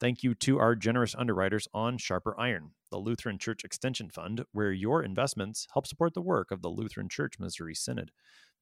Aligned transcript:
Thank 0.00 0.22
you 0.22 0.34
to 0.36 0.60
our 0.60 0.76
generous 0.76 1.16
underwriters 1.16 1.66
on 1.74 1.98
Sharper 1.98 2.38
Iron, 2.38 2.70
the 2.92 2.98
Lutheran 2.98 3.36
Church 3.36 3.64
Extension 3.64 4.10
Fund, 4.10 4.44
where 4.52 4.70
your 4.70 5.02
investments 5.02 5.66
help 5.72 5.88
support 5.88 6.14
the 6.14 6.22
work 6.22 6.52
of 6.52 6.62
the 6.62 6.68
Lutheran 6.68 7.08
Church 7.08 7.34
Missouri 7.40 7.74
Synod. 7.74 8.12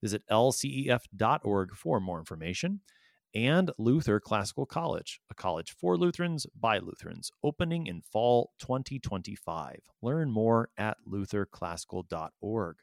Visit 0.03 0.23
lcef.org 0.31 1.75
for 1.75 2.01
more 2.01 2.19
information. 2.19 2.81
And 3.35 3.71
Luther 3.77 4.19
Classical 4.19 4.65
College, 4.65 5.21
a 5.31 5.35
college 5.35 5.73
for 5.79 5.99
Lutherans 5.99 6.47
by 6.59 6.79
Lutherans, 6.79 7.31
opening 7.45 7.87
in 7.87 8.01
fall 8.01 8.53
2025. 8.61 9.81
Learn 10.01 10.31
more 10.31 10.71
at 10.79 10.97
lutherclassical.org. 11.07 12.77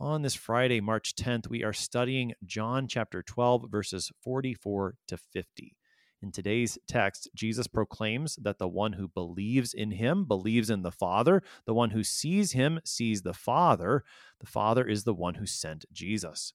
On 0.00 0.22
this 0.22 0.34
Friday, 0.34 0.80
March 0.80 1.14
10th, 1.14 1.48
we 1.48 1.62
are 1.62 1.74
studying 1.74 2.32
John 2.46 2.88
chapter 2.88 3.22
12, 3.22 3.66
verses 3.70 4.10
44 4.22 4.94
to 5.08 5.18
50. 5.18 5.76
In 6.22 6.32
today's 6.32 6.78
text, 6.88 7.28
Jesus 7.34 7.66
proclaims 7.66 8.36
that 8.36 8.58
the 8.58 8.68
one 8.68 8.94
who 8.94 9.06
believes 9.06 9.74
in 9.74 9.90
him 9.90 10.24
believes 10.24 10.70
in 10.70 10.82
the 10.82 10.90
Father. 10.90 11.42
The 11.66 11.74
one 11.74 11.90
who 11.90 12.02
sees 12.02 12.52
him 12.52 12.80
sees 12.84 13.20
the 13.20 13.34
Father. 13.34 14.02
The 14.40 14.46
Father 14.46 14.86
is 14.86 15.04
the 15.04 15.14
one 15.14 15.34
who 15.34 15.44
sent 15.44 15.84
Jesus. 15.92 16.54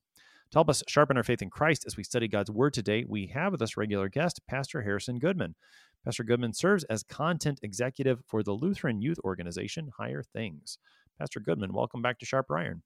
To 0.52 0.58
help 0.58 0.70
us 0.70 0.84
sharpen 0.88 1.16
our 1.16 1.24
faith 1.24 1.44
in 1.44 1.52
Christ 1.52 1.86
as 1.86 1.96
we 1.96 2.04
study 2.04 2.28
God's 2.28 2.50
Word 2.50 2.74
today, 2.74 3.06
we 3.08 3.28
have 3.28 3.52
with 3.52 3.62
us 3.62 3.78
regular 3.78 4.10
guest, 4.10 4.42
Pastor 4.48 4.82
Harrison 4.82 5.20
Goodman. 5.20 5.56
Pastor 6.04 6.24
Goodman 6.24 6.54
serves 6.54 6.84
as 6.86 7.04
content 7.04 7.60
executive 7.62 8.24
for 8.26 8.42
the 8.42 8.54
Lutheran 8.54 9.00
youth 9.00 9.20
organization 9.24 9.92
Higher 9.96 10.24
Things. 10.24 10.80
Pastor 11.20 11.40
Goodman, 11.40 11.72
welcome 11.72 12.02
back 12.02 12.18
to 12.20 12.26
Sharper 12.26 12.58
Iron. 12.58 12.82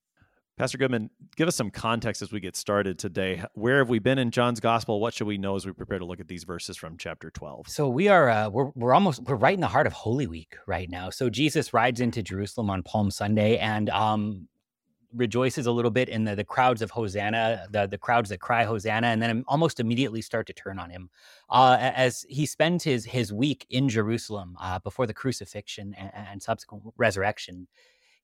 Pastor 0.57 0.77
Goodman, 0.77 1.09
give 1.35 1.49
us 1.49 1.55
some 1.55 1.69
context 1.69 2.21
as 2.21 2.31
we 2.31 2.39
get 2.39 2.55
started 2.55 2.97
today. 2.97 3.43
Where 3.55 3.79
have 3.79 3.89
we 3.89 3.99
been 3.99 4.17
in 4.17 4.31
John's 4.31 4.61
gospel? 4.61 5.01
What 5.01 5.13
should 5.13 5.27
we 5.27 5.37
know 5.37 5.57
as 5.57 5.65
we 5.65 5.73
prepare 5.73 5.99
to 5.99 6.05
look 6.05 6.21
at 6.21 6.29
these 6.29 6.45
verses 6.45 6.77
from 6.77 6.97
chapter 6.97 7.29
12? 7.29 7.67
So 7.67 7.89
we 7.89 8.07
are 8.07 8.29
uh, 8.29 8.49
we're 8.49 8.71
we're 8.73 8.93
almost 8.93 9.23
we're 9.23 9.35
right 9.35 9.53
in 9.53 9.59
the 9.59 9.67
heart 9.67 9.85
of 9.85 9.91
Holy 9.91 10.27
Week 10.27 10.55
right 10.65 10.89
now. 10.89 11.09
So 11.09 11.29
Jesus 11.29 11.73
rides 11.73 11.99
into 11.99 12.23
Jerusalem 12.23 12.69
on 12.69 12.83
Palm 12.83 13.11
Sunday 13.11 13.57
and 13.57 13.89
um 13.89 14.47
rejoices 15.15 15.65
a 15.65 15.71
little 15.71 15.91
bit 15.91 16.09
in 16.09 16.25
the, 16.25 16.35
the 16.35 16.43
crowds 16.43 16.81
of 16.81 16.91
Hosanna, 16.91 17.65
the, 17.71 17.87
the 17.87 17.97
crowds 17.97 18.29
that 18.29 18.39
cry 18.39 18.63
Hosanna, 18.63 19.07
and 19.07 19.21
then 19.21 19.43
almost 19.47 19.79
immediately 19.79 20.21
start 20.21 20.45
to 20.47 20.53
turn 20.53 20.77
on 20.77 20.89
him. 20.89 21.09
Uh, 21.49 21.77
as 21.79 22.25
he 22.29 22.45
spends 22.45 22.83
his 22.83 23.05
his 23.05 23.33
week 23.33 23.65
in 23.69 23.89
Jerusalem 23.89 24.55
uh, 24.59 24.79
before 24.79 25.07
the 25.07 25.13
crucifixion 25.13 25.93
and, 25.97 26.11
and 26.13 26.41
subsequent 26.41 26.83
resurrection, 26.97 27.67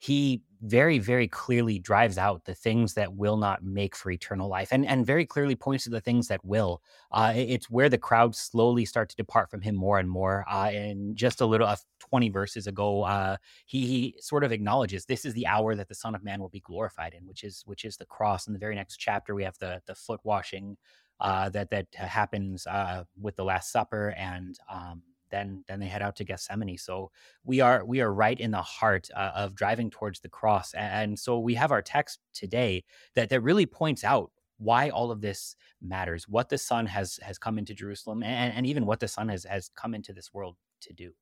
he 0.02 0.42
very 0.64 1.00
very 1.00 1.28
clearly 1.28 1.80
drives 1.80 2.18
out 2.18 2.46
the 2.46 2.54
things 2.54 2.94
that 2.94 3.16
will 3.16 3.38
not 3.38 3.64
make 3.64 3.96
for 3.96 4.12
eternal 4.12 4.48
life 4.48 4.70
and 4.72 4.86
and 4.86 5.06
very 5.06 5.26
clearly 5.26 5.56
points 5.56 5.86
to 5.86 5.90
the 5.90 6.02
things 6.02 6.28
that 6.28 6.44
will 6.46 6.82
uh, 7.12 7.34
it's 7.36 7.70
where 7.70 7.90
the 7.90 7.98
crowds 7.98 8.40
slowly 8.40 8.86
start 8.86 9.10
to 9.10 9.16
depart 9.16 9.50
from 9.50 9.62
him 9.62 9.76
more 9.76 9.98
and 9.98 10.10
more 10.10 10.46
uh, 10.52 10.70
and 10.70 11.16
just 11.16 11.42
a 11.42 11.46
little 11.46 11.68
uh, 11.68 11.76
20 12.00 12.30
verses 12.30 12.68
ago 12.68 13.04
uh, 13.04 13.38
he, 13.66 13.86
he 13.88 14.16
sort 14.20 14.44
of 14.44 14.52
acknowledges 14.52 15.06
this 15.06 15.26
is 15.26 15.34
the 15.34 15.48
hour 15.48 15.76
that 15.76 15.88
the 15.88 15.96
son 15.96 16.14
of 16.14 16.24
man 16.24 16.40
will 16.40 16.50
be 16.50 16.60
glorified 16.62 17.14
in 17.14 17.26
which 17.26 17.44
is 17.44 17.64
which 17.66 17.86
is 17.86 17.98
the 17.98 18.06
cross. 18.06 18.48
In 18.48 18.54
the 18.54 18.60
very 18.60 18.76
next 18.76 18.98
chapter 18.98 19.36
we 19.36 19.44
have 19.44 19.58
the 19.60 19.82
the 19.86 19.96
foot 19.96 20.20
washing 20.24 20.78
uh, 21.20 21.50
that 21.50 21.70
that 21.70 21.88
happens 21.94 22.66
uh, 22.68 23.04
with 23.20 23.36
the 23.36 23.44
last 23.44 23.72
supper 23.72 24.14
and 24.18 24.58
um, 24.72 25.02
then 25.32 25.64
then 25.68 25.80
they 25.80 25.88
head 25.88 26.02
out 26.02 26.16
to 26.18 26.24
Gethsemane. 26.24 26.78
So 26.78 27.12
we 27.44 27.60
are 27.60 27.84
we 27.86 28.02
are 28.02 28.14
right 28.14 28.40
in 28.40 28.52
the 28.52 28.62
heart 28.62 29.10
uh, 29.16 29.32
of 29.36 29.56
driving 29.56 29.90
towards 29.90 30.20
the 30.20 30.30
cross, 30.30 30.74
and, 30.74 31.18
so 31.18 31.40
we 31.40 31.56
have 31.56 31.72
our 31.72 31.82
text 31.82 32.20
today 32.34 32.84
that 33.16 33.30
that 33.30 33.42
really 33.42 33.66
points 33.66 34.04
out 34.04 34.32
why 34.58 34.90
all 34.90 35.12
of 35.12 35.22
this 35.22 35.56
matters, 35.82 36.28
what 36.28 36.50
the 36.50 36.58
Son 36.58 36.86
has 36.86 37.20
has 37.24 37.38
come 37.38 37.58
into 37.58 37.74
Jerusalem, 37.74 38.24
and, 38.24 38.54
and 38.54 38.66
even 38.68 38.86
what 38.86 39.00
the 39.00 39.08
Son 39.08 39.30
has 39.30 39.44
has 39.46 39.70
come 39.76 39.96
into 39.96 40.14
this 40.14 40.34
world 40.34 40.56
to 40.82 40.94
do. 40.94 41.14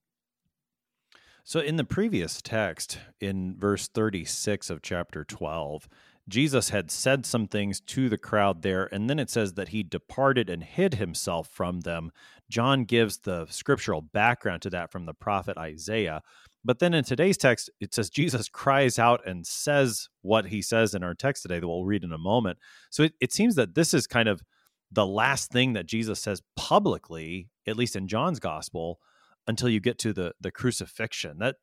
So, 1.43 1.59
in 1.59 1.77
the 1.77 1.83
previous 1.83 2.41
text, 2.41 2.99
in 3.19 3.57
verse 3.57 3.87
36 3.87 4.69
of 4.69 4.81
chapter 4.81 5.23
12, 5.23 5.89
Jesus 6.29 6.69
had 6.69 6.91
said 6.91 7.25
some 7.25 7.47
things 7.47 7.81
to 7.81 8.07
the 8.07 8.17
crowd 8.17 8.61
there, 8.61 8.87
and 8.91 9.09
then 9.09 9.19
it 9.19 9.29
says 9.29 9.53
that 9.53 9.69
he 9.69 9.83
departed 9.83 10.49
and 10.49 10.63
hid 10.63 10.95
himself 10.95 11.49
from 11.49 11.81
them. 11.81 12.11
John 12.49 12.85
gives 12.85 13.19
the 13.19 13.47
scriptural 13.49 14.01
background 14.01 14.61
to 14.63 14.69
that 14.71 14.91
from 14.91 15.05
the 15.05 15.13
prophet 15.13 15.57
Isaiah. 15.57 16.21
But 16.63 16.79
then 16.79 16.93
in 16.93 17.03
today's 17.03 17.37
text, 17.37 17.69
it 17.79 17.93
says 17.93 18.09
Jesus 18.09 18.49
cries 18.49 18.99
out 18.99 19.25
and 19.25 19.47
says 19.47 20.09
what 20.21 20.47
he 20.47 20.61
says 20.61 20.93
in 20.93 21.03
our 21.03 21.13
text 21.13 21.43
today 21.43 21.59
that 21.59 21.67
we'll 21.67 21.85
read 21.85 22.03
in 22.03 22.11
a 22.11 22.17
moment. 22.17 22.57
So 22.89 23.03
it, 23.03 23.13
it 23.21 23.31
seems 23.31 23.55
that 23.55 23.75
this 23.75 23.93
is 23.93 24.07
kind 24.07 24.27
of 24.27 24.41
the 24.91 25.05
last 25.05 25.51
thing 25.51 25.73
that 25.73 25.85
Jesus 25.85 26.19
says 26.19 26.41
publicly, 26.55 27.49
at 27.67 27.77
least 27.77 27.95
in 27.95 28.07
John's 28.07 28.39
gospel, 28.39 28.99
until 29.47 29.69
you 29.69 29.79
get 29.79 29.97
to 29.99 30.13
the 30.13 30.33
the 30.41 30.51
crucifixion. 30.51 31.39
That 31.39 31.55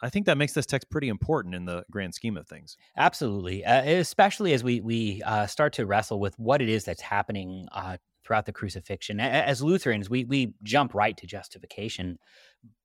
I 0.00 0.08
think 0.10 0.26
that 0.26 0.38
makes 0.38 0.52
this 0.52 0.66
text 0.66 0.90
pretty 0.90 1.08
important 1.08 1.54
in 1.54 1.64
the 1.64 1.84
grand 1.90 2.14
scheme 2.14 2.36
of 2.36 2.46
things. 2.46 2.76
Absolutely, 2.96 3.64
uh, 3.64 3.82
especially 3.82 4.52
as 4.52 4.62
we 4.62 4.80
we 4.80 5.22
uh, 5.24 5.46
start 5.46 5.72
to 5.74 5.86
wrestle 5.86 6.20
with 6.20 6.38
what 6.38 6.62
it 6.62 6.68
is 6.68 6.84
that's 6.84 7.02
happening 7.02 7.66
uh, 7.72 7.96
throughout 8.24 8.46
the 8.46 8.52
crucifixion. 8.52 9.18
As 9.20 9.62
Lutherans, 9.62 10.08
we 10.08 10.24
we 10.24 10.54
jump 10.62 10.94
right 10.94 11.16
to 11.16 11.26
justification, 11.26 12.18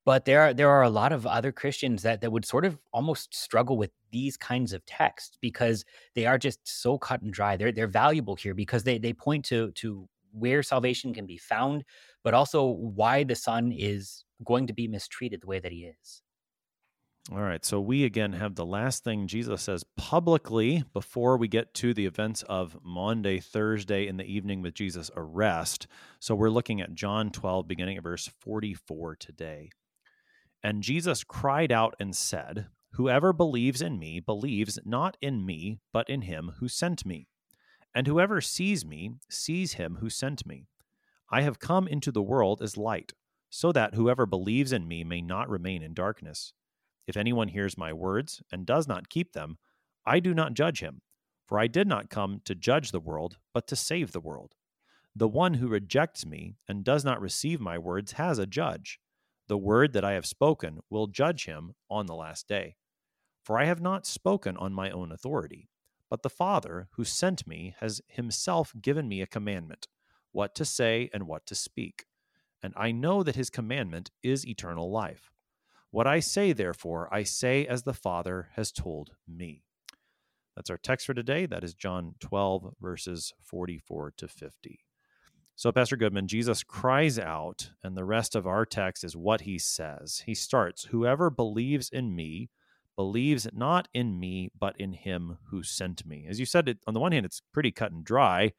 but 0.06 0.25
there 0.25 0.41
are 0.41 0.53
there 0.53 0.69
are 0.72 0.83
a 0.83 0.89
lot 0.89 1.13
of 1.13 1.28
other 1.28 1.51
Christians 1.51 2.01
that 2.03 2.22
that 2.22 2.31
would 2.31 2.45
sort 2.45 2.66
of 2.66 2.79
almost 2.91 3.35
struggle 3.35 3.78
with 3.78 3.91
these 4.12 4.35
kinds 4.35 4.73
of 4.73 4.85
texts 4.88 5.38
because 5.39 5.85
they 6.16 6.25
are 6.25 6.39
just 6.39 6.59
so 6.66 6.97
cut 6.97 7.22
and 7.22 7.31
dry. 7.31 7.57
They're 7.57 7.72
they're 7.72 7.88
valuable 7.88 8.35
here 8.35 8.56
because 8.56 8.83
they 8.83 8.97
they 8.97 9.13
point 9.13 9.45
to 9.45 9.72
to 9.73 10.09
where 10.31 10.63
salvation 10.63 11.13
can 11.13 11.28
be 11.28 11.38
found, 11.38 11.83
but 12.23 12.33
also 12.33 12.66
why 12.66 13.23
the 13.23 13.35
Son 13.35 13.72
is 13.72 14.25
going 14.44 14.66
to 14.67 14.73
be 14.73 14.88
mistreated 14.88 15.41
the 15.41 15.47
way 15.47 15.59
that 15.59 15.72
he 15.72 15.85
is. 15.85 16.22
All 17.31 17.41
right. 17.41 17.63
So 17.63 17.79
we 17.79 18.03
again 18.03 18.34
have 18.34 18.56
the 18.56 18.66
last 18.66 19.06
thing 19.06 19.28
Jesus 19.28 19.61
says 19.61 19.85
publicly 19.95 20.84
before 20.91 21.38
we 21.38 21.47
get 21.47 21.73
to 21.75 21.94
the 21.94 22.06
events 22.06 22.44
of 22.44 22.78
Maundy 22.84 23.39
Thursday 23.39 24.07
in 24.07 24.17
the 24.17 24.25
evening 24.25 24.61
with 24.61 24.73
Jesus' 24.73 25.09
arrest. 25.16 25.88
So 26.19 26.35
we're 26.35 26.50
looking 26.50 26.81
at 26.81 26.95
John 26.95 27.29
12, 27.29 27.66
beginning 27.66 27.95
at 27.95 28.03
verse 28.03 28.28
44 28.28 29.16
today. 29.16 29.69
And 30.62 30.83
Jesus 30.83 31.23
cried 31.23 31.72
out 31.72 31.95
and 31.97 32.13
said, 32.13 32.67
Whoever 32.95 33.31
believes 33.31 33.81
in 33.81 33.97
me 33.97 34.19
believes 34.19 34.78
not 34.83 35.16
in 35.22 35.45
me, 35.45 35.79
but 35.94 36.09
in 36.09 36.23
him 36.23 36.51
who 36.59 36.67
sent 36.67 37.06
me. 37.06 37.28
And 37.95 38.06
whoever 38.06 38.41
sees 38.41 38.85
me 38.85 39.12
sees 39.29 39.73
him 39.73 40.00
who 40.01 40.09
sent 40.09 40.45
me. 40.45 40.66
I 41.31 41.41
have 41.41 41.57
come 41.57 41.88
into 41.88 42.12
the 42.12 42.22
world 42.22 42.62
as 42.62 42.75
light, 42.75 43.13
so 43.50 43.72
that 43.72 43.95
whoever 43.95 44.25
believes 44.25 44.73
in 44.73 44.89
me 44.89 45.06
may 45.06 45.22
not 45.22 45.50
remain 45.50 45.81
in 45.81 45.94
darkness. 45.94 46.51
If 47.07 47.17
anyone 47.17 47.49
hears 47.49 47.77
my 47.77 47.93
words 47.93 48.41
and 48.51 48.65
does 48.65 48.87
not 48.87 49.09
keep 49.09 49.33
them, 49.33 49.57
I 50.05 50.19
do 50.19 50.33
not 50.33 50.53
judge 50.53 50.79
him, 50.79 51.01
for 51.45 51.59
I 51.59 51.67
did 51.67 51.87
not 51.87 52.09
come 52.09 52.41
to 52.45 52.55
judge 52.55 52.91
the 52.91 52.99
world, 52.99 53.37
but 53.53 53.67
to 53.67 53.75
save 53.75 54.11
the 54.11 54.19
world. 54.19 54.55
The 55.15 55.27
one 55.27 55.55
who 55.55 55.67
rejects 55.67 56.25
me 56.25 56.55
and 56.67 56.83
does 56.83 57.05
not 57.05 57.21
receive 57.21 57.59
my 57.59 57.77
words 57.77 58.13
has 58.13 58.39
a 58.39 58.47
judge. 58.47 59.00
The 59.47 59.57
word 59.57 59.94
that 59.94 60.05
I 60.05 60.13
have 60.13 60.25
spoken 60.25 60.79
will 60.89 61.07
judge 61.07 61.45
him 61.45 61.73
on 61.89 62.05
the 62.05 62.15
last 62.15 62.47
day. 62.47 62.77
For 63.44 63.59
I 63.59 63.65
have 63.65 63.81
not 63.81 64.07
spoken 64.07 64.56
on 64.57 64.73
my 64.73 64.89
own 64.89 65.11
authority, 65.11 65.69
but 66.09 66.23
the 66.23 66.29
Father 66.29 66.88
who 66.91 67.03
sent 67.03 67.45
me 67.45 67.75
has 67.79 68.01
himself 68.07 68.73
given 68.81 69.07
me 69.07 69.21
a 69.21 69.27
commandment, 69.27 69.88
what 70.31 70.56
to 70.56 70.65
say 70.65 71.09
and 71.13 71.27
what 71.27 71.45
to 71.47 71.56
speak. 71.56 72.06
And 72.63 72.73
I 72.77 72.91
know 72.91 73.21
that 73.21 73.35
his 73.35 73.49
commandment 73.49 74.09
is 74.23 74.47
eternal 74.47 74.89
life. 74.89 75.29
What 75.94 76.07
I 76.07 76.22
say, 76.22 76.54
therefore, 76.54 77.07
I 77.13 77.22
say 77.22 77.68
as 77.68 77.84
the 77.84 77.94
Father 77.94 78.50
has 78.56 78.72
told 78.72 79.12
me. 79.28 79.62
That's 80.56 80.72
our 80.72 80.78
text 80.78 81.06
for 81.06 81.13
today. 81.13 81.45
That 81.45 81.63
is 81.63 81.75
John 81.75 82.16
12, 82.19 82.74
verses 82.81 83.31
44 83.44 84.12
to 84.18 84.28
50. 84.28 84.80
So, 85.56 85.72
Pastor 85.72 85.95
Goodman, 85.95 86.28
Jesus 86.28 86.63
cries 86.63 87.19
out, 87.19 87.69
and 87.84 87.95
the 87.95 88.06
rest 88.06 88.36
of 88.36 88.48
our 88.48 88.66
text 88.66 89.04
is 89.04 89.16
what 89.16 89.42
he 89.42 89.60
says. 89.60 90.24
He 90.25 90.34
starts 90.34 90.86
Whoever 90.86 91.30
believes 91.30 91.90
in 91.90 92.16
me 92.16 92.50
believes 92.95 93.48
not 93.54 93.88
in 93.94 94.19
me, 94.19 94.50
but 94.60 94.75
in 94.80 94.94
him 94.94 95.38
who 95.51 95.62
sent 95.62 96.07
me. 96.07 96.25
As 96.28 96.40
you 96.40 96.48
said, 96.48 96.75
on 96.88 96.95
the 96.95 97.00
one 97.00 97.12
hand, 97.12 97.28
it's 97.28 97.44
pretty 97.54 97.72
cut 97.72 97.92
and 97.92 98.04
dry. 98.04 98.54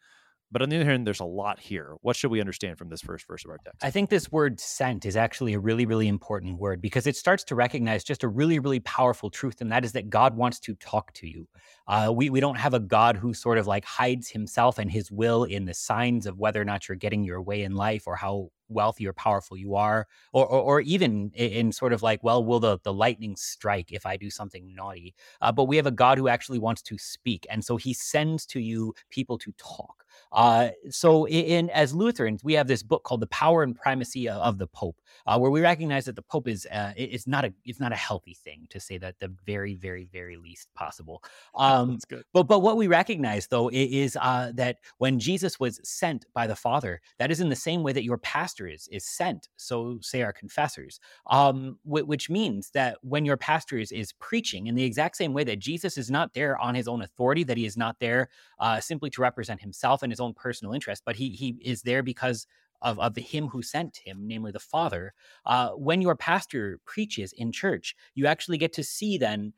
But 0.55 0.63
on 0.63 0.69
the 0.69 0.77
other 0.77 0.85
hand, 0.85 1.05
there's 1.05 1.19
a 1.19 1.25
lot 1.25 1.59
here. 1.59 1.97
What 2.03 2.15
should 2.15 2.31
we 2.31 2.39
understand 2.39 2.79
from 2.79 2.89
this 2.89 3.01
first 3.01 3.27
verse 3.27 3.45
of 3.45 3.51
our 3.51 3.59
text? 3.59 3.85
I 3.85 3.91
think 3.91 4.09
this 4.09 4.31
word 4.31 4.61
sent 4.61 5.05
is 5.05 5.17
actually 5.17 5.53
a 5.55 5.59
really, 5.59 5.85
really 5.85 6.07
important 6.07 6.61
word 6.61 6.81
because 6.81 7.09
it 7.09 7.17
starts 7.17 7.43
to 7.45 7.57
recognize 7.57 8.05
just 8.05 8.23
a 8.23 8.29
really, 8.29 8.61
really 8.61 8.79
powerful 8.79 9.31
truth, 9.31 9.61
and 9.61 9.73
that 9.73 9.85
is 9.85 9.91
that 9.95 10.11
God 10.11 10.37
wants 10.37 10.61
to 10.61 10.77
talk 10.77 11.13
to 11.15 11.27
you. 11.27 11.49
Uh, 11.89 12.13
we 12.15 12.31
we 12.31 12.39
don't 12.39 12.55
have 12.55 12.73
a 12.73 12.79
God 12.79 13.17
who 13.17 13.35
sort 13.35 13.59
of 13.59 13.67
like 13.67 13.85
hides 13.85 14.29
himself 14.29 14.79
and 14.79 14.89
his 14.89 15.11
will 15.11 15.43
in 15.43 15.65
the 15.65 15.75
signs 15.75 16.25
of 16.25 16.39
whether 16.39 16.63
or 16.63 16.65
not 16.65 16.89
you're 16.89 16.95
getting 16.95 17.25
your 17.25 17.43
way 17.43 17.65
in 17.65 17.75
life 17.75 18.07
or 18.07 18.15
how 18.15 18.51
wealthy 18.69 19.09
or 19.09 19.13
powerful 19.13 19.57
you 19.57 19.75
are, 19.75 20.07
or 20.33 20.47
or, 20.47 20.61
or 20.61 20.81
even 20.83 21.33
in, 21.35 21.73
sort 21.73 21.93
of 21.93 22.01
like, 22.01 22.23
well, 22.23 22.45
will 22.45 22.61
the 22.61 22.79
the 22.85 22.93
lightning 22.93 23.35
strike 23.35 23.91
if 23.91 24.07
I 24.07 24.17
do 24.17 24.31
something 24.31 24.73
naughty? 24.73 25.17
Uh, 25.41 25.51
but 25.51 25.65
we 25.65 25.77
have 25.77 25.87
a 25.87 25.91
God 25.91 26.17
who 26.17 26.29
actually 26.29 26.61
wants 26.61 26.81
to 26.83 26.97
speak, 26.97 27.45
and 27.51 27.65
so 27.65 27.77
He 27.77 27.93
sends 27.93 28.47
to 28.47 28.61
you 28.61 28.95
people 29.11 29.37
to 29.39 29.53
talk. 29.59 30.04
Uh, 30.33 30.71
so, 30.91 31.27
in, 31.29 31.71
as 31.71 31.95
Lutherans, 31.95 32.43
we 32.43 32.55
have 32.55 32.67
this 32.67 32.83
book 32.83 33.05
called 33.05 33.21
"The 33.21 33.29
Power 33.29 33.63
and 33.63 33.75
Primacy 33.77 34.29
of 34.29 34.59
the 34.59 34.67
Pope," 34.67 35.01
uh, 35.27 35.39
where 35.39 35.51
we 35.51 35.61
recognize 35.61 36.05
that 36.07 36.17
the 36.17 36.23
Pope 36.23 36.49
is 36.49 36.67
uh, 36.67 36.93
it's 36.97 37.27
not 37.27 37.45
a 37.45 37.53
it's 37.65 37.81
not 37.81 37.93
a 37.93 37.97
healthy 37.97 38.35
thing 38.35 38.67
to 38.71 38.81
say 38.81 38.99
that 38.99 39.19
the 39.21 39.33
very 39.47 39.75
very 39.75 40.05
very 40.05 40.37
least 40.37 40.69
possible. 40.75 41.23
Um, 41.57 41.99
but 42.33 42.45
but 42.45 42.61
what 42.61 42.77
we 42.77 42.89
recognize 42.89 43.47
though 43.47 43.71
is 43.73 44.19
uh, 44.21 44.51
that 44.55 44.79
when 44.99 45.19
Jesus 45.19 45.61
was 45.61 45.81
sent 45.85 46.27
by 46.35 46.47
the 46.47 46.57
Father, 46.57 47.01
that 47.19 47.31
is 47.31 47.41
in 47.41 47.49
the 47.49 47.57
same 47.57 47.83
way 47.83 47.93
that 47.93 48.03
your 48.03 48.19
pastor 48.19 48.67
is 48.67 48.89
is 48.89 49.07
sent. 49.07 49.49
So 49.57 49.99
say 50.01 50.23
our 50.23 50.33
confessors, 50.33 50.99
um, 51.31 51.79
which 51.85 52.29
means 52.29 52.71
that 52.71 52.99
when 53.03 53.25
your 53.25 53.37
pastor 53.37 53.79
is 53.79 53.93
is 53.93 54.13
preaching 54.15 54.67
in 54.67 54.75
the 54.75 54.85
exact 54.85 55.17
same 55.17 55.33
way 55.33 55.45
that 55.45 55.59
Jesus 55.59 55.97
is 55.97 56.11
not 56.11 56.35
there 56.35 56.59
on 56.59 56.75
his 56.75 56.89
own 56.89 57.03
authority, 57.03 57.45
that 57.45 57.57
he 57.57 57.67
is 57.67 57.77
not 57.77 57.97
there 58.01 58.29
uh, 58.59 58.81
simply 58.81 59.11
to 59.11 59.23
represent 59.23 59.61
himself 59.61 60.03
and 60.05 60.13
his 60.13 60.21
own 60.21 60.35
personal 60.35 60.73
interest, 60.75 61.03
but 61.05 61.17
he 61.17 61.31
he 61.31 61.57
is 61.63 61.83
there 61.83 62.03
because 62.03 62.47
of, 62.83 63.01
of 63.01 63.17
him 63.17 63.49
who 63.49 63.63
sent 63.63 63.99
him, 64.05 64.21
namely 64.23 64.53
the 64.53 64.59
Father. 64.61 65.15
Uh, 65.47 65.71
when 65.71 66.03
your 66.03 66.15
pastor 66.15 66.79
preaches 66.85 67.33
in 67.33 67.51
church, 67.51 67.97
you 68.15 68.27
actually 68.27 68.59
get 68.59 68.73
to 68.75 68.85
see 68.85 69.19
then 69.19 69.53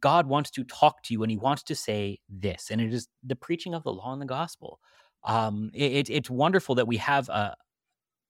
God 0.00 0.26
wants 0.26 0.50
to 0.52 0.64
talk 0.64 1.02
to 1.04 1.14
you 1.14 1.22
and 1.22 1.30
he 1.30 1.36
wants 1.36 1.62
to 1.64 1.74
say 1.74 2.20
this. 2.28 2.70
And 2.70 2.80
it 2.80 2.92
is 2.92 3.08
the 3.22 3.36
preaching 3.36 3.74
of 3.74 3.82
the 3.82 3.92
law 3.92 4.12
and 4.12 4.20
the 4.20 4.26
gospel. 4.26 4.80
Um, 5.24 5.70
it, 5.74 6.10
it's 6.10 6.30
wonderful 6.30 6.74
that 6.74 6.88
we 6.88 6.96
have 6.98 7.28
a, 7.28 7.56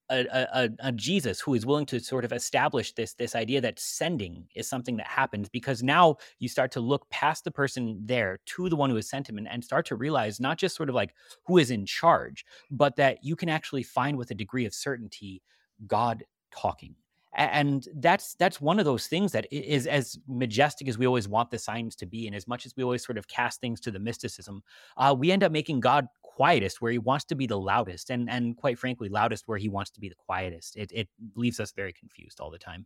a, 0.09 0.47
a, 0.53 0.69
a, 0.79 0.91
Jesus 0.91 1.39
who 1.39 1.53
is 1.53 1.65
willing 1.65 1.85
to 1.87 1.99
sort 1.99 2.25
of 2.25 2.31
establish 2.31 2.93
this 2.93 3.13
this 3.13 3.35
idea 3.35 3.61
that 3.61 3.79
sending 3.79 4.47
is 4.55 4.67
something 4.67 4.97
that 4.97 5.07
happens 5.07 5.49
because 5.49 5.81
now 5.81 6.17
you 6.39 6.47
start 6.47 6.71
to 6.71 6.79
look 6.79 7.09
past 7.09 7.43
the 7.43 7.51
person 7.51 7.99
there 8.03 8.39
to 8.45 8.69
the 8.69 8.75
one 8.75 8.89
who 8.89 8.95
has 8.95 9.09
sent 9.09 9.27
him 9.27 9.37
and, 9.37 9.47
and 9.47 9.63
start 9.63 9.85
to 9.87 9.95
realize 9.95 10.39
not 10.39 10.57
just 10.57 10.75
sort 10.75 10.89
of 10.89 10.95
like 10.95 11.13
who 11.45 11.57
is 11.57 11.71
in 11.71 11.85
charge, 11.85 12.45
but 12.69 12.95
that 12.95 13.23
you 13.23 13.35
can 13.35 13.49
actually 13.49 13.83
find 13.83 14.17
with 14.17 14.31
a 14.31 14.35
degree 14.35 14.65
of 14.65 14.73
certainty 14.73 15.41
God 15.87 16.23
talking. 16.51 16.95
And 17.37 17.85
that's 17.95 18.35
that's 18.35 18.61
one 18.61 18.79
of 18.79 18.85
those 18.85 19.07
things 19.07 19.33
that 19.33 19.45
is 19.51 19.87
as 19.87 20.17
majestic 20.27 20.87
as 20.87 20.97
we 20.97 21.05
always 21.05 21.27
want 21.27 21.51
the 21.51 21.59
signs 21.59 21.95
to 21.97 22.05
be 22.05 22.27
and 22.27 22.35
as 22.35 22.47
much 22.47 22.65
as 22.65 22.73
we 22.77 22.83
always 22.83 23.05
sort 23.05 23.17
of 23.17 23.27
cast 23.27 23.59
things 23.59 23.81
to 23.81 23.91
the 23.91 23.99
mysticism 23.99 24.63
uh, 24.95 25.13
we 25.17 25.31
end 25.31 25.43
up 25.43 25.51
making 25.51 25.81
god 25.81 26.07
quietest 26.35 26.81
where 26.81 26.91
he 26.91 26.97
wants 26.97 27.25
to 27.25 27.35
be 27.35 27.47
the 27.47 27.57
loudest 27.57 28.09
and 28.09 28.29
and 28.29 28.57
quite 28.57 28.77
frankly 28.77 29.07
loudest 29.07 29.47
where 29.47 29.57
he 29.57 29.69
wants 29.69 29.91
to 29.91 30.01
be 30.01 30.09
the 30.09 30.15
quietest. 30.15 30.75
It, 30.75 30.91
it 30.93 31.07
leaves 31.35 31.59
us 31.59 31.71
very 31.71 31.93
confused 31.93 32.39
all 32.41 32.51
the 32.51 32.59
time. 32.59 32.85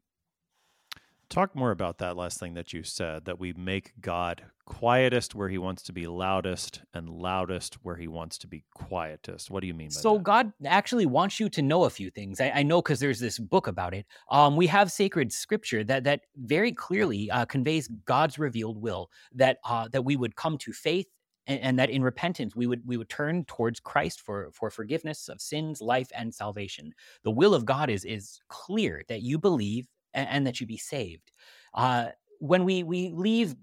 Talk 1.30 1.56
more 1.56 1.70
about 1.70 2.00
that 2.00 2.18
last 2.18 2.40
thing 2.40 2.56
that 2.56 2.74
you 2.74 2.82
said 2.84 3.26
that 3.26 3.40
we 3.40 3.54
make 3.54 3.94
god 4.02 4.46
quietest 4.66 5.36
where 5.36 5.50
he 5.50 5.60
wants 5.60 5.84
to 5.84 5.94
be 5.94 6.08
loudest 6.08 6.82
and 6.94 7.08
loudest 7.08 7.76
where 7.84 7.96
he 7.96 8.08
wants 8.08 8.38
to 8.40 8.48
be 8.48 8.64
quietest. 8.74 9.52
What 9.52 9.62
do 9.62 9.68
you 9.68 9.76
mean 9.76 9.92
so 9.92 10.14
that? 10.14 10.24
god 10.24 10.54
actually 10.66 11.06
wants 11.06 11.40
you 11.40 11.50
to 11.50 11.62
know 11.62 11.84
a 11.84 11.90
few 11.90 12.10
things. 12.10 12.42
I, 12.42 12.52
I 12.56 12.64
know 12.64 12.82
because 12.82 13.00
there's 13.00 13.20
this 13.20 13.38
book 13.38 13.68
about 13.68 13.94
it. 13.94 14.06
Um, 14.32 14.56
we 14.56 14.68
have 14.68 14.92
sacred 14.92 15.32
scripture 15.32 15.84
that 15.84 16.04
that 16.04 16.22
very 16.36 16.72
clearly 16.72 17.30
uh, 17.30 17.46
conveys 17.46 17.88
god's 18.06 18.40
revealed 18.40 18.82
will 18.82 19.10
that 19.34 19.58
uh, 19.64 19.88
that 19.90 20.04
we 20.04 20.16
would 20.16 20.36
come 20.36 20.58
to 20.60 20.74
faith 20.74 21.08
and, 21.50 21.60
and, 21.62 21.80
that 21.80 21.90
in 21.90 22.04
repentance 22.04 22.56
we 22.56 22.68
would 22.68 22.82
we 22.86 22.96
would 22.96 23.10
turn 23.10 23.44
towards 23.46 23.80
Christ 23.80 24.22
for 24.22 24.50
for 24.54 24.70
forgiveness 24.70 25.28
of 25.28 25.42
sins, 25.42 25.82
life, 25.82 26.10
and 26.16 26.34
salvation. 26.34 26.94
The 27.24 27.32
will 27.32 27.54
of 27.54 27.66
God 27.66 27.90
is 27.90 28.06
is 28.06 28.40
clear 28.48 29.04
that 29.10 29.22
you 29.22 29.38
believe 29.38 29.88
and, 30.14 30.30
and 30.30 30.48
that 30.48 30.62
you 30.62 30.68
be 30.68 30.78
saved. 30.78 31.32
Uh, 31.74 32.10
when 32.40 32.64
we 32.64 32.84
we 32.84 33.12
leave 33.14 33.56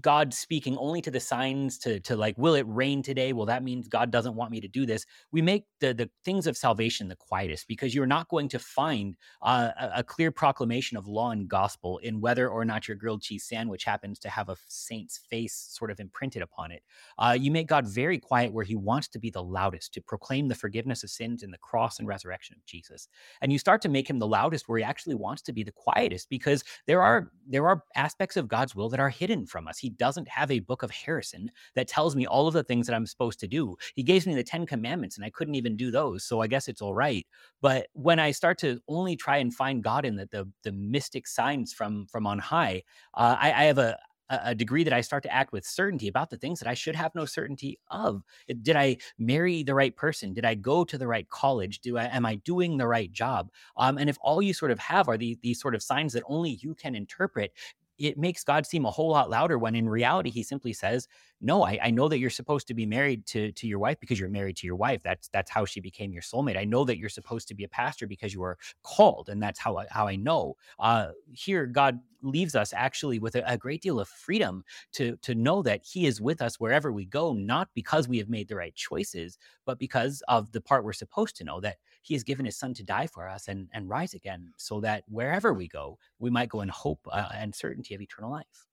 God 0.00 0.34
speaking 0.34 0.76
only 0.76 1.00
to 1.02 1.10
the 1.10 1.20
signs 1.20 1.78
to 1.78 2.00
to 2.00 2.16
like, 2.16 2.36
will 2.36 2.54
it 2.54 2.66
rain 2.68 3.02
today? 3.02 3.32
Well, 3.32 3.46
that 3.46 3.62
means 3.62 3.88
God 3.88 4.10
doesn't 4.10 4.34
want 4.34 4.50
me 4.50 4.60
to 4.60 4.68
do 4.68 4.84
this. 4.84 5.06
We 5.32 5.40
make 5.40 5.64
the 5.80 5.94
the 5.94 6.10
things 6.24 6.46
of 6.46 6.56
salvation 6.56 7.08
the 7.08 7.16
quietest 7.16 7.66
because 7.66 7.94
you're 7.94 8.06
not 8.06 8.28
going 8.28 8.48
to 8.50 8.58
find 8.58 9.16
uh, 9.42 9.70
a, 9.94 10.04
clear 10.04 10.30
proclamation 10.30 10.96
of 10.96 11.06
law 11.08 11.30
and 11.30 11.48
gospel 11.48 11.98
in 11.98 12.20
whether 12.20 12.48
or 12.48 12.64
not 12.64 12.88
your 12.88 12.96
grilled 12.96 13.22
cheese 13.22 13.44
sandwich 13.44 13.84
happens 13.84 14.18
to 14.18 14.28
have 14.28 14.48
a 14.48 14.56
saint's 14.68 15.18
face 15.18 15.54
sort 15.70 15.90
of 15.90 15.98
imprinted 15.98 16.42
upon 16.42 16.70
it. 16.70 16.82
Uh, 17.18 17.36
you 17.38 17.50
make 17.50 17.66
God 17.66 17.86
very 17.86 18.18
quiet 18.18 18.52
where 18.52 18.64
He 18.64 18.76
wants 18.76 19.08
to 19.08 19.18
be 19.18 19.30
the 19.30 19.42
loudest 19.42 19.94
to 19.94 20.02
proclaim 20.02 20.48
the 20.48 20.54
forgiveness 20.54 21.04
of 21.04 21.10
sins 21.10 21.42
in 21.42 21.50
the 21.50 21.58
cross 21.58 21.98
and 21.98 22.06
resurrection 22.06 22.54
of 22.58 22.64
Jesus, 22.66 23.08
and 23.40 23.50
you 23.50 23.58
start 23.58 23.80
to 23.82 23.88
make 23.88 24.08
Him 24.08 24.18
the 24.18 24.26
loudest 24.26 24.68
where 24.68 24.78
He 24.78 24.84
actually 24.84 25.14
wants 25.14 25.42
to 25.42 25.52
be 25.52 25.62
the 25.62 25.72
quietest 25.72 26.28
because 26.28 26.62
there 26.86 27.02
are 27.02 27.30
there 27.48 27.66
are 27.66 27.82
aspects 27.94 28.36
of 28.36 28.48
God's 28.48 28.74
will 28.74 28.90
that 28.90 29.00
are 29.00 29.08
hidden 29.08 29.46
from 29.46 29.66
us 29.66 29.78
he 29.85 29.85
doesn't 29.90 30.28
have 30.28 30.50
a 30.50 30.60
book 30.60 30.82
of 30.82 30.90
Harrison 30.90 31.50
that 31.74 31.88
tells 31.88 32.16
me 32.16 32.26
all 32.26 32.46
of 32.46 32.54
the 32.54 32.64
things 32.64 32.86
that 32.86 32.94
I'm 32.94 33.06
supposed 33.06 33.40
to 33.40 33.48
do. 33.48 33.76
He 33.94 34.02
gave 34.02 34.26
me 34.26 34.34
the 34.34 34.44
10 34.44 34.66
commandments 34.66 35.16
and 35.16 35.24
I 35.24 35.30
couldn't 35.30 35.54
even 35.54 35.76
do 35.76 35.90
those. 35.90 36.24
So 36.24 36.40
I 36.40 36.46
guess 36.46 36.68
it's 36.68 36.82
all 36.82 36.94
right. 36.94 37.26
But 37.60 37.88
when 37.92 38.18
I 38.18 38.30
start 38.30 38.58
to 38.58 38.80
only 38.88 39.16
try 39.16 39.38
and 39.38 39.54
find 39.54 39.82
God 39.82 40.04
in 40.04 40.16
the 40.16 40.26
the, 40.30 40.48
the 40.64 40.72
mystic 40.72 41.26
signs 41.26 41.72
from 41.72 42.06
from 42.06 42.26
on 42.26 42.38
high, 42.38 42.82
uh, 43.14 43.36
I, 43.38 43.52
I 43.52 43.64
have 43.64 43.78
a 43.78 43.98
a 44.28 44.54
degree 44.54 44.84
that 44.84 44.92
I 44.92 45.00
start 45.00 45.22
to 45.22 45.32
act 45.32 45.52
with 45.52 45.64
certainty 45.64 46.08
about 46.08 46.30
the 46.30 46.36
things 46.36 46.58
that 46.58 46.68
I 46.68 46.74
should 46.74 46.96
have 46.96 47.14
no 47.14 47.24
certainty 47.24 47.78
of. 47.90 48.22
Did 48.62 48.76
I 48.76 48.96
marry 49.18 49.62
the 49.62 49.74
right 49.74 49.94
person? 49.94 50.34
Did 50.34 50.44
I 50.44 50.54
go 50.54 50.84
to 50.84 50.98
the 50.98 51.06
right 51.06 51.28
college? 51.28 51.80
Do 51.80 51.96
I 51.96 52.04
am 52.06 52.26
I 52.26 52.36
doing 52.36 52.76
the 52.76 52.86
right 52.86 53.10
job? 53.12 53.50
Um, 53.76 53.98
and 53.98 54.10
if 54.10 54.18
all 54.20 54.42
you 54.42 54.52
sort 54.52 54.72
of 54.72 54.78
have 54.78 55.08
are 55.08 55.16
these 55.16 55.36
these 55.42 55.60
sort 55.60 55.74
of 55.74 55.82
signs 55.82 56.12
that 56.14 56.24
only 56.26 56.58
you 56.60 56.74
can 56.74 56.94
interpret, 56.94 57.52
it 57.98 58.18
makes 58.18 58.44
God 58.44 58.66
seem 58.66 58.84
a 58.84 58.90
whole 58.90 59.10
lot 59.10 59.30
louder 59.30 59.58
when 59.58 59.74
in 59.74 59.88
reality 59.88 60.30
he 60.30 60.42
simply 60.42 60.72
says, 60.72 61.08
no, 61.40 61.64
I, 61.64 61.78
I, 61.82 61.90
know 61.90 62.08
that 62.08 62.18
you're 62.18 62.30
supposed 62.30 62.66
to 62.68 62.74
be 62.74 62.86
married 62.86 63.26
to 63.26 63.52
to 63.52 63.66
your 63.66 63.78
wife 63.78 64.00
because 64.00 64.18
you're 64.18 64.28
married 64.28 64.56
to 64.58 64.66
your 64.66 64.76
wife. 64.76 65.02
That's 65.02 65.28
that's 65.28 65.50
how 65.50 65.64
she 65.66 65.80
became 65.80 66.12
your 66.12 66.22
soulmate. 66.22 66.56
I 66.56 66.64
know 66.64 66.84
that 66.84 66.98
you're 66.98 67.10
supposed 67.10 67.48
to 67.48 67.54
be 67.54 67.64
a 67.64 67.68
pastor 67.68 68.06
because 68.06 68.32
you 68.32 68.42
are 68.42 68.56
called, 68.82 69.28
and 69.28 69.42
that's 69.42 69.58
how 69.58 69.76
I, 69.76 69.86
how 69.90 70.06
I 70.06 70.16
know. 70.16 70.56
Uh, 70.78 71.08
here, 71.32 71.66
God 71.66 72.00
leaves 72.22 72.54
us 72.54 72.72
actually 72.72 73.18
with 73.18 73.36
a, 73.36 73.48
a, 73.48 73.58
great 73.58 73.82
deal 73.82 74.00
of 74.00 74.08
freedom 74.08 74.64
to 74.92 75.16
to 75.18 75.34
know 75.34 75.62
that 75.62 75.82
He 75.84 76.06
is 76.06 76.20
with 76.20 76.40
us 76.40 76.58
wherever 76.58 76.90
we 76.90 77.04
go, 77.04 77.34
not 77.34 77.68
because 77.74 78.08
we 78.08 78.18
have 78.18 78.30
made 78.30 78.48
the 78.48 78.56
right 78.56 78.74
choices, 78.74 79.38
but 79.66 79.78
because 79.78 80.22
of 80.28 80.52
the 80.52 80.60
part 80.60 80.84
we're 80.84 80.94
supposed 80.94 81.36
to 81.36 81.44
know 81.44 81.60
that 81.60 81.76
He 82.06 82.14
has 82.14 82.22
given 82.22 82.46
His 82.46 82.56
Son 82.56 82.72
to 82.74 82.84
die 82.84 83.08
for 83.08 83.28
us 83.28 83.48
and 83.48 83.68
and 83.72 83.88
rise 83.88 84.14
again, 84.14 84.52
so 84.56 84.80
that 84.80 85.02
wherever 85.08 85.52
we 85.52 85.66
go, 85.66 85.98
we 86.18 86.30
might 86.30 86.48
go 86.48 86.60
in 86.60 86.68
hope 86.68 87.06
uh, 87.10 87.28
and 87.34 87.54
certainty 87.54 87.94
of 87.94 88.00
eternal 88.00 88.30
life. 88.30 88.66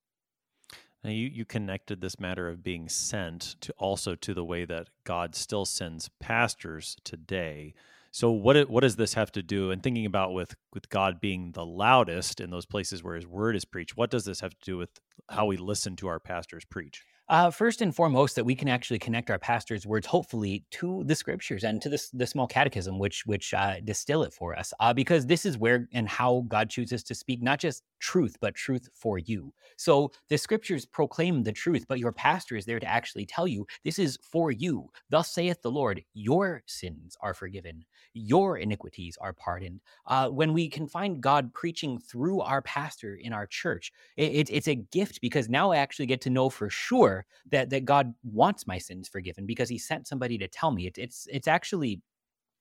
Now 1.04 1.10
you, 1.10 1.28
you 1.28 1.44
connected 1.44 2.00
this 2.00 2.20
matter 2.20 2.48
of 2.48 2.64
being 2.64 2.88
sent 2.88 3.56
to 3.62 3.74
also 3.78 4.16
to 4.16 4.34
the 4.34 4.46
way 4.46 4.64
that 4.66 4.88
God 5.04 5.36
still 5.36 5.66
sends 5.66 6.10
pastors 6.20 6.96
today. 7.04 7.74
So 8.12 8.30
what 8.32 8.70
what 8.70 8.82
does 8.82 8.96
this 8.96 9.16
have 9.16 9.32
to 9.34 9.42
do? 9.42 9.72
And 9.72 9.82
thinking 9.82 10.06
about 10.06 10.34
with 10.34 10.56
with 10.72 10.90
God 10.90 11.20
being 11.20 11.54
the 11.54 11.66
loudest 11.66 12.40
in 12.40 12.52
those 12.52 12.68
places 12.68 13.04
where 13.04 13.16
His 13.16 13.28
word 13.28 13.56
is 13.56 13.66
preached, 13.66 13.98
what 13.98 14.12
does 14.12 14.26
this 14.26 14.42
have 14.42 14.52
to 14.52 14.64
do 14.64 14.78
with 14.78 14.92
how 15.30 15.48
we 15.48 15.58
listen 15.58 15.96
to 15.98 16.08
our 16.08 16.20
pastors 16.20 16.66
preach? 16.66 17.04
Uh, 17.30 17.50
first 17.50 17.82
and 17.82 17.96
foremost, 17.96 18.36
that 18.36 18.44
we 18.44 18.54
can 18.54 18.68
actually 18.68 19.00
connect 19.00 19.32
our 19.32 19.40
pastor's 19.40 19.88
words, 19.88 20.06
hopefully, 20.06 20.66
to 20.72 21.06
the 21.06 21.16
scriptures 21.16 21.64
and 21.64 21.82
to 21.82 21.88
this 21.88 22.10
the 22.10 22.28
small 22.28 22.48
catechism, 22.48 23.00
which 23.00 23.26
which 23.26 23.54
uh, 23.54 23.76
distill 23.86 24.24
it 24.24 24.34
for 24.34 24.54
us, 24.60 24.74
uh, 24.82 24.94
because 24.94 25.26
this 25.26 25.46
is 25.46 25.58
where 25.58 25.88
and 25.94 26.10
how 26.10 26.44
God 26.50 26.70
chooses 26.70 27.02
to 27.04 27.16
speak, 27.16 27.42
not 27.42 27.60
just 27.60 27.84
truth, 28.00 28.36
but 28.42 28.56
truth 28.56 28.90
for 28.94 29.20
you. 29.20 29.54
So 29.78 30.12
the 30.28 30.38
scriptures 30.38 30.86
proclaim 30.86 31.44
the 31.44 31.54
truth, 31.54 31.86
but 31.88 31.98
your 31.98 32.12
pastor 32.12 32.58
is 32.58 32.66
there 32.66 32.80
to 32.80 32.88
actually 32.88 33.26
tell 33.26 33.48
you 33.48 33.66
this 33.86 34.00
is 34.00 34.20
for 34.22 34.52
you. 34.52 34.90
Thus 35.10 35.32
saith 35.32 35.62
the 35.62 35.72
Lord: 35.72 36.04
Your 36.14 36.62
sins 36.66 37.16
are 37.22 37.34
forgiven, 37.34 37.86
your 38.14 38.58
iniquities 38.58 39.18
are 39.22 39.32
pardoned. 39.32 39.80
Uh, 40.08 40.28
when 40.28 40.52
we 40.52 40.68
can 40.68 40.88
find 40.88 41.22
God 41.22 41.54
preaching 41.54 42.00
through 42.00 42.42
our 42.42 42.62
pastor 42.62 43.16
in 43.16 43.32
our 43.32 43.48
church, 43.48 43.94
it, 44.18 44.34
it, 44.34 44.50
it's 44.52 44.68
a 44.68 44.76
gift 44.76 45.22
because 45.22 45.48
now 45.48 45.72
I 45.72 45.78
actually 45.78 46.08
get 46.08 46.20
to 46.22 46.30
know 46.30 46.50
for 46.50 46.70
sure 46.70 47.13
sure 47.14 47.26
that 47.52 47.70
that 47.70 47.86
God 47.86 48.14
wants 48.24 48.68
my 48.68 48.78
sins 48.78 49.08
forgiven 49.08 49.46
because 49.46 49.70
He 49.70 49.78
sent 49.78 50.08
somebody 50.08 50.38
to 50.38 50.48
tell 50.48 50.72
me. 50.72 50.88
It, 50.88 50.98
it's 50.98 51.28
it's 51.32 51.48
actually 51.48 52.02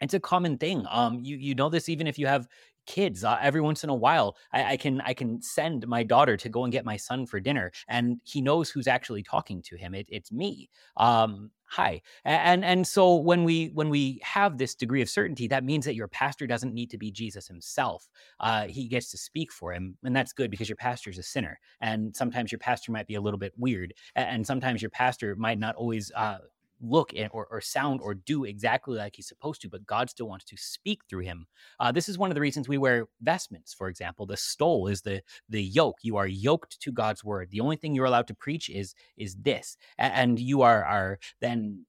it's 0.01 0.15
a 0.15 0.21
common 0.21 0.59
thing. 0.59 0.85
Um, 0.91 1.21
you 1.23 1.37
you 1.37 1.55
know 1.55 1.69
this 1.69 1.89
even 1.89 2.07
if 2.07 2.19
you 2.19 2.27
have 2.27 2.47
kids. 2.87 3.25
Uh, 3.25 3.39
every 3.41 3.61
once 3.61 3.85
in 3.85 3.91
a 3.91 3.95
while, 3.95 4.37
I, 4.53 4.73
I, 4.73 4.77
can 4.77 5.01
I 5.03 5.15
can 5.15 5.41
send 5.41 5.87
my 5.87 6.03
daughter 6.03 6.37
to 6.37 6.49
go 6.49 6.65
and 6.65 6.73
get 6.73 6.85
my 6.85 6.97
son 6.97 7.27
for 7.27 7.41
dinner, 7.41 7.71
and 7.89 8.21
he 8.25 8.41
knows 8.41 8.71
who's 8.71 8.89
actually 8.89 9.23
talking 9.23 9.63
to 9.63 9.77
him. 9.77 9.95
It, 9.95 10.07
it's 10.09 10.33
me. 10.33 10.69
Um, 10.97 11.51
high 11.73 12.03
and 12.27 12.65
and 12.65 12.87
so 12.87 13.17
when 13.17 13.45
we 13.45 13.71
when 13.73 13.89
we 13.89 14.21
have 14.23 14.59
this 14.59 14.75
degree 14.75 15.01
of 15.01 15.09
certainty 15.09 15.49
that 15.49 15.65
means 15.65 15.87
that 15.87 15.95
your 15.95 16.07
pastor 16.07 16.47
doesn't 16.47 16.75
need 16.75 16.91
to 16.91 16.99
be 16.99 17.11
jesus 17.11 17.49
himself. 17.49 18.09
Uh, 18.41 18.67
he 18.67 18.87
gets 18.87 19.11
to 19.11 19.17
speak 19.17 19.51
for 19.51 19.73
him 19.73 19.97
and 20.05 20.15
that's 20.15 20.35
good 20.35 20.51
because 20.51 20.69
your 20.69 20.77
pastor 20.77 21.09
is 21.09 21.17
a 21.17 21.23
sinner 21.23 21.59
and 21.81 22.15
sometimes 22.15 22.53
your 22.53 22.59
pastor 22.59 22.93
might 22.93 23.07
be 23.07 23.15
a 23.15 23.21
little 23.21 23.39
bit 23.39 23.53
weird 23.57 23.95
and 24.17 24.47
sometimes 24.47 24.83
your 24.83 24.91
pastor 24.91 25.35
might 25.37 25.59
not 25.59 25.75
always 25.77 26.13
uh, 26.15 26.39
look 26.83 27.15
and, 27.17 27.31
or, 27.33 27.47
or 27.51 27.61
sound 27.61 28.01
or 28.03 28.15
do 28.15 28.45
exactly 28.45 28.97
like 28.99 29.17
he's 29.17 29.29
supposed 29.29 29.63
to, 29.63 29.69
but 29.69 29.87
God 29.87 30.11
still 30.11 30.29
wants 30.29 30.45
to 30.47 30.57
speak 30.57 31.03
through 31.09 31.23
him. 31.23 31.47
Uh, 31.81 31.93
this 31.93 32.09
is 32.09 32.19
one 32.19 32.31
of 32.31 32.35
the 32.35 32.41
reasons 32.41 32.69
we 32.69 32.79
wear 32.79 33.07
vestments. 33.23 33.73
For 33.73 33.89
example, 33.89 34.27
the 34.27 34.37
stole 34.37 34.89
is 34.89 35.03
the 35.03 35.23
the 35.49 35.63
yoke. 35.63 35.99
You 36.03 36.17
are 36.17 36.27
yoked 36.27 36.81
to 36.81 36.93
God's 36.93 37.25
word. 37.25 37.51
The 37.51 37.61
only 37.61 37.77
thing 37.77 37.95
you're 37.95 38.07
allowed 38.07 38.27
to 38.29 38.35
preach 38.35 38.69
is 38.69 38.95
is 39.17 39.37
this, 39.37 39.77
and 39.99 40.39
you 40.39 40.63
are 40.63 40.85
are 40.85 41.19
then 41.41 41.87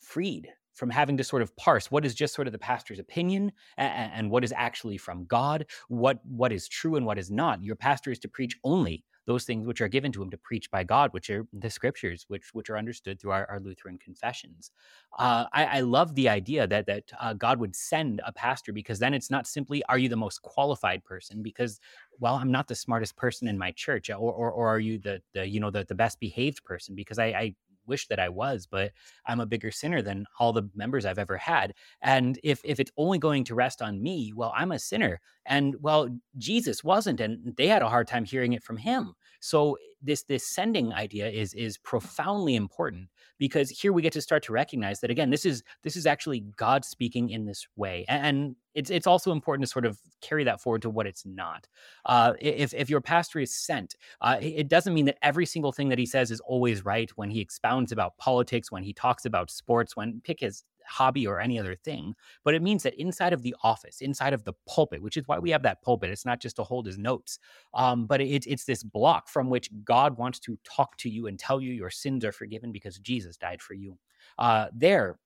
freed 0.00 0.48
from 0.74 0.90
having 0.90 1.16
to 1.16 1.24
sort 1.24 1.42
of 1.42 1.54
parse 1.56 1.90
what 1.90 2.04
is 2.06 2.14
just 2.14 2.34
sort 2.34 2.46
of 2.46 2.52
the 2.52 2.58
pastor's 2.58 3.00
opinion 3.00 3.50
and, 3.76 4.12
and, 4.12 4.30
what 4.30 4.44
is 4.44 4.54
actually 4.56 4.96
from 4.96 5.26
God, 5.26 5.66
what 5.88 6.20
what 6.24 6.52
is 6.52 6.68
true 6.68 6.94
and 6.94 7.04
what 7.04 7.18
is 7.18 7.30
not. 7.30 7.62
Your 7.62 7.74
pastor 7.74 8.12
is 8.12 8.20
to 8.20 8.28
preach 8.28 8.56
only 8.62 9.04
those 9.28 9.44
things 9.44 9.66
which 9.66 9.82
are 9.82 9.88
given 9.88 10.10
to 10.10 10.22
him 10.22 10.30
to 10.30 10.38
preach 10.38 10.70
by 10.70 10.82
God, 10.82 11.12
which 11.12 11.28
are 11.28 11.46
the 11.52 11.68
scriptures, 11.68 12.24
which 12.28 12.46
which 12.54 12.70
are 12.70 12.78
understood 12.78 13.20
through 13.20 13.32
our, 13.32 13.46
our 13.50 13.60
Lutheran 13.60 13.98
confessions. 13.98 14.70
Uh, 15.18 15.44
I, 15.52 15.64
I, 15.66 15.80
love 15.80 16.14
the 16.14 16.30
idea 16.30 16.66
that 16.66 16.86
that 16.86 17.04
uh, 17.20 17.34
God 17.34 17.60
would 17.60 17.76
send 17.76 18.22
a 18.24 18.32
pastor 18.32 18.72
because 18.72 18.98
then 18.98 19.12
it's 19.12 19.30
not 19.30 19.46
simply 19.46 19.84
are 19.84 19.98
you 19.98 20.08
the 20.08 20.16
most 20.16 20.40
qualified 20.40 21.04
person 21.04 21.42
because 21.42 21.78
well 22.18 22.36
I'm 22.36 22.50
not 22.50 22.68
the 22.68 22.74
smartest 22.74 23.16
person 23.16 23.48
in 23.48 23.58
my 23.58 23.70
church 23.72 24.08
or 24.08 24.16
or, 24.16 24.50
or 24.50 24.68
are 24.68 24.80
you 24.80 24.98
the 24.98 25.20
the 25.34 25.46
you 25.46 25.60
know 25.60 25.70
the, 25.70 25.84
the 25.84 25.94
best 25.94 26.18
behaved 26.20 26.64
person 26.64 26.94
because 26.94 27.18
I, 27.18 27.26
I 27.26 27.54
wish 27.88 28.06
that 28.08 28.20
I 28.20 28.28
was, 28.28 28.66
but 28.66 28.92
I'm 29.26 29.40
a 29.40 29.46
bigger 29.46 29.70
sinner 29.70 30.02
than 30.02 30.26
all 30.38 30.52
the 30.52 30.68
members 30.74 31.04
I've 31.04 31.18
ever 31.18 31.36
had. 31.36 31.74
And 32.02 32.38
if 32.44 32.60
if 32.64 32.78
it's 32.78 32.92
only 32.96 33.18
going 33.18 33.44
to 33.44 33.54
rest 33.54 33.82
on 33.82 34.02
me, 34.02 34.32
well, 34.34 34.52
I'm 34.54 34.72
a 34.72 34.78
sinner. 34.78 35.20
And 35.46 35.74
well, 35.80 36.08
Jesus 36.36 36.84
wasn't, 36.84 37.20
and 37.20 37.56
they 37.56 37.66
had 37.66 37.82
a 37.82 37.88
hard 37.88 38.06
time 38.06 38.24
hearing 38.24 38.52
it 38.52 38.62
from 38.62 38.76
him. 38.76 39.14
So 39.40 39.76
this 40.02 40.22
this 40.24 40.46
sending 40.46 40.92
idea 40.92 41.28
is 41.28 41.54
is 41.54 41.78
profoundly 41.78 42.54
important 42.54 43.08
because 43.38 43.70
here 43.70 43.92
we 43.92 44.02
get 44.02 44.12
to 44.12 44.20
start 44.20 44.42
to 44.44 44.52
recognize 44.52 45.00
that 45.00 45.10
again, 45.10 45.30
this 45.30 45.44
is 45.44 45.62
this 45.82 45.96
is 45.96 46.06
actually 46.06 46.40
God 46.56 46.84
speaking 46.84 47.30
in 47.30 47.46
this 47.46 47.66
way. 47.76 48.04
And 48.08 48.56
it's 48.74 48.90
it's 48.90 49.06
also 49.06 49.32
important 49.32 49.66
to 49.66 49.70
sort 49.70 49.86
of 49.86 49.98
carry 50.20 50.44
that 50.44 50.60
forward 50.60 50.82
to 50.82 50.90
what 50.90 51.06
it's 51.06 51.24
not. 51.26 51.66
Uh, 52.06 52.34
if 52.40 52.74
if 52.74 52.90
your 52.90 53.00
pastor 53.00 53.40
is 53.40 53.54
sent, 53.54 53.96
uh, 54.20 54.38
it 54.40 54.68
doesn't 54.68 54.94
mean 54.94 55.06
that 55.06 55.18
every 55.22 55.46
single 55.46 55.72
thing 55.72 55.88
that 55.88 55.98
he 55.98 56.06
says 56.06 56.30
is 56.30 56.40
always 56.40 56.84
right 56.84 57.10
when 57.16 57.30
he 57.30 57.40
expounds 57.40 57.92
about 57.92 58.16
politics, 58.18 58.70
when 58.70 58.82
he 58.82 58.92
talks 58.92 59.24
about 59.24 59.50
sports, 59.50 59.96
when 59.96 60.20
pick 60.24 60.40
his 60.40 60.64
hobby 60.88 61.26
or 61.26 61.40
any 61.40 61.58
other 61.58 61.74
thing, 61.74 62.14
but 62.44 62.54
it 62.54 62.62
means 62.62 62.82
that 62.82 63.00
inside 63.00 63.32
of 63.32 63.42
the 63.42 63.54
office, 63.62 64.00
inside 64.00 64.32
of 64.32 64.44
the 64.44 64.54
pulpit, 64.66 65.02
which 65.02 65.16
is 65.16 65.26
why 65.26 65.38
we 65.38 65.50
have 65.50 65.62
that 65.62 65.82
pulpit, 65.82 66.10
it's 66.10 66.24
not 66.26 66.40
just 66.40 66.56
to 66.56 66.64
hold 66.64 66.86
his 66.86 66.98
notes, 66.98 67.38
um, 67.74 68.06
but 68.06 68.20
it, 68.20 68.46
it's 68.46 68.64
this 68.64 68.82
block 68.82 69.28
from 69.28 69.50
which 69.50 69.70
God 69.84 70.16
wants 70.18 70.38
to 70.40 70.58
talk 70.64 70.96
to 70.98 71.10
you 71.10 71.26
and 71.26 71.38
tell 71.38 71.60
you 71.60 71.72
your 71.72 71.90
sins 71.90 72.24
are 72.24 72.32
forgiven 72.32 72.72
because 72.72 72.98
Jesus 72.98 73.36
died 73.36 73.62
for 73.62 73.74
you. 73.74 73.98
Uh, 74.38 74.66
there, 74.74 75.18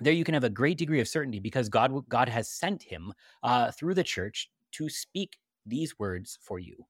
there 0.00 0.12
you 0.12 0.24
can 0.24 0.34
have 0.34 0.44
a 0.44 0.50
great 0.50 0.78
degree 0.78 1.00
of 1.00 1.08
certainty 1.08 1.40
because 1.40 1.68
God 1.68 1.92
God 2.08 2.28
has 2.28 2.48
sent 2.48 2.82
him 2.82 3.12
uh, 3.42 3.70
through 3.72 3.94
the 3.94 4.04
church 4.04 4.50
to 4.72 4.88
speak 4.88 5.36
these 5.66 5.98
words 5.98 6.38
for 6.40 6.58
you. 6.58 6.86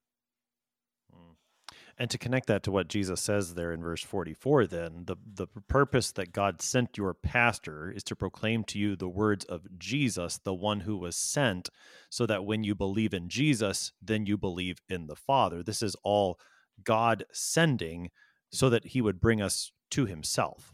And 2.00 2.11
to 2.11 2.16
connect 2.16 2.47
that 2.47 2.62
to 2.62 2.71
what 2.71 2.88
Jesus 2.88 3.21
says 3.21 3.52
there 3.52 3.75
in 3.75 3.83
verse 3.83 4.02
44, 4.02 4.66
then 4.66 5.02
the, 5.04 5.16
the 5.35 5.47
purpose 5.69 6.12
that 6.12 6.33
God 6.33 6.62
sent 6.62 6.97
your 6.97 7.12
pastor 7.12 7.92
is 7.95 8.02
to 8.04 8.16
proclaim 8.16 8.64
to 8.64 8.78
you 8.78 8.97
the 8.97 9.07
words 9.07 9.45
of 9.45 9.66
Jesus, 9.78 10.38
the 10.38 10.54
one 10.54 10.80
who 10.80 10.97
was 10.97 11.14
sent, 11.14 11.69
so 12.09 12.25
that 12.25 12.47
when 12.47 12.64
you 12.64 12.75
believe 12.75 13.12
in 13.12 13.28
Jesus, 13.28 13.92
then 14.00 14.25
you 14.25 14.38
believe 14.38 14.78
in 14.88 15.09
the 15.09 15.14
Father. 15.14 15.62
This 15.62 15.83
is 15.83 15.95
all 16.02 16.40
God 16.83 17.26
sending 17.33 18.09
so 18.50 18.71
that 18.71 18.87
he 18.87 19.02
would 19.02 19.21
bring 19.21 19.42
us 19.42 19.71
to 19.90 20.07
himself. 20.07 20.73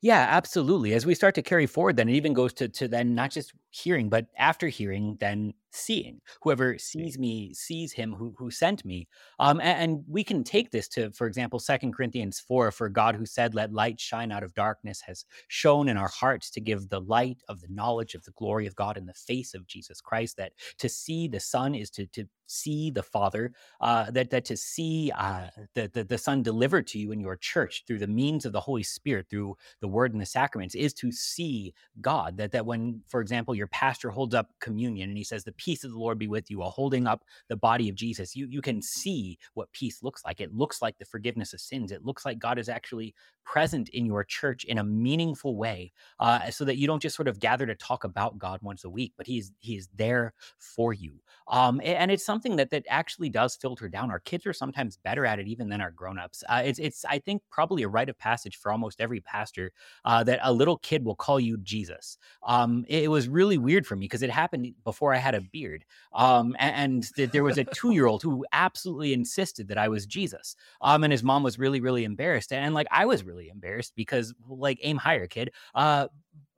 Yeah, 0.00 0.28
absolutely. 0.30 0.94
As 0.94 1.04
we 1.04 1.14
start 1.14 1.34
to 1.34 1.42
carry 1.42 1.66
forward, 1.66 1.96
then 1.96 2.08
it 2.08 2.14
even 2.14 2.32
goes 2.32 2.54
to 2.54 2.68
to 2.68 2.88
then 2.88 3.14
not 3.14 3.32
just 3.32 3.52
hearing, 3.78 4.08
but 4.08 4.26
after 4.36 4.68
hearing, 4.68 5.16
then 5.20 5.54
seeing. 5.70 6.20
Whoever 6.42 6.78
sees 6.78 7.18
me 7.18 7.54
sees 7.54 7.92
him 7.92 8.14
who 8.14 8.34
who 8.38 8.50
sent 8.50 8.84
me. 8.84 9.06
Um, 9.38 9.60
and, 9.60 9.82
and 9.82 10.04
we 10.08 10.24
can 10.24 10.42
take 10.44 10.70
this 10.70 10.88
to, 10.88 11.10
for 11.12 11.26
example, 11.26 11.58
Second 11.58 11.92
Corinthians 11.94 12.40
four. 12.40 12.70
For 12.72 12.88
God, 12.88 13.14
who 13.16 13.26
said, 13.26 13.54
"Let 13.54 13.72
light 13.72 14.00
shine 14.00 14.32
out 14.32 14.42
of 14.42 14.54
darkness," 14.54 15.02
has 15.02 15.24
shown 15.48 15.88
in 15.88 15.96
our 15.96 16.08
hearts 16.08 16.50
to 16.52 16.60
give 16.60 16.88
the 16.88 17.00
light 17.00 17.38
of 17.48 17.60
the 17.60 17.68
knowledge 17.68 18.14
of 18.14 18.24
the 18.24 18.32
glory 18.32 18.66
of 18.66 18.74
God 18.76 18.96
in 18.96 19.06
the 19.06 19.14
face 19.14 19.54
of 19.54 19.66
Jesus 19.66 20.00
Christ. 20.00 20.36
That 20.38 20.52
to 20.78 20.88
see 20.88 21.28
the 21.28 21.40
Son 21.40 21.74
is 21.74 21.90
to 21.90 22.06
to 22.06 22.24
see 22.46 22.90
the 22.90 23.02
Father, 23.02 23.52
uh, 23.82 24.10
that 24.10 24.30
that 24.30 24.46
to 24.46 24.56
see 24.56 25.12
uh, 25.14 25.48
the, 25.74 25.90
the, 25.92 26.04
the 26.04 26.18
Son 26.18 26.42
delivered 26.42 26.86
to 26.88 26.98
you 26.98 27.12
in 27.12 27.20
your 27.20 27.36
church 27.36 27.84
through 27.86 27.98
the 27.98 28.06
means 28.06 28.46
of 28.46 28.52
the 28.52 28.60
Holy 28.60 28.82
Spirit, 28.82 29.26
through 29.28 29.54
the 29.82 29.88
Word 29.88 30.12
and 30.12 30.20
the 30.22 30.26
sacraments, 30.26 30.74
is 30.74 30.94
to 30.94 31.12
see 31.12 31.74
God. 32.00 32.38
That 32.38 32.52
that 32.52 32.64
when, 32.66 33.02
for 33.06 33.20
example, 33.20 33.54
your 33.68 33.78
pastor 33.78 34.10
holds 34.10 34.34
up 34.34 34.50
communion 34.60 35.10
and 35.10 35.18
he 35.18 35.24
says, 35.24 35.44
"The 35.44 35.52
peace 35.52 35.84
of 35.84 35.90
the 35.90 35.98
Lord 35.98 36.18
be 36.18 36.28
with 36.28 36.50
you," 36.50 36.58
while 36.58 36.70
holding 36.70 37.06
up 37.06 37.24
the 37.48 37.56
body 37.56 37.88
of 37.88 37.94
Jesus, 37.94 38.34
you 38.34 38.46
you 38.46 38.62
can 38.62 38.80
see 38.80 39.38
what 39.54 39.70
peace 39.72 40.02
looks 40.02 40.24
like. 40.24 40.40
It 40.40 40.54
looks 40.54 40.80
like 40.80 40.98
the 40.98 41.04
forgiveness 41.04 41.52
of 41.52 41.60
sins. 41.60 41.92
It 41.92 42.04
looks 42.04 42.24
like 42.24 42.38
God 42.38 42.58
is 42.58 42.68
actually 42.68 43.14
present 43.44 43.88
in 43.90 44.04
your 44.04 44.24
church 44.24 44.64
in 44.64 44.78
a 44.78 44.84
meaningful 44.84 45.56
way, 45.56 45.92
uh, 46.20 46.50
so 46.50 46.64
that 46.64 46.76
you 46.76 46.86
don't 46.86 47.02
just 47.02 47.16
sort 47.16 47.28
of 47.28 47.40
gather 47.40 47.66
to 47.66 47.74
talk 47.74 48.04
about 48.04 48.38
God 48.38 48.60
once 48.62 48.84
a 48.84 48.90
week, 48.90 49.12
but 49.16 49.26
He's 49.26 49.52
He 49.60 49.76
is 49.76 49.88
there 49.94 50.34
for 50.58 50.92
you. 50.92 51.20
Um, 51.48 51.80
and 51.82 52.10
it's 52.10 52.24
something 52.24 52.56
that 52.56 52.70
that 52.70 52.84
actually 52.88 53.30
does 53.30 53.56
filter 53.56 53.88
down. 53.88 54.10
Our 54.10 54.20
kids 54.20 54.46
are 54.46 54.52
sometimes 54.52 54.98
better 54.98 55.24
at 55.24 55.38
it 55.38 55.48
even 55.48 55.68
than 55.68 55.80
our 55.80 55.90
grown-ups. 55.90 56.44
Uh, 56.48 56.62
it's 56.64 56.78
it's 56.78 57.04
I 57.04 57.18
think 57.18 57.42
probably 57.50 57.82
a 57.82 57.88
rite 57.88 58.08
of 58.08 58.18
passage 58.18 58.56
for 58.56 58.70
almost 58.70 59.00
every 59.00 59.20
pastor 59.20 59.72
uh, 60.04 60.22
that 60.24 60.40
a 60.42 60.52
little 60.52 60.78
kid 60.78 61.04
will 61.04 61.14
call 61.14 61.40
you 61.40 61.56
Jesus. 61.58 62.18
Um, 62.42 62.84
it, 62.88 63.04
it, 63.04 63.08
was 63.08 63.28
really 63.28 63.47
weird 63.56 63.86
for 63.86 63.96
me 63.96 64.04
because 64.04 64.22
it 64.22 64.30
happened 64.30 64.74
before 64.84 65.14
I 65.14 65.16
had 65.16 65.34
a 65.34 65.40
beard, 65.40 65.84
um, 66.12 66.54
and, 66.58 67.08
and 67.16 67.30
there 67.32 67.44
was 67.44 67.56
a 67.56 67.64
two-year-old 67.64 68.22
who 68.22 68.44
absolutely 68.52 69.14
insisted 69.14 69.68
that 69.68 69.78
I 69.78 69.88
was 69.88 70.04
Jesus. 70.04 70.56
Um, 70.82 71.04
and 71.04 71.12
his 71.12 71.22
mom 71.22 71.42
was 71.42 71.58
really 71.58 71.80
really 71.80 72.04
embarrassed, 72.04 72.52
and 72.52 72.74
like 72.74 72.88
I 72.90 73.06
was 73.06 73.24
really 73.24 73.48
embarrassed 73.48 73.94
because 73.96 74.34
like 74.46 74.78
aim 74.82 74.98
higher, 74.98 75.26
kid. 75.26 75.52
Uh, 75.74 76.08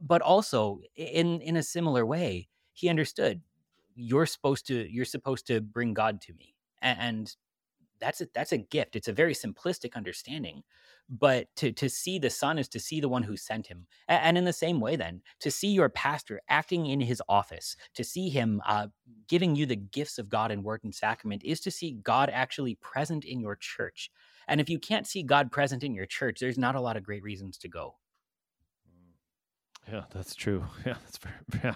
but 0.00 0.22
also 0.22 0.80
in 0.96 1.40
in 1.42 1.56
a 1.56 1.62
similar 1.62 2.04
way, 2.04 2.48
he 2.72 2.88
understood 2.88 3.40
you're 3.94 4.26
supposed 4.26 4.66
to 4.66 4.90
you're 4.90 5.04
supposed 5.04 5.46
to 5.46 5.60
bring 5.60 5.94
God 5.94 6.20
to 6.22 6.32
me, 6.32 6.54
and 6.80 7.34
that's 8.00 8.20
a 8.20 8.28
that's 8.34 8.52
a 8.52 8.58
gift. 8.58 8.96
It's 8.96 9.08
a 9.08 9.12
very 9.12 9.34
simplistic 9.34 9.94
understanding, 9.94 10.62
but 11.08 11.48
to 11.56 11.72
to 11.72 11.88
see 11.88 12.18
the 12.18 12.30
Son 12.30 12.58
is 12.58 12.68
to 12.68 12.80
see 12.80 13.00
the 13.00 13.08
one 13.08 13.22
who 13.22 13.36
sent 13.36 13.66
him. 13.66 13.86
And 14.08 14.38
in 14.38 14.44
the 14.44 14.52
same 14.52 14.80
way, 14.80 14.96
then 14.96 15.22
to 15.40 15.50
see 15.50 15.68
your 15.68 15.88
pastor 15.88 16.40
acting 16.48 16.86
in 16.86 17.00
his 17.00 17.22
office, 17.28 17.76
to 17.94 18.04
see 18.04 18.28
him 18.28 18.62
uh, 18.66 18.88
giving 19.28 19.56
you 19.56 19.66
the 19.66 19.76
gifts 19.76 20.18
of 20.18 20.28
God 20.28 20.50
in 20.50 20.62
word 20.62 20.80
and 20.84 20.94
sacrament, 20.94 21.42
is 21.44 21.60
to 21.60 21.70
see 21.70 21.98
God 22.02 22.30
actually 22.32 22.76
present 22.76 23.24
in 23.24 23.40
your 23.40 23.56
church. 23.56 24.10
And 24.48 24.60
if 24.60 24.68
you 24.68 24.78
can't 24.78 25.06
see 25.06 25.22
God 25.22 25.52
present 25.52 25.84
in 25.84 25.94
your 25.94 26.06
church, 26.06 26.40
there's 26.40 26.58
not 26.58 26.74
a 26.74 26.80
lot 26.80 26.96
of 26.96 27.04
great 27.04 27.22
reasons 27.22 27.58
to 27.58 27.68
go. 27.68 27.96
Yeah, 29.90 30.04
that's 30.10 30.34
true. 30.34 30.64
Yeah, 30.86 30.94
that's 31.04 31.18
very, 31.18 31.34
yeah, 31.64 31.74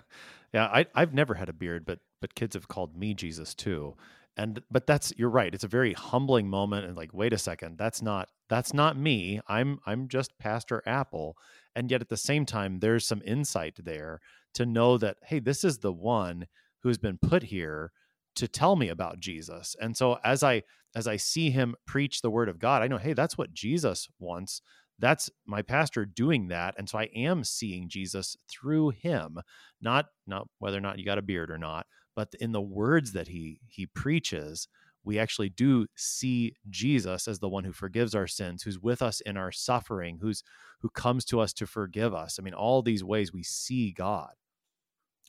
yeah. 0.53 0.67
I 0.67 0.87
I've 0.95 1.15
never 1.15 1.35
had 1.35 1.49
a 1.49 1.53
beard, 1.53 1.85
but 1.85 2.01
but 2.21 2.35
kids 2.35 2.55
have 2.55 2.69
called 2.69 2.97
me 2.97 3.15
Jesus 3.15 3.55
too, 3.55 3.97
and 4.37 4.63
but 4.71 4.87
that's 4.87 5.13
you're 5.17 5.31
right. 5.31 5.55
It's 5.55 5.65
a 5.65 5.69
very 5.69 5.93
humbling 5.93 6.49
moment, 6.49 6.87
and 6.87 6.97
like, 6.97 7.15
wait 7.15 7.33
a 7.33 7.39
second, 7.39 7.79
that's 7.79 8.03
not 8.03 8.29
that's 8.49 8.75
not 8.75 8.97
me. 8.97 9.41
I'm 9.49 9.79
I'm 9.87 10.09
just 10.09 10.39
Pastor 10.39 10.83
Appel, 10.87 11.37
and 11.75 11.91
yet 11.91 12.01
at 12.01 12.09
the 12.09 12.17
same 12.17 12.45
time, 12.45 12.81
there's 12.81 13.07
some 13.07 13.23
insight 13.25 13.79
there 13.83 14.21
to 14.55 14.67
know 14.67 14.99
that 14.99 15.19
hey, 15.27 15.39
this 15.39 15.65
is 15.65 15.79
the 15.79 15.93
one 15.93 16.47
who's 16.83 16.99
been 16.99 17.19
put 17.19 17.45
here 17.45 17.93
to 18.37 18.49
tell 18.49 18.77
me 18.77 18.89
about 18.89 19.21
Jesus. 19.21 19.77
And 19.81 19.97
so 19.97 20.19
as 20.25 20.43
I 20.43 20.63
as 20.95 21.07
I 21.07 21.17
see 21.17 21.51
him 21.51 21.75
preach 21.87 22.21
the 22.21 22.31
word 22.31 22.49
of 22.49 22.59
God, 22.59 22.83
I 22.83 22.89
know, 22.89 22.99
hey, 22.99 23.13
that's 23.13 23.39
what 23.39 23.53
Jesus 23.53 24.09
wants. 24.19 24.63
That's 24.99 25.29
my 25.45 25.63
pastor 25.63 26.05
doing 26.05 26.49
that. 26.49 26.75
And 26.79 26.89
so 26.89 26.99
I 26.99 27.09
am 27.17 27.43
seeing 27.43 27.89
Jesus 27.89 28.37
through 28.49 28.91
him, 28.91 29.39
not 29.81 30.07
not 30.27 30.49
whether 30.59 30.79
or 30.79 30.81
not 30.83 30.99
you 30.99 31.05
got 31.05 31.19
a 31.19 31.23
beard 31.23 31.51
or 31.51 31.59
not, 31.59 31.87
but 32.15 32.35
in 32.41 32.53
the 32.53 32.63
words 32.63 33.13
that 33.13 33.29
he 33.29 33.61
he 33.67 33.87
preaches, 33.87 34.69
we 35.05 35.19
actually 35.19 35.51
do 35.51 35.87
see 35.97 36.55
Jesus 36.71 37.29
as 37.29 37.39
the 37.39 37.49
one 37.49 37.65
who 37.65 37.73
forgives 37.73 38.15
our 38.15 38.27
sins, 38.27 38.63
who's 38.63 38.79
with 38.79 39.03
us 39.03 39.21
in 39.21 39.37
our 39.37 39.53
suffering, 39.53 40.19
who's 40.21 40.43
who 40.81 40.89
comes 40.91 41.25
to 41.27 41.41
us 41.41 41.53
to 41.55 41.67
forgive 41.67 42.15
us. 42.15 42.39
I 42.39 42.43
mean, 42.43 42.55
all 42.55 42.83
these 42.83 43.05
ways 43.05 43.33
we 43.33 43.43
see 43.43 43.93
God. 43.93 44.33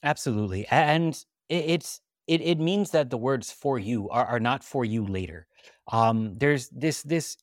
Absolutely. 0.04 0.66
And 0.68 1.22
it's 1.50 2.02
it, 2.28 2.42
it 2.42 2.60
means 2.60 2.92
that 2.92 3.10
the 3.10 3.18
words 3.18 3.52
for 3.52 3.78
you 3.78 4.10
are, 4.10 4.26
are 4.26 4.40
not 4.40 4.64
for 4.64 4.84
you 4.84 5.06
later. 5.06 5.48
Um, 5.92 6.38
there's 6.38 6.70
this 6.70 7.04
this 7.04 7.38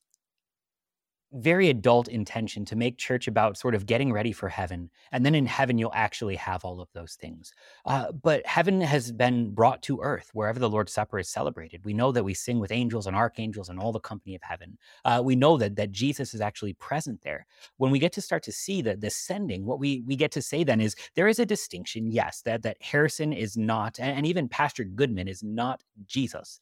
very 1.33 1.69
adult 1.69 2.09
intention 2.09 2.65
to 2.67 2.77
make 2.77 2.99
church 2.99 3.27
about 3.27 3.57
sort 3.57 3.75
of 3.75 3.87
getting 3.87 4.12
ready 4.12 4.33
for 4.33 4.49
heaven. 4.49 4.91
And 5.12 5.25
then 5.25 5.35
in 5.35 5.47
heaven, 5.47 5.79
you'll 5.79 5.93
actually 5.95 6.37
have 6.37 6.65
all 6.65 6.81
of 6.81 6.89
those 6.93 7.15
things. 7.15 7.53
Uh, 7.87 8.12
but 8.12 8.47
heaven 8.47 8.81
has 8.81 9.12
been 9.12 9.55
brought 9.55 9.83
to 9.85 10.01
earth 10.03 10.31
wherever 10.35 10.59
the 10.59 10.69
Lord's 10.69 10.93
Supper 10.93 11.19
is 11.19 11.29
celebrated. 11.29 11.85
We 11.85 11.95
know 11.95 12.12
that 12.12 12.25
we 12.25 12.35
sing 12.35 12.59
with 12.59 12.73
angels 12.73 13.07
and 13.07 13.17
archangels 13.17 13.69
and 13.69 13.79
all 13.79 13.93
the 13.93 14.01
company 14.01 14.35
of 14.35 14.43
heaven. 14.43 14.79
Uh, 15.05 15.23
we 15.25 15.37
know 15.37 15.57
that, 15.57 15.77
that 15.77 15.93
Jesus 15.93 16.35
is 16.35 16.41
actually 16.41 16.75
present 16.75 17.23
there. 17.23 17.47
When 17.79 17.91
we 17.91 17.99
get 17.99 18.12
to 18.12 18.21
start 18.21 18.43
to 18.45 18.53
see 18.53 18.83
the, 18.83 18.97
the 18.97 19.11
sending, 19.11 19.65
what 19.65 19.79
we, 19.79 20.03
we 20.07 20.17
get 20.17 20.33
to 20.33 20.43
say 20.43 20.65
then 20.65 20.81
is 20.81 20.95
there 21.15 21.29
is 21.29 21.39
a 21.39 21.47
distinction, 21.47 22.11
yes, 22.11 22.43
that, 22.43 22.62
that 22.62 22.77
Harrison 22.81 23.33
is 23.33 23.57
not, 23.57 23.99
and 23.99 24.27
even 24.27 24.49
Pastor 24.49 24.85
Goodman 24.85 25.29
is 25.29 25.43
not 25.43 25.83
Jesus 26.07 26.61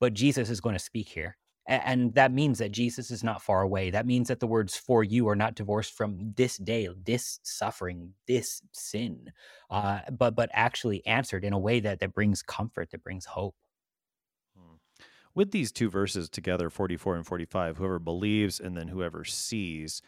but 0.00 0.14
Jesus 0.14 0.50
is 0.50 0.60
going 0.60 0.74
to 0.74 0.78
speak 0.78 1.08
here. 1.08 1.36
And 1.68 2.14
that 2.14 2.32
means 2.32 2.58
that 2.60 2.72
Jesus 2.72 3.10
is 3.10 3.22
not 3.22 3.42
far 3.42 3.60
away. 3.60 3.90
That 3.90 4.06
means 4.06 4.28
that 4.28 4.40
the 4.40 4.46
words 4.46 4.74
for 4.74 5.04
you 5.04 5.28
are 5.28 5.36
not 5.36 5.54
divorced 5.54 5.92
from 5.92 6.32
this 6.34 6.56
day, 6.56 6.88
this 7.04 7.40
suffering, 7.42 8.14
this 8.26 8.62
sin, 8.72 9.30
uh, 9.68 10.00
but 10.10 10.34
but 10.34 10.48
actually 10.54 11.04
answered 11.06 11.44
in 11.44 11.52
a 11.52 11.58
way 11.58 11.78
that 11.80 12.00
that 12.00 12.14
brings 12.14 12.42
comfort, 12.42 12.90
that 12.92 13.02
brings 13.02 13.26
hope. 13.26 13.54
Hmm. 14.56 14.76
With 15.34 15.50
these 15.50 15.70
two 15.70 15.90
verses 15.90 16.30
together, 16.30 16.70
44 16.70 17.16
and 17.16 17.26
45, 17.26 17.76
whoever 17.76 17.98
believes 17.98 18.58
and 18.58 18.74
then 18.74 18.88
whoever 18.88 19.22
sees, 19.26 20.00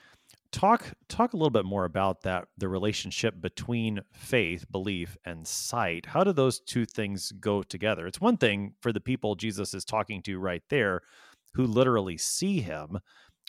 talk 0.53 0.95
talk 1.09 1.33
a 1.33 1.37
little 1.37 1.51
bit 1.51 1.65
more 1.65 1.85
about 1.85 2.23
that 2.23 2.49
the 2.59 2.69
relationship 2.69 3.41
between 3.41 4.01
faith 4.13 4.65
belief 4.71 5.17
and 5.25 5.47
sight 5.47 6.07
how 6.07 6.25
do 6.25 6.33
those 6.33 6.59
two 6.59 6.85
things 6.85 7.33
go 7.41 7.63
together 7.63 8.07
it's 8.07 8.21
one 8.21 8.37
thing 8.37 8.75
for 8.81 8.93
the 8.93 9.01
people 9.01 9.37
jesus 9.37 9.75
is 9.75 9.85
talking 9.85 10.21
to 10.21 10.39
right 10.39 10.63
there 10.69 11.03
who 11.55 11.67
literally 11.67 12.17
see 12.17 12.61
him. 12.61 12.99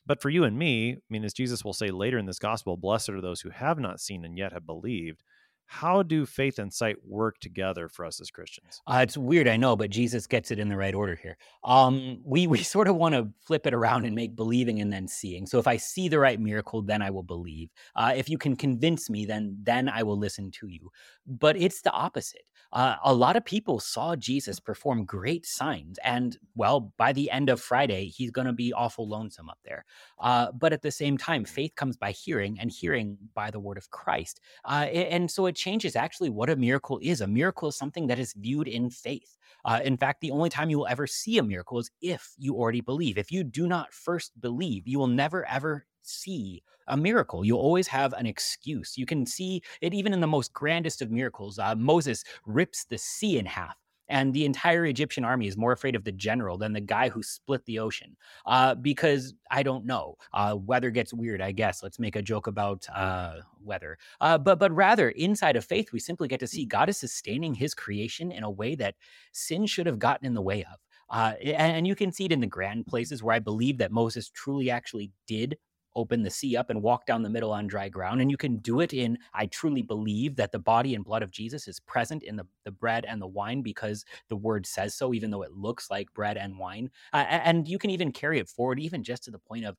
But 0.05 0.21
for 0.21 0.29
you 0.29 0.43
and 0.43 0.57
me, 0.57 0.93
I 0.93 0.97
mean, 1.09 1.23
as 1.23 1.33
Jesus 1.33 1.63
will 1.63 1.73
say 1.73 1.91
later 1.91 2.17
in 2.17 2.25
this 2.25 2.39
gospel, 2.39 2.77
blessed 2.77 3.09
are 3.09 3.21
those 3.21 3.41
who 3.41 3.49
have 3.49 3.79
not 3.79 3.99
seen 3.99 4.25
and 4.25 4.37
yet 4.37 4.53
have 4.53 4.65
believed. 4.65 5.23
How 5.71 6.03
do 6.03 6.25
faith 6.25 6.59
and 6.59 6.71
sight 6.71 6.97
work 7.07 7.39
together 7.39 7.87
for 7.87 8.03
us 8.03 8.19
as 8.19 8.29
Christians? 8.29 8.81
Uh, 8.85 8.99
it's 9.03 9.15
weird, 9.15 9.47
I 9.47 9.55
know, 9.55 9.77
but 9.77 9.89
Jesus 9.89 10.27
gets 10.27 10.51
it 10.51 10.59
in 10.59 10.67
the 10.67 10.75
right 10.75 10.93
order 10.93 11.15
here. 11.15 11.37
Um, 11.63 12.19
we 12.25 12.45
we 12.45 12.57
sort 12.61 12.89
of 12.89 12.97
want 12.97 13.15
to 13.15 13.29
flip 13.39 13.65
it 13.65 13.73
around 13.73 14.03
and 14.03 14.13
make 14.13 14.35
believing 14.35 14.81
and 14.81 14.91
then 14.91 15.07
seeing. 15.07 15.45
So 15.47 15.59
if 15.59 15.67
I 15.67 15.77
see 15.77 16.09
the 16.09 16.19
right 16.19 16.37
miracle, 16.37 16.81
then 16.81 17.01
I 17.01 17.09
will 17.09 17.23
believe. 17.23 17.69
Uh, 17.95 18.11
if 18.13 18.29
you 18.29 18.37
can 18.37 18.57
convince 18.57 19.09
me, 19.09 19.25
then 19.25 19.57
then 19.63 19.87
I 19.87 20.03
will 20.03 20.17
listen 20.17 20.51
to 20.59 20.67
you. 20.67 20.91
But 21.25 21.55
it's 21.55 21.81
the 21.81 21.91
opposite. 21.91 22.43
Uh, 22.73 22.95
a 23.03 23.13
lot 23.13 23.35
of 23.35 23.43
people 23.43 23.79
saw 23.79 24.15
Jesus 24.15 24.59
perform 24.59 25.05
great 25.05 25.45
signs, 25.45 25.99
and 26.03 26.37
well, 26.55 26.93
by 26.97 27.11
the 27.13 27.29
end 27.31 27.49
of 27.49 27.61
Friday, 27.61 28.07
he's 28.07 28.31
going 28.31 28.47
to 28.47 28.53
be 28.53 28.73
awful 28.73 29.07
lonesome 29.07 29.49
up 29.49 29.59
there. 29.65 29.83
Uh, 30.19 30.51
but 30.51 30.71
at 30.71 30.81
the 30.81 30.91
same 30.91 31.17
time, 31.17 31.43
faith 31.43 31.75
comes 31.75 31.97
by 31.97 32.11
hearing, 32.11 32.57
and 32.59 32.71
hearing 32.71 33.17
by 33.33 33.51
the 33.51 33.59
word 33.59 33.77
of 33.77 33.89
Christ. 33.89 34.39
Uh, 34.63 34.87
and 34.93 35.29
so 35.29 35.47
it 35.47 35.55
changes 35.61 35.95
actually 35.95 36.29
what 36.29 36.49
a 36.49 36.55
miracle 36.55 36.99
is. 37.01 37.21
A 37.21 37.27
miracle 37.27 37.69
is 37.69 37.77
something 37.77 38.07
that 38.07 38.19
is 38.19 38.33
viewed 38.33 38.67
in 38.67 38.89
faith. 38.89 39.37
Uh, 39.63 39.79
in 39.83 39.95
fact, 39.95 40.21
the 40.21 40.31
only 40.31 40.49
time 40.49 40.69
you 40.69 40.79
will 40.79 40.87
ever 40.87 41.05
see 41.05 41.37
a 41.37 41.43
miracle 41.43 41.79
is 41.79 41.91
if 42.01 42.33
you 42.37 42.55
already 42.55 42.81
believe. 42.81 43.17
If 43.17 43.31
you 43.31 43.43
do 43.43 43.67
not 43.67 43.93
first 43.93 44.31
believe, 44.41 44.87
you 44.87 44.97
will 44.97 45.07
never 45.23 45.45
ever 45.45 45.85
see 46.01 46.63
a 46.87 46.97
miracle. 46.97 47.45
You 47.45 47.55
always 47.57 47.87
have 47.87 48.13
an 48.13 48.25
excuse. 48.25 48.97
You 48.97 49.05
can 49.05 49.25
see 49.25 49.61
it 49.81 49.93
even 49.93 50.13
in 50.13 50.21
the 50.21 50.27
most 50.27 50.51
grandest 50.51 51.01
of 51.01 51.11
miracles. 51.11 51.59
Uh, 51.59 51.75
Moses 51.75 52.23
rips 52.45 52.85
the 52.85 52.97
sea 52.97 53.37
in 53.37 53.45
half. 53.45 53.80
And 54.11 54.33
the 54.33 54.45
entire 54.45 54.85
Egyptian 54.85 55.23
army 55.23 55.47
is 55.47 55.57
more 55.57 55.71
afraid 55.71 55.95
of 55.95 56.03
the 56.03 56.11
general 56.11 56.57
than 56.57 56.73
the 56.73 56.81
guy 56.81 57.09
who 57.09 57.23
split 57.23 57.65
the 57.65 57.79
ocean. 57.79 58.15
Uh, 58.45 58.75
because 58.75 59.33
I 59.49 59.63
don't 59.63 59.85
know. 59.85 60.17
Uh, 60.33 60.57
weather 60.59 60.91
gets 60.91 61.13
weird, 61.13 61.41
I 61.41 61.51
guess. 61.53 61.81
Let's 61.81 61.97
make 61.97 62.15
a 62.15 62.21
joke 62.21 62.47
about 62.47 62.85
uh, 62.93 63.37
weather. 63.63 63.97
Uh, 64.19 64.37
but 64.37 64.59
but 64.59 64.71
rather, 64.73 65.09
inside 65.09 65.55
of 65.55 65.65
faith, 65.65 65.91
we 65.91 65.99
simply 65.99 66.27
get 66.27 66.41
to 66.41 66.47
see 66.47 66.65
God 66.65 66.89
is 66.89 66.97
sustaining 66.97 67.53
His 67.53 67.73
creation 67.73 68.31
in 68.31 68.43
a 68.43 68.51
way 68.51 68.75
that 68.75 68.95
sin 69.31 69.65
should 69.65 69.87
have 69.87 69.97
gotten 69.99 70.27
in 70.27 70.33
the 70.33 70.41
way 70.41 70.63
of. 70.63 70.79
Uh, 71.09 71.33
and 71.43 71.85
you 71.85 71.95
can 71.95 72.11
see 72.11 72.25
it 72.25 72.31
in 72.31 72.39
the 72.39 72.47
grand 72.47 72.85
places 72.87 73.21
where 73.21 73.35
I 73.35 73.39
believe 73.39 73.77
that 73.79 73.91
Moses 73.91 74.29
truly 74.29 74.69
actually 74.69 75.11
did 75.27 75.57
open 75.95 76.23
the 76.23 76.29
sea 76.29 76.55
up 76.55 76.69
and 76.69 76.81
walk 76.81 77.05
down 77.05 77.21
the 77.21 77.29
middle 77.29 77.51
on 77.51 77.67
dry 77.67 77.89
ground. 77.89 78.21
And 78.21 78.31
you 78.31 78.37
can 78.37 78.57
do 78.57 78.79
it 78.79 78.93
in, 78.93 79.17
I 79.33 79.47
truly 79.47 79.81
believe 79.81 80.35
that 80.37 80.51
the 80.51 80.59
body 80.59 80.95
and 80.95 81.03
blood 81.03 81.23
of 81.23 81.31
Jesus 81.31 81.67
is 81.67 81.79
present 81.79 82.23
in 82.23 82.35
the, 82.35 82.45
the 82.65 82.71
bread 82.71 83.05
and 83.05 83.21
the 83.21 83.27
wine 83.27 83.61
because 83.61 84.05
the 84.29 84.35
word 84.35 84.65
says 84.65 84.95
so, 84.95 85.13
even 85.13 85.31
though 85.31 85.41
it 85.41 85.51
looks 85.51 85.89
like 85.89 86.13
bread 86.13 86.37
and 86.37 86.57
wine. 86.57 86.89
Uh, 87.13 87.25
and 87.27 87.67
you 87.67 87.77
can 87.77 87.89
even 87.89 88.11
carry 88.11 88.39
it 88.39 88.49
forward, 88.49 88.79
even 88.79 89.03
just 89.03 89.23
to 89.23 89.31
the 89.31 89.39
point 89.39 89.65
of, 89.65 89.77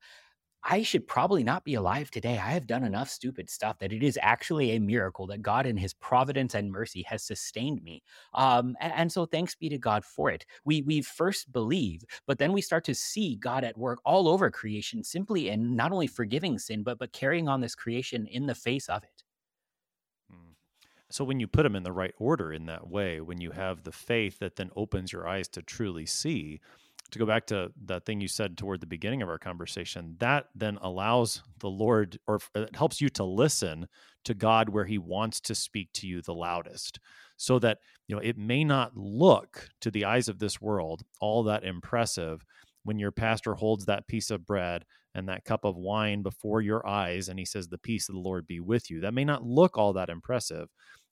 I 0.65 0.83
should 0.83 1.09
probably 1.09 1.43
not 1.43 1.65
be 1.65 1.75
alive 1.75 2.11
today. 2.11 2.39
I 2.39 2.51
have 2.51 2.69
done 2.69 2.85
enough 2.85 3.11
stupid 3.11 3.51
stuff 3.51 3.79
that 3.81 3.93
it 3.93 4.03
is 4.03 4.19
actually 4.23 4.71
a 4.71 4.81
miracle 4.81 5.27
that 5.27 5.43
God, 5.43 5.67
in 5.67 5.77
His 5.77 5.93
providence 5.95 6.55
and 6.55 6.71
mercy, 6.71 7.03
has 7.09 7.25
sustained 7.25 7.83
me. 7.83 8.03
Um, 8.35 8.77
and, 8.81 8.93
and, 8.95 9.13
so, 9.13 9.27
thanks 9.27 9.57
be 9.57 9.69
to 9.71 9.79
God 9.79 10.05
for 10.05 10.31
it. 10.31 10.47
We 10.65 10.83
we 10.83 11.03
first 11.03 11.53
believe, 11.53 12.05
but 12.27 12.39
then 12.39 12.53
we 12.53 12.61
start 12.61 12.85
to 12.85 12.95
see 12.95 13.37
God 13.37 13.65
at 13.65 13.77
work 13.77 14.01
all 14.05 14.29
over 14.29 14.51
creation, 14.51 15.03
simply 15.03 15.49
in 15.49 15.75
not 15.75 15.91
only 15.91 16.07
forgiving 16.07 16.59
sin, 16.59 16.85
but 16.85 16.99
but 16.99 17.13
carrying 17.13 17.49
on 17.49 17.61
this 17.61 17.75
creation 17.75 18.27
in 18.27 18.47
the 18.47 18.55
face 18.55 18.89
of 18.89 19.03
it. 19.03 19.25
Hmm. 20.31 20.53
So, 21.11 21.25
when 21.25 21.41
you 21.41 21.49
put 21.49 21.65
them 21.65 21.75
in 21.75 21.83
the 21.83 21.93
right 21.93 22.15
order 22.19 22.53
in 22.53 22.67
that 22.67 22.89
way, 22.89 23.21
when 23.21 23.41
you 23.41 23.51
have 23.51 23.83
the 23.83 23.93
faith 23.93 24.39
that 24.39 24.57
then 24.57 24.71
opens 24.77 25.13
your 25.13 25.27
eyes 25.27 25.49
to 25.49 25.63
truly 25.63 26.07
see, 26.07 26.61
to 27.13 27.19
go 27.19 27.27
back 27.27 27.47
to 27.47 27.71
that 27.85 28.05
thing 28.05 28.21
you 28.21 28.29
said 28.29 28.57
toward 28.57 28.81
the 28.81 28.87
beginning 28.87 29.23
of 29.23 29.29
our 29.29 29.39
conversation, 29.39 30.17
that 30.19 30.47
then 30.55 30.79
allows 30.81 31.43
the 31.61 31.69
Lord 31.69 32.19
or 32.27 32.41
it 32.55 32.75
helps 32.75 33.01
you 33.01 33.09
to 33.11 33.25
listen 33.25 33.87
to 34.25 34.35
God 34.35 34.69
where 34.69 34.85
he 34.85 34.99
wants 34.99 35.41
to 35.43 35.55
speak 35.55 35.91
to 35.95 36.07
you 36.07 36.23
the 36.23 36.35
loudest. 36.35 36.99
So 37.37 37.59
that, 37.59 37.79
you 38.09 38.17
know, 38.17 38.23
it 38.23 38.39
may 38.39 38.65
not 38.65 38.97
look 38.97 39.69
to 39.83 39.91
the 39.91 40.05
eyes 40.05 40.29
of 40.29 40.39
this 40.39 40.61
world 40.61 41.03
all 41.21 41.43
that 41.45 41.65
impressive 41.65 42.45
when 42.85 42.99
your 42.99 43.13
pastor 43.13 43.55
holds 43.55 43.85
that 43.85 44.07
piece 44.07 44.31
of 44.31 44.47
bread 44.47 44.85
and 45.15 45.29
that 45.29 45.45
cup 45.45 45.65
of 45.65 45.77
wine 45.77 46.23
before 46.23 46.63
your 46.63 46.87
eyes 46.87 47.29
and 47.29 47.39
he 47.39 47.45
says 47.45 47.69
the 47.69 47.79
peace 47.79 48.09
of 48.09 48.15
the 48.15 48.21
Lord 48.21 48.47
be 48.47 48.61
with 48.61 48.91
you. 48.91 49.01
That 49.01 49.15
may 49.15 49.25
not 49.25 49.45
look 49.45 49.77
all 49.77 49.93
that 49.93 50.09
impressive, 50.09 50.69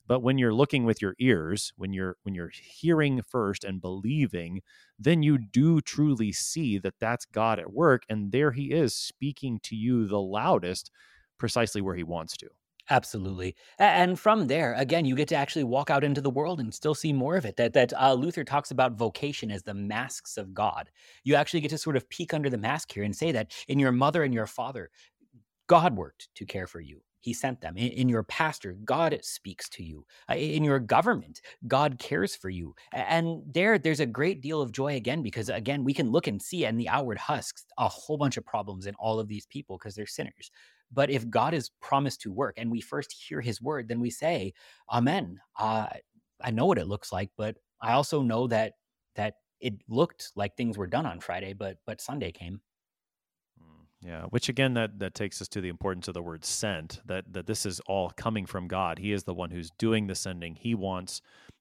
but 0.06 0.20
when 0.20 0.38
you're 0.38 0.54
looking 0.54 0.84
with 0.84 1.00
your 1.00 1.14
ears 1.18 1.72
when 1.76 1.92
you're 1.92 2.16
when 2.22 2.34
you're 2.34 2.52
hearing 2.52 3.22
first 3.22 3.64
and 3.64 3.80
believing 3.80 4.60
then 4.98 5.22
you 5.22 5.38
do 5.38 5.80
truly 5.80 6.32
see 6.32 6.78
that 6.78 6.98
that's 6.98 7.24
god 7.24 7.58
at 7.58 7.72
work 7.72 8.02
and 8.08 8.32
there 8.32 8.52
he 8.52 8.72
is 8.72 8.94
speaking 8.94 9.58
to 9.62 9.76
you 9.76 10.06
the 10.06 10.20
loudest 10.20 10.90
precisely 11.38 11.80
where 11.80 11.96
he 11.96 12.02
wants 12.04 12.36
to 12.36 12.48
Absolutely. 12.90 13.54
And 13.78 14.18
from 14.18 14.48
there, 14.48 14.74
again, 14.74 15.04
you 15.04 15.14
get 15.14 15.28
to 15.28 15.36
actually 15.36 15.62
walk 15.62 15.90
out 15.90 16.02
into 16.02 16.20
the 16.20 16.28
world 16.28 16.58
and 16.58 16.74
still 16.74 16.94
see 16.94 17.12
more 17.12 17.36
of 17.36 17.44
it. 17.44 17.56
That 17.56 17.72
that 17.74 17.92
uh, 17.92 18.14
Luther 18.14 18.42
talks 18.42 18.72
about 18.72 18.94
vocation 18.98 19.50
as 19.52 19.62
the 19.62 19.74
masks 19.74 20.36
of 20.36 20.52
God. 20.52 20.90
You 21.22 21.36
actually 21.36 21.60
get 21.60 21.70
to 21.70 21.78
sort 21.78 21.96
of 21.96 22.08
peek 22.08 22.34
under 22.34 22.50
the 22.50 22.58
mask 22.58 22.92
here 22.92 23.04
and 23.04 23.14
say 23.14 23.30
that 23.30 23.52
in 23.68 23.78
your 23.78 23.92
mother 23.92 24.24
and 24.24 24.34
your 24.34 24.46
father, 24.46 24.90
God 25.68 25.96
worked 25.96 26.30
to 26.34 26.44
care 26.44 26.66
for 26.66 26.80
you. 26.80 27.00
He 27.20 27.32
sent 27.34 27.60
them. 27.60 27.76
In, 27.76 27.90
in, 27.92 28.08
your 28.08 28.22
pastor, 28.22 28.76
God 28.84 29.18
speaks 29.22 29.68
to 29.70 29.82
you. 29.82 30.04
Uh, 30.28 30.34
in 30.34 30.64
your 30.64 30.78
government, 30.78 31.40
God 31.68 31.98
cares 31.98 32.34
for 32.34 32.48
you. 32.48 32.74
And 32.92 33.42
there, 33.46 33.78
there's 33.78 34.00
a 34.00 34.06
great 34.06 34.40
deal 34.40 34.62
of 34.62 34.72
joy 34.72 34.96
again, 34.96 35.22
because 35.22 35.48
again, 35.48 35.84
we 35.84 35.94
can 35.94 36.10
look 36.10 36.26
and 36.26 36.40
see 36.40 36.64
in 36.64 36.76
the 36.76 36.88
outward 36.88 37.18
husks 37.18 37.64
a 37.78 37.88
whole 37.88 38.16
bunch 38.16 38.36
of 38.36 38.46
problems 38.46 38.86
in 38.86 38.94
all 38.94 39.20
of 39.20 39.28
these 39.28 39.46
people 39.46 39.76
because 39.78 39.94
they're 39.94 40.06
sinners. 40.06 40.50
But 40.92 41.10
if 41.10 41.28
God 41.28 41.54
is 41.54 41.70
promised 41.80 42.22
to 42.22 42.32
work 42.32 42.54
and 42.56 42.70
we 42.70 42.80
first 42.80 43.12
hear 43.12 43.40
his 43.40 43.62
word, 43.62 43.88
then 43.88 44.00
we 44.00 44.10
say, 44.10 44.52
Amen. 44.90 45.38
Uh, 45.58 45.86
I 46.42 46.50
know 46.50 46.66
what 46.66 46.78
it 46.78 46.88
looks 46.88 47.12
like, 47.12 47.30
but 47.36 47.56
I 47.80 47.92
also 47.92 48.22
know 48.22 48.46
that 48.48 48.74
that 49.14 49.34
it 49.60 49.74
looked 49.88 50.32
like 50.36 50.56
things 50.56 50.78
were 50.78 50.86
done 50.86 51.06
on 51.06 51.20
Friday, 51.20 51.52
but 51.52 51.76
but 51.86 52.00
Sunday 52.00 52.32
came. 52.32 52.60
Yeah, 54.02 54.24
which 54.30 54.48
again 54.48 54.74
that 54.74 54.98
that 55.00 55.14
takes 55.14 55.42
us 55.42 55.48
to 55.48 55.60
the 55.60 55.68
importance 55.68 56.08
of 56.08 56.14
the 56.14 56.22
word 56.22 56.44
sent, 56.44 57.00
that 57.04 57.32
that 57.32 57.46
this 57.46 57.66
is 57.66 57.80
all 57.86 58.10
coming 58.16 58.46
from 58.46 58.66
God. 58.66 58.98
He 58.98 59.12
is 59.12 59.24
the 59.24 59.34
one 59.34 59.50
who's 59.50 59.70
doing 59.78 60.06
the 60.06 60.14
sending. 60.14 60.54
He 60.54 60.74
wants 60.74 61.20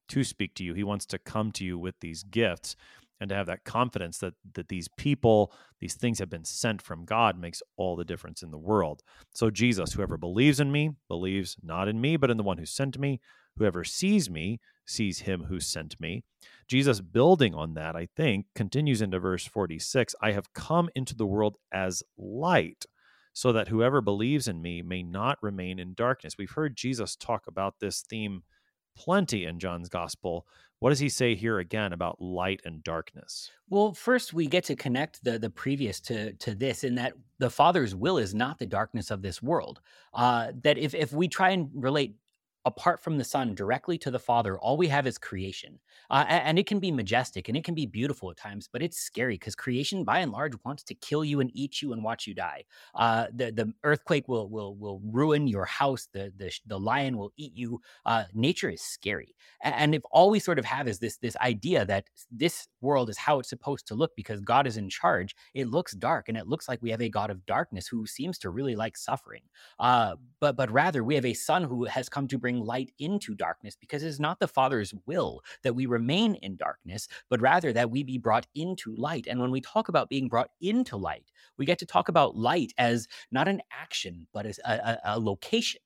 to 0.10 0.23
speak 0.23 0.56
to 0.56 0.63
you. 0.63 0.73
He 0.73 0.84
wants 0.84 1.06
to 1.08 1.19
come 1.19 1.52
to 1.54 1.65
you 1.65 1.78
with 1.78 1.99
these 1.99 2.23
gifts 2.23 2.75
and 3.19 3.30
to 3.30 3.36
have 3.36 3.47
that 3.47 3.65
confidence 3.65 4.19
that 4.19 4.36
that 4.54 4.69
these 4.69 4.88
people, 4.88 5.52
these 5.80 5.95
things 5.95 6.19
have 6.19 6.30
been 6.30 6.45
sent 6.45 6.82
from 6.82 7.04
God 7.04 7.38
makes 7.38 7.62
all 7.75 7.97
the 7.97 8.06
difference 8.06 8.41
in 8.41 8.52
the 8.52 8.58
world. 8.58 9.02
So 9.34 9.49
Jesus, 9.49 9.91
whoever 9.91 10.17
believes 10.17 10.62
in 10.62 10.71
me, 10.71 10.91
believes 11.10 11.58
not 11.62 11.89
in 11.89 11.99
me, 11.99 12.15
but 12.15 12.32
in 12.32 12.38
the 12.38 12.43
one 12.43 12.58
who 12.58 12.65
sent 12.65 12.97
me. 12.97 13.19
Whoever 13.58 13.84
sees 13.84 14.30
me 14.30 14.62
sees 14.89 15.19
him 15.19 15.45
who 15.45 15.60
sent 15.60 15.99
me. 15.99 16.23
Jesus, 16.67 17.02
building 17.02 17.54
on 17.54 17.73
that, 17.73 17.95
I 17.95 18.08
think, 18.15 18.45
continues 18.56 19.02
into 19.02 19.19
verse 19.19 19.45
46 19.45 20.15
I 20.21 20.32
have 20.32 20.54
come 20.54 20.89
into 20.95 21.15
the 21.15 21.25
world 21.25 21.58
as 21.71 22.04
light, 22.17 22.86
so 23.34 23.52
that 23.52 23.69
whoever 23.69 24.02
believes 24.02 24.47
in 24.47 24.62
me 24.62 24.82
may 24.82 25.04
not 25.04 25.38
remain 25.41 25.80
in 25.80 25.93
darkness. 25.93 26.36
We've 26.38 26.52
heard 26.52 26.75
Jesus 26.75 27.15
talk 27.15 27.47
about 27.47 27.75
this 27.80 28.02
theme 28.02 28.43
plenty 28.95 29.45
in 29.45 29.60
John's 29.60 29.89
gospel. 29.89 30.45
What 30.80 30.89
does 30.89 30.99
he 30.99 31.10
say 31.10 31.36
here 31.36 31.60
again 31.60 31.93
about 31.93 32.21
light 32.21 32.62
and 32.65 32.84
darkness? 32.84 33.49
Well, 33.69 33.93
first 33.93 34.34
we 34.34 34.47
get 34.47 34.63
to 34.65 34.75
connect 34.75 35.23
the 35.23 35.39
the 35.39 35.49
previous 35.49 35.99
to 36.02 36.34
to 36.34 36.56
this 36.56 36.84
in 36.84 36.95
that 36.95 37.13
the 37.38 37.49
Father's 37.49 37.95
will 37.95 38.17
is 38.17 38.34
not 38.34 38.60
the 38.60 38.65
darkness 38.65 39.12
of 39.12 39.21
this 39.21 39.41
world. 39.41 39.82
Uh, 40.13 40.52
that 40.63 40.78
if 40.78 40.93
if 40.93 41.12
we 41.13 41.28
try 41.28 41.52
and 41.52 41.69
relate 41.73 42.15
apart 42.65 43.02
from 43.02 43.17
the 43.17 43.24
Son 43.24 43.56
directly 43.56 43.98
to 44.00 44.12
the 44.12 44.19
Father, 44.19 44.60
all 44.60 44.78
we 44.78 44.88
have 44.88 45.08
is 45.08 45.17
creation. 45.17 45.80
Uh, 46.10 46.26
and 46.28 46.58
it 46.58 46.65
can 46.65 46.80
be 46.80 46.91
majestic 46.91 47.48
and 47.48 47.58
it 47.58 47.63
can 47.63 47.76
be 47.76 47.86
beautiful 47.86 48.32
at 48.32 48.38
times, 48.38 48.67
but 48.72 48.82
it's 48.82 48.98
scary 48.98 49.36
because 49.36 49.56
creation, 49.56 50.04
by 50.04 50.19
and 50.19 50.32
large, 50.32 50.54
wants 50.65 50.84
to 50.84 50.95
kill 50.95 51.24
you 51.24 51.39
and 51.39 51.52
eat 51.54 51.82
you 51.82 51.93
and 51.93 52.04
watch 52.04 52.26
you 52.26 52.34
die. 52.34 52.63
Uh, 52.95 53.28
the 53.34 53.52
the 53.52 53.72
earthquake 53.84 54.28
will 54.28 54.50
will 54.50 54.76
will 54.76 55.00
ruin 55.04 55.48
your 55.48 55.65
house. 55.65 56.08
The 56.12 56.34
the 56.36 56.52
the 56.65 56.80
lion 56.80 57.17
will 57.17 57.32
eat 57.38 57.56
you. 57.56 57.80
Uh, 58.06 58.24
nature 58.34 58.69
is 58.69 58.82
scary, 58.82 59.36
and 59.62 59.93
if 59.93 60.02
all 60.12 60.32
we 60.32 60.39
sort 60.39 60.58
of 60.58 60.65
have 60.65 60.88
is 60.88 61.00
this 61.00 61.17
this 61.17 61.38
idea 61.38 61.86
that 61.86 62.06
this 62.32 62.67
world 62.82 63.10
is 63.10 63.17
how 63.17 63.39
it's 63.39 63.50
supposed 63.50 63.88
to 63.88 63.95
look 63.95 64.15
because 64.15 64.41
God 64.41 64.65
is 64.65 64.78
in 64.78 64.89
charge, 64.89 65.36
it 65.54 65.67
looks 65.67 65.93
dark 65.93 66.28
and 66.28 66.38
it 66.38 66.48
looks 66.48 66.67
like 66.67 66.82
we 66.82 66.89
have 66.89 67.02
a 67.02 67.10
God 67.10 67.30
of 67.30 67.45
darkness 67.45 67.88
who 67.88 68.08
seems 68.08 68.39
to 68.39 68.50
really 68.50 68.76
like 68.76 68.98
suffering. 68.98 69.43
Uh, 69.80 70.15
but 70.39 70.56
but 70.56 70.72
rather 70.72 71.04
we 71.04 71.15
have 71.15 71.26
a 71.26 71.34
Son 71.34 71.63
who 71.63 71.86
has 71.86 72.10
come 72.10 72.28
to 72.28 72.38
bring 72.39 72.48
light 72.57 72.91
into 72.99 73.35
darkness 73.35 73.75
because 73.79 74.03
it 74.03 74.07
is 74.07 74.19
not 74.19 74.39
the 74.39 74.47
Father's 74.47 74.93
will 75.05 75.41
that 75.63 75.75
we 75.75 75.85
remain 75.85 76.35
in 76.35 76.55
darkness, 76.55 77.07
but 77.29 77.41
rather 77.41 77.71
that 77.73 77.91
we 77.91 78.03
be 78.03 78.17
brought 78.17 78.47
into 78.55 78.95
light. 78.95 79.27
And 79.27 79.39
when 79.39 79.51
we 79.51 79.62
talk 79.62 79.89
about 79.89 80.09
being 80.09 80.27
brought 80.27 80.49
into 80.62 80.97
light, 80.97 81.31
we 81.57 81.65
get 81.65 81.79
to 81.79 81.85
talk 81.85 82.09
about 82.09 82.35
light 82.35 82.73
as 82.77 83.07
not 83.31 83.47
an 83.47 83.62
action, 83.71 84.27
but 84.33 84.45
as 84.45 84.59
a, 84.65 84.71
a, 84.71 84.99
a 85.15 85.19
location 85.19 85.81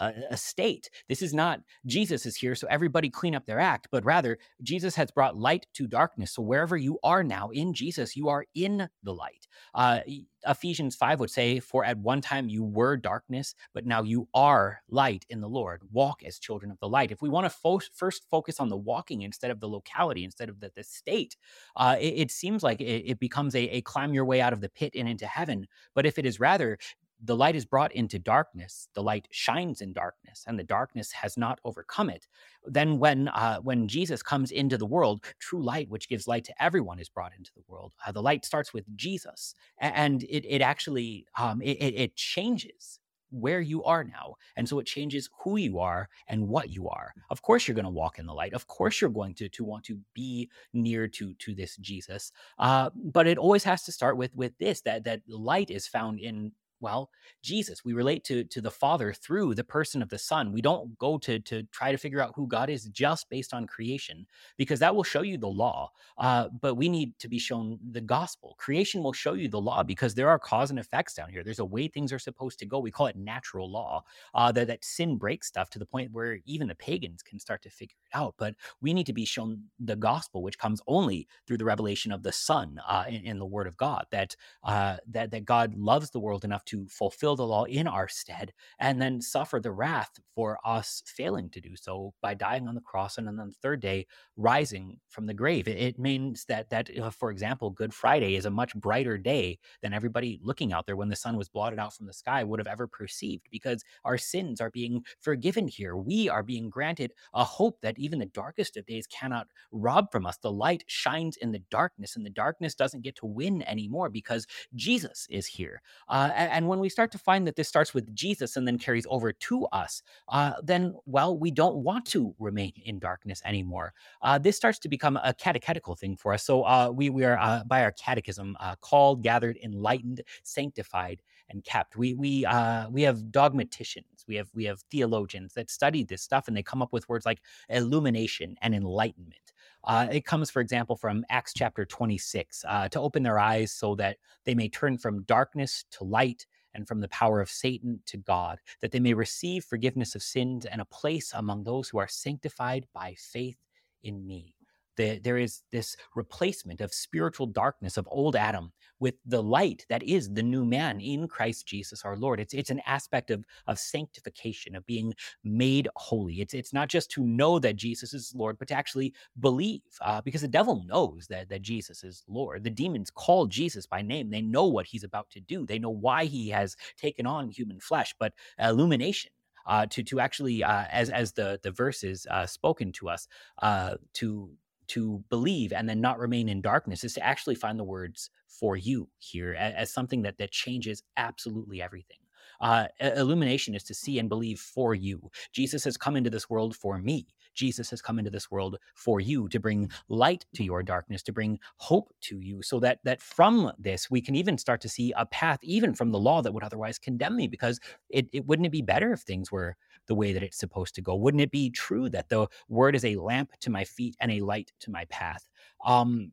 a, 0.00 0.12
a, 0.30 0.36
state. 0.36 0.90
This 1.08 1.22
is 1.22 1.34
not 1.34 1.60
Jesus 1.86 2.26
is 2.26 2.36
here, 2.36 2.54
so 2.54 2.66
everybody 2.68 3.10
clean 3.10 3.34
up 3.34 3.46
their 3.46 3.60
act, 3.60 3.88
but 3.90 4.04
rather 4.04 4.38
Jesus 4.62 4.94
has 4.96 5.10
brought 5.10 5.36
light 5.36 5.66
to 5.74 5.86
darkness. 5.86 6.32
So 6.32 6.42
wherever 6.42 6.76
you 6.76 6.98
are 7.02 7.22
now 7.22 7.50
in 7.50 7.74
Jesus, 7.74 8.16
you 8.16 8.28
are 8.28 8.44
in 8.54 8.88
the 9.02 9.14
light. 9.14 9.46
Uh, 9.74 10.00
Ephesians 10.46 10.94
5 10.96 11.20
would 11.20 11.30
say, 11.30 11.60
For 11.60 11.84
at 11.84 11.98
one 11.98 12.20
time 12.20 12.48
you 12.48 12.64
were 12.64 12.96
darkness, 12.96 13.54
but 13.72 13.86
now 13.86 14.02
you 14.02 14.28
are 14.34 14.80
light 14.88 15.24
in 15.28 15.40
the 15.40 15.48
Lord. 15.48 15.82
Walk 15.90 16.22
as 16.22 16.38
children 16.38 16.70
of 16.70 16.78
the 16.80 16.88
light. 16.88 17.10
If 17.10 17.22
we 17.22 17.28
want 17.28 17.46
to 17.46 17.50
fo- 17.50 17.80
first 17.94 18.26
focus 18.30 18.60
on 18.60 18.68
the 18.68 18.76
walking 18.76 19.22
instead 19.22 19.50
of 19.50 19.60
the 19.60 19.68
locality, 19.68 20.24
instead 20.24 20.48
of 20.48 20.60
the, 20.60 20.70
the 20.74 20.84
state, 20.84 21.36
uh, 21.76 21.96
it, 21.98 22.14
it, 22.14 22.30
seems 22.30 22.62
like 22.62 22.80
it, 22.80 23.04
it 23.06 23.18
becomes 23.18 23.54
a, 23.54 23.62
a 23.76 23.80
climb 23.82 24.12
your 24.12 24.24
way 24.24 24.40
out 24.40 24.52
of 24.52 24.60
the 24.60 24.68
pit 24.68 24.92
and 24.94 25.08
into 25.08 25.26
heaven. 25.26 25.66
But 25.94 26.06
if 26.06 26.18
it 26.18 26.26
is 26.26 26.40
rather 26.40 26.78
the 27.22 27.36
light 27.36 27.56
is 27.56 27.64
brought 27.64 27.92
into 27.92 28.18
darkness 28.18 28.88
the 28.94 29.02
light 29.02 29.28
shines 29.30 29.80
in 29.80 29.92
darkness 29.92 30.44
and 30.46 30.58
the 30.58 30.64
darkness 30.64 31.12
has 31.12 31.36
not 31.36 31.60
overcome 31.64 32.10
it 32.10 32.26
then 32.66 32.98
when 32.98 33.28
uh, 33.28 33.58
when 33.58 33.88
jesus 33.88 34.22
comes 34.22 34.50
into 34.50 34.76
the 34.76 34.86
world 34.86 35.24
true 35.38 35.62
light 35.62 35.88
which 35.88 36.08
gives 36.08 36.26
light 36.26 36.44
to 36.44 36.62
everyone 36.62 36.98
is 36.98 37.08
brought 37.08 37.32
into 37.36 37.52
the 37.54 37.62
world 37.68 37.92
uh, 38.06 38.12
the 38.12 38.22
light 38.22 38.44
starts 38.44 38.72
with 38.72 38.84
jesus 38.96 39.54
and 39.78 40.24
it, 40.24 40.44
it 40.48 40.60
actually 40.62 41.26
um, 41.38 41.60
it, 41.62 41.78
it 41.80 42.16
changes 42.16 42.98
where 43.34 43.60
you 43.60 43.82
are 43.84 44.04
now. 44.04 44.34
And 44.56 44.68
so 44.68 44.78
it 44.78 44.86
changes 44.86 45.28
who 45.42 45.56
you 45.56 45.78
are 45.80 46.08
and 46.28 46.48
what 46.48 46.70
you 46.70 46.88
are. 46.88 47.12
Of 47.30 47.42
course 47.42 47.66
you're 47.66 47.74
going 47.74 47.84
to 47.84 47.90
walk 47.90 48.18
in 48.18 48.26
the 48.26 48.32
light. 48.34 48.54
Of 48.54 48.66
course 48.66 49.00
you're 49.00 49.10
going 49.10 49.34
to 49.34 49.48
to 49.48 49.64
want 49.64 49.84
to 49.84 49.98
be 50.14 50.50
near 50.72 51.08
to 51.08 51.34
to 51.34 51.54
this 51.54 51.76
Jesus. 51.76 52.32
Uh, 52.58 52.90
but 52.94 53.26
it 53.26 53.38
always 53.38 53.64
has 53.64 53.82
to 53.84 53.92
start 53.92 54.16
with 54.16 54.34
with 54.34 54.56
this 54.58 54.80
that 54.82 55.04
that 55.04 55.22
light 55.28 55.70
is 55.70 55.86
found 55.86 56.20
in 56.20 56.52
well, 56.80 57.10
Jesus. 57.42 57.84
We 57.84 57.92
relate 57.92 58.24
to 58.24 58.44
to 58.44 58.60
the 58.60 58.70
Father 58.70 59.12
through 59.12 59.54
the 59.54 59.64
person 59.64 60.02
of 60.02 60.08
the 60.08 60.18
Son. 60.18 60.52
We 60.52 60.60
don't 60.60 60.98
go 60.98 61.18
to 61.18 61.38
to 61.40 61.62
try 61.64 61.92
to 61.92 61.98
figure 61.98 62.20
out 62.20 62.34
who 62.36 62.46
God 62.46 62.70
is 62.70 62.84
just 62.86 63.28
based 63.30 63.54
on 63.54 63.66
creation, 63.66 64.26
because 64.56 64.80
that 64.80 64.94
will 64.94 65.04
show 65.04 65.22
you 65.22 65.38
the 65.38 65.48
law. 65.48 65.90
Uh, 66.18 66.48
but 66.60 66.74
we 66.74 66.88
need 66.88 67.18
to 67.18 67.28
be 67.28 67.38
shown 67.38 67.78
the 67.90 68.00
gospel. 68.00 68.54
Creation 68.58 69.02
will 69.02 69.12
show 69.12 69.34
you 69.34 69.48
the 69.48 69.60
law 69.60 69.82
because 69.82 70.14
there 70.14 70.28
are 70.28 70.38
cause 70.38 70.70
and 70.70 70.78
effects 70.78 71.14
down 71.14 71.30
here. 71.30 71.42
There's 71.42 71.58
a 71.58 71.64
way 71.64 71.88
things 71.88 72.12
are 72.12 72.18
supposed 72.18 72.58
to 72.60 72.66
go. 72.66 72.78
We 72.78 72.90
call 72.90 73.06
it 73.06 73.16
natural 73.16 73.70
law. 73.70 74.04
Uh, 74.34 74.52
that 74.52 74.66
that 74.68 74.84
sin 74.84 75.16
breaks 75.16 75.46
stuff 75.48 75.70
to 75.70 75.78
the 75.78 75.86
point 75.86 76.12
where 76.12 76.38
even 76.44 76.68
the 76.68 76.74
pagans 76.74 77.22
can 77.22 77.38
start 77.38 77.62
to 77.62 77.70
figure 77.70 77.96
it 78.04 78.16
out. 78.16 78.34
But 78.38 78.54
we 78.80 78.92
need 78.94 79.06
to 79.06 79.12
be 79.12 79.24
shown 79.24 79.64
the 79.78 79.96
gospel, 79.96 80.42
which 80.42 80.58
comes 80.58 80.80
only 80.86 81.28
through 81.46 81.58
the 81.58 81.64
revelation 81.64 82.12
of 82.12 82.22
the 82.22 82.32
Son 82.32 82.80
uh, 82.88 83.04
in, 83.08 83.24
in, 83.24 83.38
the 83.38 83.46
Word 83.46 83.66
of 83.66 83.76
God. 83.76 84.06
That 84.10 84.36
uh, 84.62 84.96
that 85.08 85.30
that 85.30 85.44
God 85.44 85.74
loves 85.74 86.10
the 86.10 86.20
world 86.20 86.44
enough 86.44 86.63
to 86.66 86.86
fulfill 86.88 87.36
the 87.36 87.46
law 87.46 87.64
in 87.64 87.86
our 87.86 88.08
stead 88.08 88.52
and 88.78 89.00
then 89.00 89.20
suffer 89.20 89.60
the 89.60 89.72
wrath 89.72 90.10
for 90.34 90.58
us 90.64 91.02
failing 91.06 91.50
to 91.50 91.60
do 91.60 91.76
so 91.76 92.12
by 92.20 92.34
dying 92.34 92.68
on 92.68 92.74
the 92.74 92.80
cross 92.80 93.18
and 93.18 93.28
on 93.28 93.36
the 93.36 93.52
third 93.62 93.80
day 93.80 94.06
rising 94.36 94.98
from 95.08 95.26
the 95.26 95.34
grave. 95.34 95.68
It, 95.68 95.98
means 95.98 96.44
that 96.46 96.68
that 96.70 96.90
uh, 96.98 97.08
for 97.10 97.30
example, 97.30 97.70
Good 97.70 97.94
Friday 97.94 98.34
is 98.34 98.44
a 98.44 98.50
much 98.50 98.74
brighter 98.74 99.16
day 99.16 99.58
than 99.80 99.94
everybody 99.94 100.40
looking 100.42 100.72
out 100.72 100.86
there 100.86 100.96
when 100.96 101.08
the 101.08 101.16
sun 101.16 101.36
was 101.36 101.48
blotted 101.48 101.78
out 101.78 101.94
from 101.94 102.06
the 102.06 102.12
sky 102.12 102.42
would 102.44 102.58
have 102.58 102.66
ever 102.66 102.86
perceived 102.86 103.46
because 103.50 103.84
our 104.04 104.18
sins 104.18 104.60
are 104.60 104.70
being 104.70 105.02
forgiven 105.20 105.68
here. 105.68 105.96
We 105.96 106.28
are 106.28 106.42
being 106.42 106.68
granted 106.68 107.12
a 107.32 107.44
hope 107.44 107.80
that 107.80 107.98
even 107.98 108.18
the 108.18 108.26
darkest 108.26 108.76
of 108.76 108.86
days 108.86 109.06
cannot 109.06 109.46
rob 109.72 110.10
from 110.10 110.26
us. 110.26 110.36
The 110.36 110.52
light 110.52 110.84
shines 110.86 111.36
in 111.36 111.52
the 111.52 111.62
darkness 111.70 112.16
and 112.16 112.26
the 112.26 112.30
darkness 112.30 112.74
doesn't 112.74 113.02
get 113.02 113.16
to 113.16 113.26
win 113.26 113.62
anymore 113.62 114.08
because 114.08 114.46
Jesus 114.74 115.26
is 115.30 115.46
here. 115.46 115.80
Uh, 116.08 116.30
and 116.54 116.68
when 116.68 116.78
we 116.78 116.88
start 116.88 117.12
to 117.12 117.18
find 117.18 117.46
that 117.46 117.56
this 117.56 117.68
starts 117.68 117.92
with 117.92 118.14
Jesus 118.14 118.56
and 118.56 118.66
then 118.66 118.78
carries 118.78 119.06
over 119.10 119.32
to 119.32 119.66
us, 119.66 120.02
uh, 120.28 120.52
then, 120.62 120.94
well, 121.04 121.36
we 121.36 121.50
don't 121.50 121.76
want 121.76 122.06
to 122.06 122.34
remain 122.38 122.72
in 122.84 122.98
darkness 122.98 123.42
anymore. 123.44 123.92
Uh, 124.22 124.38
this 124.38 124.56
starts 124.56 124.78
to 124.80 124.88
become 124.88 125.18
a 125.22 125.34
catechetical 125.34 125.96
thing 125.96 126.16
for 126.16 126.32
us. 126.32 126.44
So 126.44 126.62
uh, 126.62 126.90
we, 126.94 127.10
we 127.10 127.24
are, 127.24 127.38
uh, 127.38 127.64
by 127.66 127.82
our 127.82 127.92
catechism, 127.92 128.56
uh, 128.60 128.76
called, 128.80 129.22
gathered, 129.22 129.58
enlightened, 129.62 130.22
sanctified, 130.42 131.20
and 131.50 131.62
kept. 131.64 131.96
We 131.96 132.14
we 132.14 132.46
uh, 132.46 132.88
we 132.90 133.02
have 133.02 133.30
dogmaticians, 133.30 134.24
we 134.26 134.36
have 134.36 134.48
we 134.54 134.64
have 134.64 134.80
theologians 134.90 135.54
that 135.54 135.70
study 135.70 136.02
this 136.04 136.22
stuff, 136.22 136.48
and 136.48 136.56
they 136.56 136.62
come 136.62 136.82
up 136.82 136.92
with 136.92 137.08
words 137.08 137.26
like 137.26 137.40
illumination 137.68 138.56
and 138.62 138.74
enlightenment. 138.74 139.52
Uh, 139.86 140.06
it 140.10 140.24
comes, 140.24 140.50
for 140.50 140.60
example, 140.60 140.96
from 140.96 141.24
Acts 141.28 141.52
chapter 141.54 141.84
26 141.84 142.64
uh, 142.66 142.88
to 142.88 143.00
open 143.00 143.22
their 143.22 143.38
eyes 143.38 143.72
so 143.72 143.94
that 143.96 144.16
they 144.44 144.54
may 144.54 144.68
turn 144.68 144.98
from 144.98 145.22
darkness 145.24 145.84
to 145.92 146.04
light 146.04 146.46
and 146.74 146.88
from 146.88 147.00
the 147.00 147.08
power 147.08 147.40
of 147.40 147.50
Satan 147.50 148.00
to 148.06 148.16
God, 148.16 148.58
that 148.80 148.90
they 148.90 149.00
may 149.00 149.14
receive 149.14 149.64
forgiveness 149.64 150.14
of 150.14 150.22
sins 150.22 150.64
and 150.66 150.80
a 150.80 150.86
place 150.86 151.32
among 151.34 151.64
those 151.64 151.88
who 151.88 151.98
are 151.98 152.08
sanctified 152.08 152.86
by 152.92 153.14
faith 153.18 153.58
in 154.02 154.26
me. 154.26 154.54
The, 154.96 155.18
there 155.18 155.38
is 155.38 155.62
this 155.72 155.96
replacement 156.14 156.80
of 156.80 156.94
spiritual 156.94 157.46
darkness 157.46 157.96
of 157.96 158.08
old 158.10 158.36
Adam 158.36 158.72
with 159.04 159.16
the 159.26 159.42
light 159.42 159.84
that 159.90 160.02
is 160.02 160.32
the 160.32 160.42
new 160.42 160.64
man 160.64 160.98
in 160.98 161.28
Christ 161.28 161.66
Jesus 161.66 162.06
our 162.06 162.16
Lord. 162.16 162.40
It's 162.40 162.54
it's 162.54 162.70
an 162.70 162.80
aspect 162.86 163.30
of 163.30 163.44
of 163.66 163.78
sanctification, 163.78 164.74
of 164.74 164.86
being 164.86 165.12
made 165.44 165.88
holy. 165.96 166.40
It's 166.40 166.54
it's 166.54 166.72
not 166.72 166.88
just 166.88 167.10
to 167.10 167.26
know 167.26 167.58
that 167.58 167.76
Jesus 167.76 168.14
is 168.14 168.32
Lord, 168.34 168.58
but 168.58 168.68
to 168.68 168.74
actually 168.74 169.12
believe, 169.40 169.82
uh, 170.00 170.22
because 170.22 170.40
the 170.40 170.48
devil 170.48 170.82
knows 170.86 171.26
that 171.28 171.50
that 171.50 171.60
Jesus 171.60 172.02
is 172.02 172.24
Lord. 172.28 172.64
The 172.64 172.70
demons 172.70 173.10
call 173.10 173.46
Jesus 173.46 173.84
by 173.86 174.00
name. 174.00 174.30
They 174.30 174.40
know 174.40 174.64
what 174.64 174.86
he's 174.86 175.04
about 175.04 175.28
to 175.32 175.40
do. 175.40 175.66
They 175.66 175.78
know 175.78 175.90
why 176.06 176.24
he 176.24 176.48
has 176.48 176.74
taken 176.96 177.26
on 177.26 177.50
human 177.50 177.80
flesh. 177.80 178.14
But 178.18 178.32
illumination 178.58 179.32
uh, 179.66 179.84
to 179.90 180.02
to 180.02 180.18
actually 180.18 180.64
uh, 180.64 180.84
as 180.90 181.10
as 181.10 181.32
the 181.32 181.60
the 181.62 181.70
verses 181.70 182.26
uh, 182.30 182.46
spoken 182.46 182.90
to 182.92 183.10
us 183.10 183.28
uh, 183.60 183.96
to 184.14 184.50
to 184.88 185.22
believe 185.30 185.72
and 185.72 185.88
then 185.88 186.00
not 186.00 186.18
remain 186.18 186.48
in 186.48 186.60
darkness 186.60 187.04
is 187.04 187.14
to 187.14 187.24
actually 187.24 187.54
find 187.54 187.78
the 187.78 187.84
words 187.84 188.30
for 188.48 188.76
you 188.76 189.08
here 189.18 189.54
as, 189.54 189.74
as 189.74 189.92
something 189.92 190.22
that 190.22 190.38
that 190.38 190.52
changes 190.52 191.02
absolutely 191.16 191.82
everything 191.82 192.18
uh, 192.60 192.86
illumination 193.00 193.74
is 193.74 193.84
to 193.84 193.94
see 193.94 194.18
and 194.18 194.28
believe 194.28 194.60
for 194.60 194.94
you. 194.94 195.30
Jesus 195.52 195.84
has 195.84 195.96
come 195.96 196.16
into 196.16 196.30
this 196.30 196.48
world 196.50 196.76
for 196.76 196.98
me. 196.98 197.26
Jesus 197.54 197.90
has 197.90 198.02
come 198.02 198.18
into 198.18 198.30
this 198.30 198.50
world 198.50 198.78
for 198.94 199.20
you 199.20 199.48
to 199.48 199.60
bring 199.60 199.90
light 200.08 200.46
to 200.54 200.64
your 200.64 200.82
darkness, 200.82 201.22
to 201.24 201.32
bring 201.32 201.58
hope 201.78 202.12
to 202.22 202.40
you, 202.40 202.62
so 202.62 202.80
that 202.80 203.00
that 203.04 203.22
from 203.22 203.72
this 203.78 204.10
we 204.10 204.20
can 204.20 204.34
even 204.34 204.58
start 204.58 204.80
to 204.82 204.88
see 204.88 205.12
a 205.16 205.26
path, 205.26 205.60
even 205.62 205.94
from 205.94 206.10
the 206.10 206.18
law 206.18 206.42
that 206.42 206.52
would 206.52 206.64
otherwise 206.64 206.98
condemn 206.98 207.36
me. 207.36 207.48
Because 207.48 207.80
it, 208.10 208.28
it 208.32 208.46
wouldn't 208.46 208.66
it 208.66 208.72
be 208.72 208.82
better 208.82 209.12
if 209.12 209.20
things 209.20 209.52
were 209.52 209.76
the 210.06 210.14
way 210.14 210.32
that 210.32 210.42
it's 210.42 210.58
supposed 210.58 210.94
to 210.96 211.02
go? 211.02 211.16
Wouldn't 211.16 211.42
it 211.42 211.50
be 211.50 211.70
true 211.70 212.08
that 212.10 212.28
the 212.28 212.46
word 212.68 212.94
is 212.94 213.04
a 213.04 213.16
lamp 213.16 213.52
to 213.60 213.70
my 213.70 213.84
feet 213.84 214.16
and 214.20 214.30
a 214.32 214.40
light 214.40 214.72
to 214.80 214.90
my 214.90 215.04
path? 215.06 215.48
Um, 215.84 216.32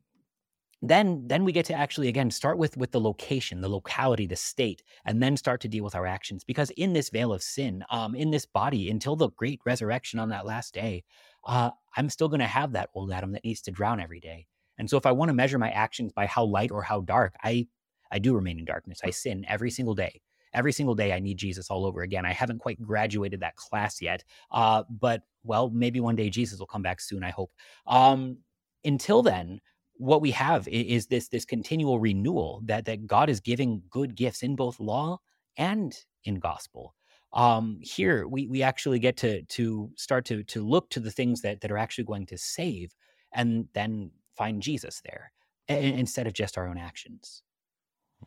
then 0.82 1.22
then 1.26 1.44
we 1.44 1.52
get 1.52 1.64
to 1.64 1.72
actually 1.72 2.08
again 2.08 2.30
start 2.30 2.58
with 2.58 2.76
with 2.76 2.90
the 2.90 3.00
location 3.00 3.60
the 3.60 3.68
locality 3.68 4.26
the 4.26 4.36
state 4.36 4.82
and 5.04 5.22
then 5.22 5.36
start 5.36 5.60
to 5.60 5.68
deal 5.68 5.84
with 5.84 5.94
our 5.94 6.06
actions 6.06 6.44
because 6.44 6.70
in 6.70 6.92
this 6.92 7.08
veil 7.08 7.32
of 7.32 7.42
sin 7.42 7.84
um 7.90 8.14
in 8.14 8.30
this 8.30 8.44
body 8.44 8.90
until 8.90 9.16
the 9.16 9.30
great 9.30 9.60
resurrection 9.64 10.18
on 10.18 10.28
that 10.28 10.44
last 10.44 10.74
day 10.74 11.04
uh 11.46 11.70
i'm 11.96 12.10
still 12.10 12.28
going 12.28 12.40
to 12.40 12.46
have 12.46 12.72
that 12.72 12.90
old 12.94 13.12
adam 13.12 13.32
that 13.32 13.44
needs 13.44 13.62
to 13.62 13.70
drown 13.70 14.00
every 14.00 14.20
day 14.20 14.46
and 14.78 14.90
so 14.90 14.96
if 14.96 15.06
i 15.06 15.12
want 15.12 15.28
to 15.28 15.34
measure 15.34 15.58
my 15.58 15.70
actions 15.70 16.12
by 16.12 16.26
how 16.26 16.44
light 16.44 16.70
or 16.70 16.82
how 16.82 17.00
dark 17.00 17.34
i 17.42 17.66
i 18.10 18.18
do 18.18 18.34
remain 18.34 18.58
in 18.58 18.64
darkness 18.64 19.00
i 19.04 19.10
sin 19.10 19.44
every 19.48 19.70
single 19.70 19.94
day 19.94 20.20
Every 20.54 20.72
single 20.72 20.94
day, 20.94 21.12
I 21.14 21.20
need 21.20 21.38
Jesus 21.38 21.70
all 21.70 21.86
over 21.86 22.02
again. 22.02 22.26
I 22.26 22.32
haven't 22.32 22.58
quite 22.58 22.80
graduated 22.80 23.40
that 23.40 23.56
class 23.56 24.02
yet, 24.02 24.22
uh, 24.50 24.82
but 24.90 25.22
well, 25.44 25.70
maybe 25.70 25.98
one 25.98 26.14
day 26.14 26.28
Jesus 26.28 26.58
will 26.58 26.66
come 26.66 26.82
back 26.82 27.00
soon. 27.00 27.24
I 27.24 27.30
hope. 27.30 27.52
Um, 27.86 28.38
until 28.84 29.22
then, 29.22 29.60
what 29.96 30.20
we 30.20 30.30
have 30.32 30.66
is 30.68 31.06
this 31.06 31.28
this 31.28 31.44
continual 31.44 31.98
renewal 31.98 32.62
that 32.64 32.84
that 32.86 33.06
God 33.06 33.28
is 33.30 33.40
giving 33.40 33.82
good 33.90 34.14
gifts 34.14 34.42
in 34.42 34.56
both 34.56 34.80
law 34.80 35.18
and 35.56 35.94
in 36.24 36.36
gospel. 36.36 36.94
Um, 37.32 37.78
here 37.82 38.26
we 38.26 38.46
we 38.46 38.62
actually 38.62 38.98
get 38.98 39.16
to 39.18 39.42
to 39.42 39.90
start 39.96 40.24
to 40.26 40.42
to 40.44 40.66
look 40.66 40.90
to 40.90 41.00
the 41.00 41.10
things 41.10 41.40
that 41.42 41.60
that 41.60 41.70
are 41.70 41.78
actually 41.78 42.04
going 42.04 42.26
to 42.26 42.38
save, 42.38 42.94
and 43.32 43.68
then 43.74 44.10
find 44.36 44.62
Jesus 44.62 45.00
there 45.04 45.32
instead 45.68 46.26
of 46.26 46.32
just 46.32 46.58
our 46.58 46.66
own 46.66 46.78
actions. 46.78 47.42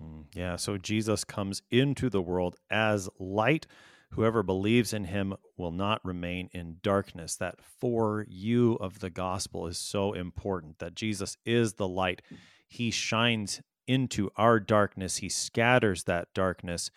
Mm, 0.01 0.25
yeah, 0.33 0.55
so 0.55 0.77
Jesus 0.77 1.23
comes 1.23 1.61
into 1.71 2.09
the 2.09 2.21
world 2.21 2.55
as 2.69 3.09
light. 3.19 3.67
Whoever 4.15 4.43
believes 4.43 4.93
in 4.93 5.03
him 5.03 5.35
will 5.57 5.71
not 5.71 5.99
remain 6.05 6.49
in 6.53 6.77
darkness. 6.81 7.35
That 7.35 7.55
for 7.81 8.25
you 8.29 8.75
of 8.75 8.99
the 8.99 9.09
gospel 9.09 9.67
is 9.67 9.77
so 9.77 10.13
important 10.13 10.79
that 10.79 10.95
Jesus 10.95 11.37
is 11.45 11.73
the 11.73 11.87
light. 11.87 12.21
He 12.67 12.91
shines 12.91 13.61
into 13.87 14.31
our 14.37 14.59
darkness, 14.59 15.17
he 15.17 15.29
scatters 15.29 16.05
that 16.05 16.29
darkness, 16.33 16.89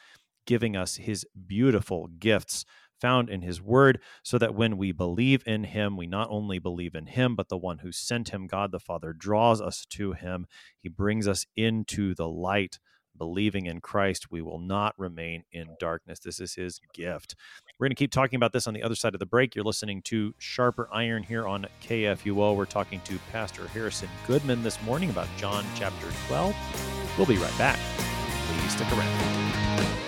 giving 0.46 0.76
us 0.76 0.96
his 0.96 1.26
beautiful 1.46 2.06
gifts 2.06 2.64
found 3.00 3.28
in 3.28 3.42
his 3.42 3.60
word, 3.60 4.00
so 4.22 4.38
that 4.38 4.54
when 4.54 4.76
we 4.76 4.92
believe 4.92 5.42
in 5.46 5.64
him, 5.64 5.96
we 5.96 6.06
not 6.06 6.28
only 6.30 6.58
believe 6.58 6.94
in 6.94 7.06
him, 7.06 7.36
but 7.36 7.48
the 7.48 7.58
one 7.58 7.78
who 7.78 7.92
sent 7.92 8.30
him, 8.30 8.46
God 8.46 8.72
the 8.72 8.80
Father, 8.80 9.12
draws 9.12 9.60
us 9.60 9.84
to 9.90 10.12
him. 10.12 10.46
He 10.80 10.88
brings 10.88 11.28
us 11.28 11.46
into 11.56 12.14
the 12.14 12.28
light. 12.28 12.78
Believing 13.18 13.66
in 13.66 13.80
Christ, 13.80 14.30
we 14.30 14.40
will 14.40 14.58
not 14.58 14.94
remain 14.96 15.44
in 15.52 15.68
darkness. 15.80 16.20
This 16.20 16.40
is 16.40 16.54
his 16.54 16.80
gift. 16.94 17.34
We're 17.78 17.86
going 17.86 17.90
to 17.90 17.96
keep 17.96 18.12
talking 18.12 18.36
about 18.36 18.52
this 18.52 18.66
on 18.66 18.74
the 18.74 18.82
other 18.82 18.94
side 18.94 19.14
of 19.14 19.20
the 19.20 19.26
break. 19.26 19.54
You're 19.54 19.64
listening 19.64 20.02
to 20.02 20.34
Sharper 20.38 20.88
Iron 20.92 21.22
here 21.22 21.46
on 21.46 21.66
KFUO. 21.82 22.56
We're 22.56 22.64
talking 22.64 23.00
to 23.02 23.18
Pastor 23.32 23.66
Harrison 23.68 24.08
Goodman 24.26 24.62
this 24.62 24.80
morning 24.82 25.10
about 25.10 25.28
John 25.36 25.64
chapter 25.74 26.06
12. 26.28 26.54
We'll 27.18 27.26
be 27.26 27.36
right 27.36 27.58
back. 27.58 27.78
Please 28.46 28.72
stick 28.72 28.90
around. 28.92 30.07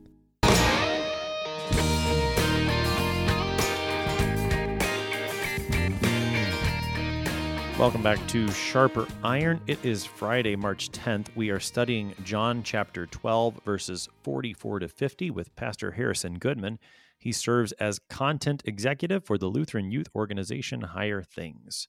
Welcome 7.81 8.03
back 8.03 8.27
to 8.27 8.47
Sharper 8.51 9.07
Iron. 9.23 9.59
It 9.65 9.83
is 9.83 10.05
Friday, 10.05 10.55
March 10.55 10.91
10th. 10.91 11.29
We 11.35 11.49
are 11.49 11.59
studying 11.59 12.13
John 12.23 12.61
chapter 12.61 13.07
12, 13.07 13.59
verses 13.65 14.07
44 14.21 14.81
to 14.81 14.87
50 14.87 15.31
with 15.31 15.55
Pastor 15.55 15.93
Harrison 15.93 16.37
Goodman. 16.37 16.77
He 17.17 17.31
serves 17.31 17.71
as 17.71 17.97
content 18.07 18.61
executive 18.65 19.25
for 19.25 19.39
the 19.39 19.47
Lutheran 19.47 19.89
youth 19.89 20.05
organization 20.13 20.81
Higher 20.81 21.23
Things. 21.23 21.87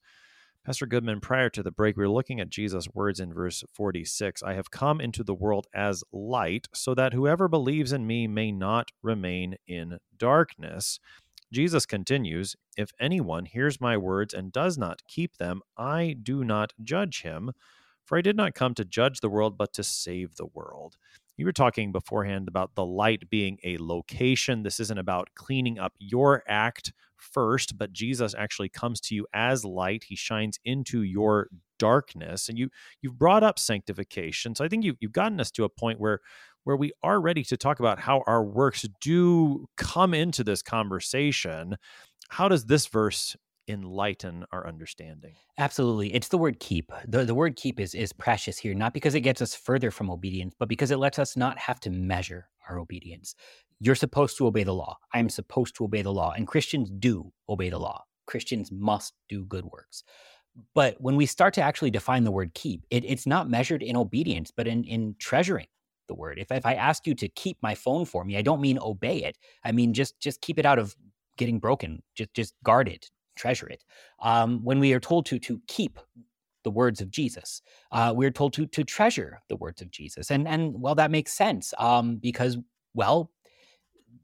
Pastor 0.64 0.86
Goodman, 0.86 1.20
prior 1.20 1.50
to 1.50 1.62
the 1.62 1.70
break, 1.70 1.98
we 1.98 2.04
were 2.04 2.08
looking 2.08 2.40
at 2.40 2.48
Jesus' 2.48 2.88
words 2.94 3.20
in 3.20 3.34
verse 3.34 3.62
46 3.74 4.42
I 4.42 4.54
have 4.54 4.70
come 4.70 4.98
into 4.98 5.22
the 5.22 5.34
world 5.34 5.66
as 5.74 6.02
light, 6.10 6.68
so 6.72 6.94
that 6.94 7.12
whoever 7.12 7.48
believes 7.48 7.92
in 7.92 8.06
me 8.06 8.26
may 8.26 8.50
not 8.50 8.92
remain 9.02 9.56
in 9.66 9.98
darkness. 10.16 10.98
Jesus 11.52 11.84
continues, 11.86 12.56
If 12.76 12.92
anyone 12.98 13.44
hears 13.44 13.80
my 13.80 13.96
words 13.96 14.32
and 14.32 14.52
does 14.52 14.78
not 14.78 15.02
keep 15.06 15.36
them, 15.36 15.60
I 15.76 16.16
do 16.22 16.44
not 16.44 16.72
judge 16.82 17.22
him, 17.22 17.52
for 18.04 18.16
I 18.16 18.22
did 18.22 18.36
not 18.36 18.54
come 18.54 18.74
to 18.74 18.84
judge 18.84 19.20
the 19.20 19.28
world, 19.28 19.58
but 19.58 19.72
to 19.74 19.84
save 19.84 20.36
the 20.36 20.46
world. 20.46 20.96
You 21.36 21.46
were 21.46 21.52
talking 21.52 21.92
beforehand 21.92 22.48
about 22.48 22.74
the 22.74 22.84
light 22.84 23.28
being 23.30 23.58
a 23.64 23.76
location. 23.78 24.62
This 24.62 24.80
isn't 24.80 24.98
about 24.98 25.28
cleaning 25.34 25.78
up 25.78 25.92
your 25.98 26.42
act 26.46 26.92
first, 27.16 27.78
but 27.78 27.92
Jesus 27.92 28.34
actually 28.36 28.68
comes 28.68 29.00
to 29.02 29.14
you 29.14 29.26
as 29.32 29.64
light. 29.64 30.04
He 30.04 30.16
shines 30.16 30.58
into 30.64 31.02
your 31.02 31.48
darkness. 31.78 32.48
And 32.48 32.58
you 32.58 32.68
you've 33.00 33.18
brought 33.18 33.42
up 33.42 33.58
sanctification. 33.58 34.54
So 34.54 34.64
I 34.64 34.68
think 34.68 34.84
you, 34.84 34.94
you've 35.00 35.12
gotten 35.12 35.40
us 35.40 35.50
to 35.52 35.64
a 35.64 35.68
point 35.68 36.00
where 36.00 36.20
where 36.64 36.76
we 36.76 36.92
are 37.02 37.20
ready 37.20 37.42
to 37.44 37.56
talk 37.56 37.80
about 37.80 37.98
how 37.98 38.22
our 38.26 38.44
works 38.44 38.86
do 39.00 39.66
come 39.76 40.14
into 40.14 40.44
this 40.44 40.62
conversation. 40.62 41.76
How 42.28 42.48
does 42.48 42.66
this 42.66 42.86
verse 42.86 43.36
enlighten 43.68 44.44
our 44.52 44.66
understanding? 44.66 45.34
Absolutely. 45.58 46.14
It's 46.14 46.28
the 46.28 46.38
word 46.38 46.60
keep. 46.60 46.90
The, 47.06 47.24
the 47.24 47.34
word 47.34 47.56
keep 47.56 47.78
is, 47.78 47.94
is 47.94 48.12
precious 48.12 48.58
here, 48.58 48.74
not 48.74 48.94
because 48.94 49.14
it 49.14 49.20
gets 49.20 49.42
us 49.42 49.54
further 49.54 49.90
from 49.90 50.10
obedience, 50.10 50.54
but 50.58 50.68
because 50.68 50.90
it 50.90 50.98
lets 50.98 51.18
us 51.18 51.36
not 51.36 51.58
have 51.58 51.80
to 51.80 51.90
measure 51.90 52.48
our 52.68 52.78
obedience. 52.78 53.34
You're 53.80 53.94
supposed 53.94 54.36
to 54.38 54.46
obey 54.46 54.64
the 54.64 54.74
law. 54.74 54.96
I 55.12 55.18
am 55.18 55.28
supposed 55.28 55.76
to 55.76 55.84
obey 55.84 56.02
the 56.02 56.12
law. 56.12 56.32
And 56.36 56.46
Christians 56.46 56.90
do 56.90 57.32
obey 57.48 57.70
the 57.70 57.78
law. 57.78 58.04
Christians 58.26 58.70
must 58.70 59.14
do 59.28 59.44
good 59.44 59.64
works. 59.64 60.04
But 60.74 60.96
when 61.00 61.16
we 61.16 61.26
start 61.26 61.54
to 61.54 61.62
actually 61.62 61.90
define 61.90 62.24
the 62.24 62.30
word 62.30 62.54
keep, 62.54 62.84
it, 62.90 63.04
it's 63.04 63.26
not 63.26 63.48
measured 63.48 63.82
in 63.82 63.96
obedience, 63.96 64.52
but 64.54 64.66
in, 64.66 64.84
in 64.84 65.16
treasuring 65.18 65.66
the 66.12 66.20
word. 66.20 66.38
If, 66.38 66.50
if 66.52 66.66
I 66.66 66.74
ask 66.74 67.06
you 67.06 67.14
to 67.14 67.28
keep 67.28 67.56
my 67.62 67.74
phone 67.74 68.04
for 68.04 68.24
me, 68.24 68.36
I 68.36 68.42
don't 68.42 68.60
mean 68.60 68.78
obey 68.80 69.24
it. 69.24 69.38
I 69.64 69.72
mean 69.72 69.94
just 69.94 70.20
just 70.20 70.40
keep 70.42 70.58
it 70.58 70.66
out 70.66 70.78
of 70.78 70.94
getting 71.38 71.58
broken. 71.58 72.02
Just 72.14 72.34
just 72.34 72.54
guard 72.62 72.88
it, 72.88 73.10
treasure 73.36 73.68
it. 73.68 73.82
Um, 74.20 74.60
when 74.62 74.78
we 74.78 74.92
are 74.92 75.00
told 75.00 75.26
to 75.26 75.38
to 75.38 75.60
keep 75.66 75.98
the 76.64 76.70
words 76.70 77.00
of 77.00 77.10
Jesus, 77.10 77.62
uh, 77.90 78.12
we're 78.14 78.30
told 78.30 78.52
to 78.54 78.66
to 78.66 78.84
treasure 78.84 79.40
the 79.48 79.56
words 79.56 79.80
of 79.80 79.90
Jesus, 79.90 80.30
and 80.30 80.46
and 80.46 80.80
well, 80.80 80.94
that 80.96 81.10
makes 81.10 81.32
sense 81.32 81.72
um, 81.78 82.16
because 82.16 82.58
well, 82.94 83.30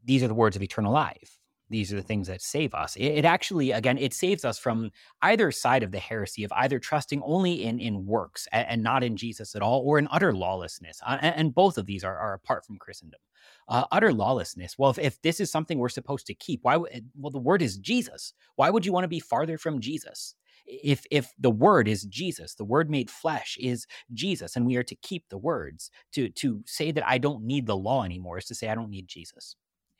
these 0.05 0.21
are 0.23 0.27
the 0.27 0.35
words 0.35 0.55
of 0.55 0.61
eternal 0.61 0.93
life 0.93 1.38
these 1.69 1.93
are 1.93 1.97
the 1.97 2.01
things 2.01 2.27
that 2.27 2.41
save 2.41 2.73
us. 2.73 2.95
It, 2.95 3.05
it, 3.05 3.25
actually, 3.25 3.71
again, 3.71 3.97
it 3.97 4.13
saves 4.13 4.43
us 4.43 4.57
from 4.57 4.91
either 5.21 5.51
side 5.51 5.83
of 5.83 5.91
the 5.91 5.99
heresy 5.99 6.43
of 6.43 6.51
either 6.53 6.79
trusting 6.79 7.21
only 7.23 7.63
in 7.63 7.79
in 7.79 8.05
works 8.05 8.47
and, 8.51 8.67
and 8.67 8.83
not 8.83 9.03
in 9.03 9.17
Jesus 9.17 9.55
at 9.55 9.61
all, 9.61 9.81
or 9.85 9.99
in 9.99 10.07
utter 10.11 10.33
lawlessness. 10.33 10.99
Uh, 11.05 11.17
and, 11.21 11.35
and, 11.35 11.55
both 11.55 11.77
of 11.77 11.85
these 11.85 12.03
are, 12.03 12.17
are 12.17 12.33
apart 12.33 12.65
from 12.65 12.77
Christendom. 12.77 13.19
Uh, 13.67 13.85
utter 13.91 14.11
lawlessness. 14.11 14.77
Well, 14.77 14.91
if, 14.91 14.99
if 14.99 15.21
this 15.21 15.39
is 15.39 15.51
something 15.51 15.77
we're 15.77 15.89
supposed 15.89 16.25
to 16.27 16.33
keep, 16.33 16.61
why? 16.63 16.75
Eh, 16.91 17.01
well, 17.15 17.31
the 17.31 17.39
word 17.39 17.61
is 17.61 17.77
Jesus. 17.77 18.33
Why 18.55 18.69
would 18.69 18.85
you 18.85 18.93
want 18.93 19.03
to 19.03 19.09
be 19.09 19.19
farther 19.19 19.57
from 19.57 19.79
Jesus? 19.79 20.35
If 20.65 21.05
if 21.11 21.31
the 21.39 21.51
word 21.51 21.87
is 21.87 22.03
Jesus, 22.03 22.55
the 22.55 22.65
word 22.65 22.89
made 22.89 23.09
flesh 23.09 23.57
is 23.59 23.87
Jesus, 24.13 24.55
and 24.55 24.65
we 24.65 24.75
are 24.75 24.83
to 24.83 24.95
keep 24.95 25.29
the 25.29 25.37
words. 25.37 25.89
To 26.13 26.29
to 26.29 26.63
say 26.65 26.91
that 26.91 27.07
I 27.07 27.17
don't 27.17 27.43
need 27.43 27.65
the 27.65 27.77
law 27.77 28.03
anymore 28.03 28.37
is 28.37 28.45
to 28.45 28.55
say 28.55 28.69
I 28.69 28.75
don't 28.75 28.91
need 28.91 29.07
Jesus 29.07 29.55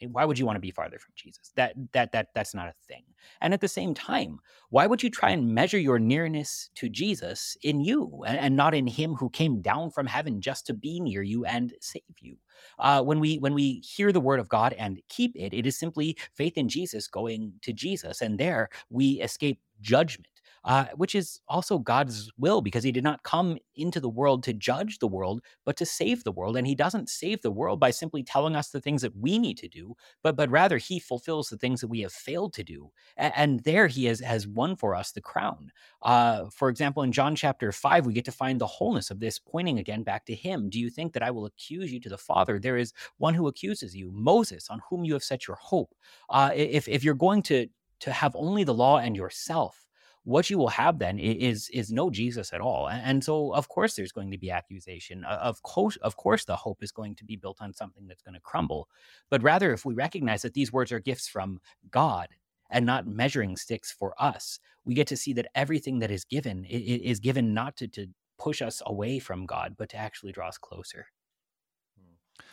Why 0.08 0.26
would 0.26 0.40
you 0.40 0.46
want 0.46 0.56
to 0.56 0.62
be 0.62 0.72
farther 0.72 1.00
from 1.00 1.14
Jesus? 1.16 1.52
That 1.56 1.74
that 1.94 2.12
that 2.12 2.30
that's 2.34 2.54
not 2.54 2.68
a 2.68 2.74
thing. 2.88 3.04
And 3.42 3.54
at 3.54 3.62
the 3.62 3.68
same 3.68 3.94
time, 3.94 4.40
why 4.70 4.88
would 4.88 5.04
you 5.04 5.10
try 5.10 5.32
and 5.32 5.54
measure 5.54 5.78
your 5.78 6.00
nearness 6.00 6.70
to 6.76 6.90
Jesus 6.90 7.58
in 7.64 7.82
you 7.82 8.24
and, 8.26 8.38
and 8.38 8.56
not 8.56 8.74
in 8.74 8.88
Him 8.88 9.16
who 9.16 9.30
came 9.30 9.62
down 9.62 9.92
from 9.92 10.08
heaven 10.08 10.42
just 10.42 10.66
to 10.68 10.74
be 10.74 11.00
near 11.00 11.22
you 11.22 11.46
and 11.46 11.74
save 11.82 12.04
you? 12.20 12.38
Uh, 12.78 13.02
when 13.02 13.20
we 13.20 13.38
when 13.38 13.54
we 13.54 13.80
hear 13.80 14.12
the 14.12 14.22
word 14.22 14.40
of 14.40 14.50
God 14.50 14.74
and 14.74 15.02
keep 15.10 15.36
it, 15.36 15.54
it 15.54 15.66
is 15.66 15.78
simply 15.78 16.18
faith 16.34 16.58
in 16.58 16.70
Jesus 16.70 17.08
going 17.08 17.54
to 17.62 17.74
Jesus, 17.74 18.22
and 18.22 18.40
there 18.40 18.70
we 18.90 19.22
escape 19.22 19.60
judgment 19.82 20.28
uh, 20.64 20.86
which 20.96 21.16
is 21.16 21.40
also 21.48 21.80
God's 21.80 22.32
will 22.38 22.62
because 22.62 22.84
he 22.84 22.92
did 22.92 23.04
not 23.04 23.24
come 23.24 23.58
into 23.76 24.00
the 24.00 24.10
world 24.10 24.44
to 24.44 24.54
judge 24.54 25.00
the 25.00 25.08
world, 25.08 25.42
but 25.66 25.78
to 25.78 25.86
save 25.86 26.24
the 26.24 26.32
world. 26.32 26.58
And 26.58 26.68
he 26.68 26.76
doesn't 26.76 27.10
save 27.10 27.42
the 27.42 27.52
world 27.52 27.80
by 27.80 27.92
simply 27.92 28.24
telling 28.24 28.56
us 28.56 28.70
the 28.70 28.82
things 28.82 29.02
that 29.02 29.16
we 29.16 29.40
need 29.40 29.58
to 29.58 29.68
do, 29.68 29.96
but, 30.24 30.36
but 30.36 30.50
rather 30.50 30.78
he 30.78 31.00
fulfills 31.00 31.50
the 31.50 31.58
things 31.58 31.82
that 31.82 31.88
we 31.88 32.02
have 32.02 32.12
failed 32.12 32.54
to 32.54 32.64
do. 32.64 32.92
And, 33.18 33.34
and 33.36 33.60
there 33.62 33.88
he 33.88 34.06
has, 34.06 34.20
has 34.20 34.48
won 34.48 34.76
for 34.76 34.96
us 34.96 35.12
the 35.12 35.22
crown. 35.22 35.72
Uh, 36.02 36.46
for 36.52 36.70
example, 36.70 37.04
in 37.04 37.12
John 37.12 37.36
chapter 37.36 37.72
5, 37.72 38.06
we 38.06 38.14
get 38.14 38.26
to 38.26 38.32
find 38.32 38.60
the 38.60 38.68
wholeness 38.68 39.12
of 39.12 39.20
this, 39.20 39.40
pointing 39.40 39.80
again 39.80 40.04
back 40.04 40.26
to 40.26 40.36
him. 40.36 40.70
Do 40.70 40.80
you 40.80 40.90
think 40.90 41.14
that 41.14 41.24
I 41.24 41.32
will 41.32 41.46
accuse 41.46 41.92
you 41.92 42.00
to 42.02 42.10
the 42.10 42.18
Father? 42.18 42.60
There 42.60 42.78
is 42.78 42.94
one 43.18 43.34
who 43.34 43.48
accuses 43.48 43.96
you, 43.96 44.12
Moses, 44.12 44.70
on 44.70 44.82
whom 44.90 45.04
you 45.04 45.14
have 45.14 45.24
set 45.24 45.48
your 45.48 45.58
hope. 45.58 45.94
Uh, 46.30 46.52
if, 46.54 46.88
if 46.88 47.04
you're 47.04 47.14
going 47.14 47.42
to, 47.44 47.68
to 48.02 48.12
have 48.12 48.36
only 48.36 48.64
the 48.64 48.74
law 48.74 48.98
and 48.98 49.16
yourself, 49.16 49.86
what 50.30 50.50
you 50.52 50.60
will 50.60 50.70
have 50.70 51.00
then 51.00 51.18
is 51.18 51.70
is 51.70 51.92
no 51.92 52.12
Jesus 52.12 52.54
at 52.54 52.62
all. 52.62 52.88
And 52.88 53.24
so 53.24 53.52
of 53.56 53.68
course 53.68 53.96
there's 53.96 54.12
going 54.12 54.30
to 54.30 54.38
be 54.38 54.52
accusation. 54.52 55.24
Of 55.24 55.64
course 55.64 55.96
of 56.04 56.18
course 56.18 56.46
the 56.46 56.56
hope 56.56 56.84
is 56.84 56.92
going 56.92 57.16
to 57.16 57.26
be 57.26 57.36
built 57.36 57.58
on 57.60 57.74
something 57.74 58.06
that's 58.08 58.22
going 58.22 58.36
to 58.36 58.40
crumble. 58.40 58.88
But 59.32 59.42
rather 59.42 59.74
if 59.74 59.86
we 59.86 59.96
recognize 59.96 60.44
that 60.44 60.54
these 60.54 60.72
words 60.72 60.92
are 60.92 61.00
gifts 61.00 61.28
from 61.28 61.60
God 61.90 62.28
and 62.70 62.86
not 62.86 63.08
measuring 63.08 63.58
sticks 63.58 63.92
for 63.92 64.14
us, 64.22 64.60
we 64.86 64.94
get 64.94 65.08
to 65.08 65.18
see 65.18 65.34
that 65.34 65.48
everything 65.56 65.98
that 66.00 66.12
is 66.12 66.26
given 66.26 66.64
is 66.66 67.20
given 67.20 67.56
not 67.56 67.76
to, 67.78 67.88
to 67.88 68.08
push 68.38 68.62
us 68.62 68.84
away 68.86 69.18
from 69.18 69.48
God, 69.48 69.76
but 69.80 69.90
to 69.90 69.98
actually 69.98 70.32
draw 70.32 70.48
us 70.48 70.60
closer. 70.60 71.08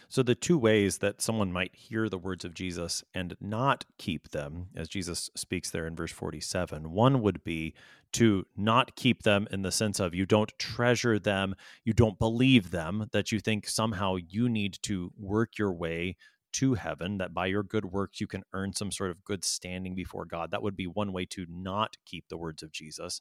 So, 0.09 0.23
the 0.23 0.37
two 0.37 0.57
ways 0.57 0.99
that 0.99 1.21
someone 1.21 1.53
might 1.53 1.75
hear 1.75 2.09
the 2.09 2.19
words 2.19 2.45
of 2.45 2.55
Jesus 2.55 3.03
and 3.13 3.37
not 3.41 3.85
keep 3.99 4.31
them, 4.31 4.69
as 4.77 4.89
Jesus 4.89 5.31
speaks 5.35 5.71
there 5.71 5.87
in 5.87 5.97
verse 5.97 6.13
47, 6.13 6.93
one 6.93 7.23
would 7.23 7.43
be 7.43 7.75
to 8.13 8.47
not 8.57 8.95
keep 8.95 9.25
them 9.25 9.49
in 9.51 9.63
the 9.63 9.73
sense 9.73 9.99
of 9.99 10.15
you 10.15 10.25
don't 10.25 10.57
treasure 10.59 11.19
them, 11.19 11.57
you 11.85 11.93
don't 11.93 12.19
believe 12.19 12.71
them, 12.71 13.09
that 13.13 13.33
you 13.33 13.41
think 13.41 13.69
somehow 13.69 14.17
you 14.17 14.49
need 14.49 14.79
to 14.83 15.13
work 15.19 15.59
your 15.59 15.73
way 15.73 16.17
to 16.53 16.75
heaven, 16.75 17.19
that 17.19 17.35
by 17.35 17.47
your 17.47 17.63
good 17.63 17.85
works 17.85 18.21
you 18.21 18.27
can 18.27 18.43
earn 18.55 18.73
some 18.73 18.93
sort 18.93 19.11
of 19.11 19.25
good 19.25 19.45
standing 19.45 19.95
before 19.95 20.25
God. 20.25 20.51
That 20.53 20.63
would 20.63 20.77
be 20.77 20.87
one 20.87 21.13
way 21.13 21.27
to 21.27 21.47
not 21.51 21.97
keep 22.07 22.29
the 22.29 22.39
words 22.39 22.63
of 22.63 22.73
Jesus. 22.73 23.21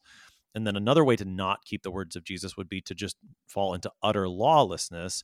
And 0.53 0.65
then 0.65 0.77
another 0.77 1.03
way 1.03 1.17
to 1.17 1.25
not 1.25 1.65
keep 1.65 1.83
the 1.83 1.91
words 1.91 2.15
of 2.15 2.23
Jesus 2.23 2.55
would 2.55 2.69
be 2.69 2.79
to 2.81 2.95
just 2.95 3.17
fall 3.47 3.73
into 3.73 3.91
utter 4.01 4.29
lawlessness, 4.29 5.23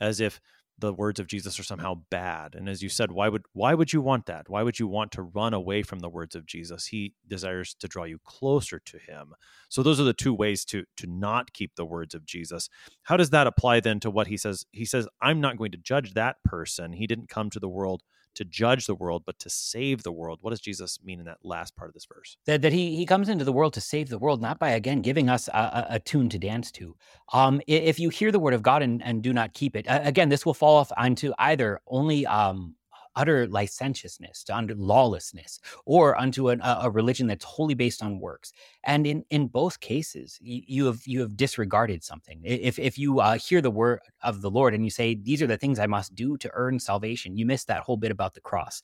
as 0.00 0.18
if 0.18 0.40
the 0.82 0.92
words 0.92 1.20
of 1.20 1.28
Jesus 1.28 1.58
are 1.58 1.62
somehow 1.62 1.94
bad. 2.10 2.54
And 2.54 2.68
as 2.68 2.82
you 2.82 2.88
said, 2.88 3.12
why 3.12 3.28
would 3.28 3.44
why 3.52 3.72
would 3.72 3.92
you 3.92 4.02
want 4.02 4.26
that? 4.26 4.48
Why 4.48 4.62
would 4.62 4.78
you 4.78 4.88
want 4.88 5.12
to 5.12 5.22
run 5.22 5.54
away 5.54 5.82
from 5.82 6.00
the 6.00 6.08
words 6.08 6.34
of 6.34 6.44
Jesus? 6.44 6.86
He 6.86 7.14
desires 7.26 7.74
to 7.78 7.88
draw 7.88 8.04
you 8.04 8.18
closer 8.24 8.80
to 8.80 8.98
him. 8.98 9.34
So 9.68 9.82
those 9.82 10.00
are 10.00 10.04
the 10.04 10.12
two 10.12 10.34
ways 10.34 10.64
to 10.66 10.84
to 10.96 11.06
not 11.06 11.52
keep 11.52 11.76
the 11.76 11.86
words 11.86 12.14
of 12.14 12.26
Jesus. 12.26 12.68
How 13.04 13.16
does 13.16 13.30
that 13.30 13.46
apply 13.46 13.80
then 13.80 14.00
to 14.00 14.10
what 14.10 14.26
he 14.26 14.36
says? 14.36 14.66
He 14.72 14.84
says, 14.84 15.08
"I'm 15.20 15.40
not 15.40 15.56
going 15.56 15.72
to 15.72 15.78
judge 15.78 16.14
that 16.14 16.42
person. 16.44 16.92
He 16.92 17.06
didn't 17.06 17.28
come 17.28 17.48
to 17.50 17.60
the 17.60 17.68
world 17.68 18.02
to 18.34 18.44
judge 18.44 18.86
the 18.86 18.94
world, 18.94 19.22
but 19.26 19.38
to 19.40 19.50
save 19.50 20.02
the 20.02 20.12
world. 20.12 20.38
What 20.42 20.50
does 20.50 20.60
Jesus 20.60 20.98
mean 21.04 21.20
in 21.20 21.26
that 21.26 21.38
last 21.42 21.76
part 21.76 21.90
of 21.90 21.94
this 21.94 22.06
verse? 22.06 22.36
That, 22.46 22.62
that 22.62 22.72
he, 22.72 22.96
he 22.96 23.06
comes 23.06 23.28
into 23.28 23.44
the 23.44 23.52
world 23.52 23.74
to 23.74 23.80
save 23.80 24.08
the 24.08 24.18
world, 24.18 24.40
not 24.40 24.58
by, 24.58 24.70
again, 24.70 25.02
giving 25.02 25.28
us 25.28 25.48
a, 25.48 25.86
a 25.90 26.00
tune 26.00 26.28
to 26.30 26.38
dance 26.38 26.70
to. 26.72 26.96
Um, 27.32 27.60
if 27.66 27.98
you 27.98 28.08
hear 28.08 28.32
the 28.32 28.38
word 28.38 28.54
of 28.54 28.62
God 28.62 28.82
and, 28.82 29.02
and 29.02 29.22
do 29.22 29.32
not 29.32 29.54
keep 29.54 29.76
it, 29.76 29.86
again, 29.88 30.28
this 30.28 30.46
will 30.46 30.54
fall 30.54 30.76
off 30.76 30.92
onto 30.96 31.32
either 31.38 31.80
only 31.86 32.26
um, 32.26 32.74
utter 33.16 33.46
licentiousness, 33.46 34.44
to 34.44 34.54
under 34.54 34.74
lawlessness, 34.74 35.60
or 35.84 36.18
unto 36.18 36.48
an, 36.48 36.60
a, 36.60 36.80
a, 36.82 36.90
religion 36.90 37.26
that's 37.26 37.44
wholly 37.44 37.74
based 37.74 38.02
on 38.02 38.18
works. 38.20 38.52
And 38.84 39.06
in, 39.06 39.24
in 39.30 39.48
both 39.48 39.80
cases, 39.80 40.38
you, 40.40 40.62
you 40.66 40.86
have 40.86 41.00
you 41.06 41.20
have 41.20 41.36
disregarded 41.36 42.02
something. 42.04 42.40
If 42.44 42.78
if 42.78 42.98
you 42.98 43.20
uh, 43.20 43.38
hear 43.38 43.60
the 43.60 43.70
word 43.70 44.00
of 44.22 44.42
the 44.42 44.50
Lord 44.50 44.74
and 44.74 44.84
you 44.84 44.90
say, 44.90 45.14
"These 45.14 45.42
are 45.42 45.46
the 45.46 45.58
things 45.58 45.78
I 45.78 45.86
must 45.86 46.14
do 46.14 46.36
to 46.38 46.50
earn 46.54 46.78
salvation," 46.78 47.36
you 47.36 47.46
miss 47.46 47.64
that 47.64 47.82
whole 47.82 47.96
bit 47.96 48.10
about 48.10 48.34
the 48.34 48.40
cross. 48.40 48.82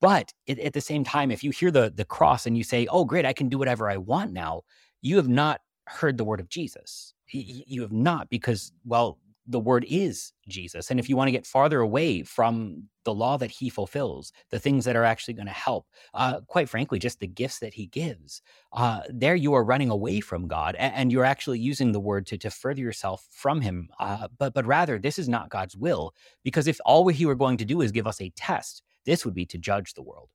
But 0.00 0.32
it, 0.46 0.58
at 0.58 0.72
the 0.72 0.80
same 0.80 1.04
time, 1.04 1.30
if 1.30 1.44
you 1.44 1.50
hear 1.50 1.70
the 1.70 1.92
the 1.94 2.04
cross 2.04 2.46
and 2.46 2.56
you 2.56 2.64
say, 2.64 2.86
"Oh, 2.86 3.04
great, 3.04 3.26
I 3.26 3.32
can 3.32 3.48
do 3.48 3.58
whatever 3.58 3.88
I 3.90 3.96
want 3.96 4.32
now," 4.32 4.62
you 5.02 5.16
have 5.16 5.28
not 5.28 5.60
heard 5.86 6.18
the 6.18 6.24
word 6.24 6.40
of 6.40 6.48
Jesus. 6.48 7.14
You 7.30 7.82
have 7.82 7.92
not 7.92 8.28
because 8.30 8.72
well 8.84 9.18
the 9.46 9.60
word 9.60 9.84
is 9.88 10.32
Jesus. 10.48 10.90
And 10.90 10.98
if 10.98 11.08
you 11.08 11.16
want 11.16 11.28
to 11.28 11.32
get 11.32 11.46
farther 11.46 11.80
away 11.80 12.22
from 12.22 12.84
the 13.04 13.14
law 13.14 13.38
that 13.38 13.50
he 13.50 13.68
fulfills, 13.68 14.32
the 14.50 14.58
things 14.58 14.84
that 14.84 14.96
are 14.96 15.04
actually 15.04 15.34
going 15.34 15.46
to 15.46 15.52
help, 15.52 15.86
uh, 16.14 16.40
quite 16.48 16.68
frankly, 16.68 16.98
just 16.98 17.20
the 17.20 17.26
gifts 17.26 17.60
that 17.60 17.74
he 17.74 17.86
gives, 17.86 18.42
uh, 18.72 19.02
there 19.08 19.36
you 19.36 19.54
are 19.54 19.64
running 19.64 19.90
away 19.90 20.20
from 20.20 20.48
God 20.48 20.74
and, 20.76 21.12
you're 21.12 21.24
actually 21.24 21.60
using 21.60 21.92
the 21.92 22.00
word 22.00 22.26
to, 22.26 22.38
to 22.38 22.50
further 22.50 22.80
yourself 22.80 23.26
from 23.30 23.60
him. 23.60 23.88
Uh, 24.00 24.28
but, 24.38 24.52
but 24.52 24.66
rather, 24.66 24.98
this 24.98 25.18
is 25.18 25.28
not 25.28 25.50
God's 25.50 25.76
will, 25.76 26.12
because 26.42 26.66
if 26.66 26.80
all 26.84 27.06
he 27.08 27.26
were 27.26 27.36
going 27.36 27.56
to 27.58 27.64
do 27.64 27.80
is 27.80 27.92
give 27.92 28.06
us 28.06 28.20
a 28.20 28.30
test, 28.30 28.82
this 29.04 29.24
would 29.24 29.34
be 29.34 29.46
to 29.46 29.58
judge 29.58 29.94
the 29.94 30.02
world. 30.02 30.28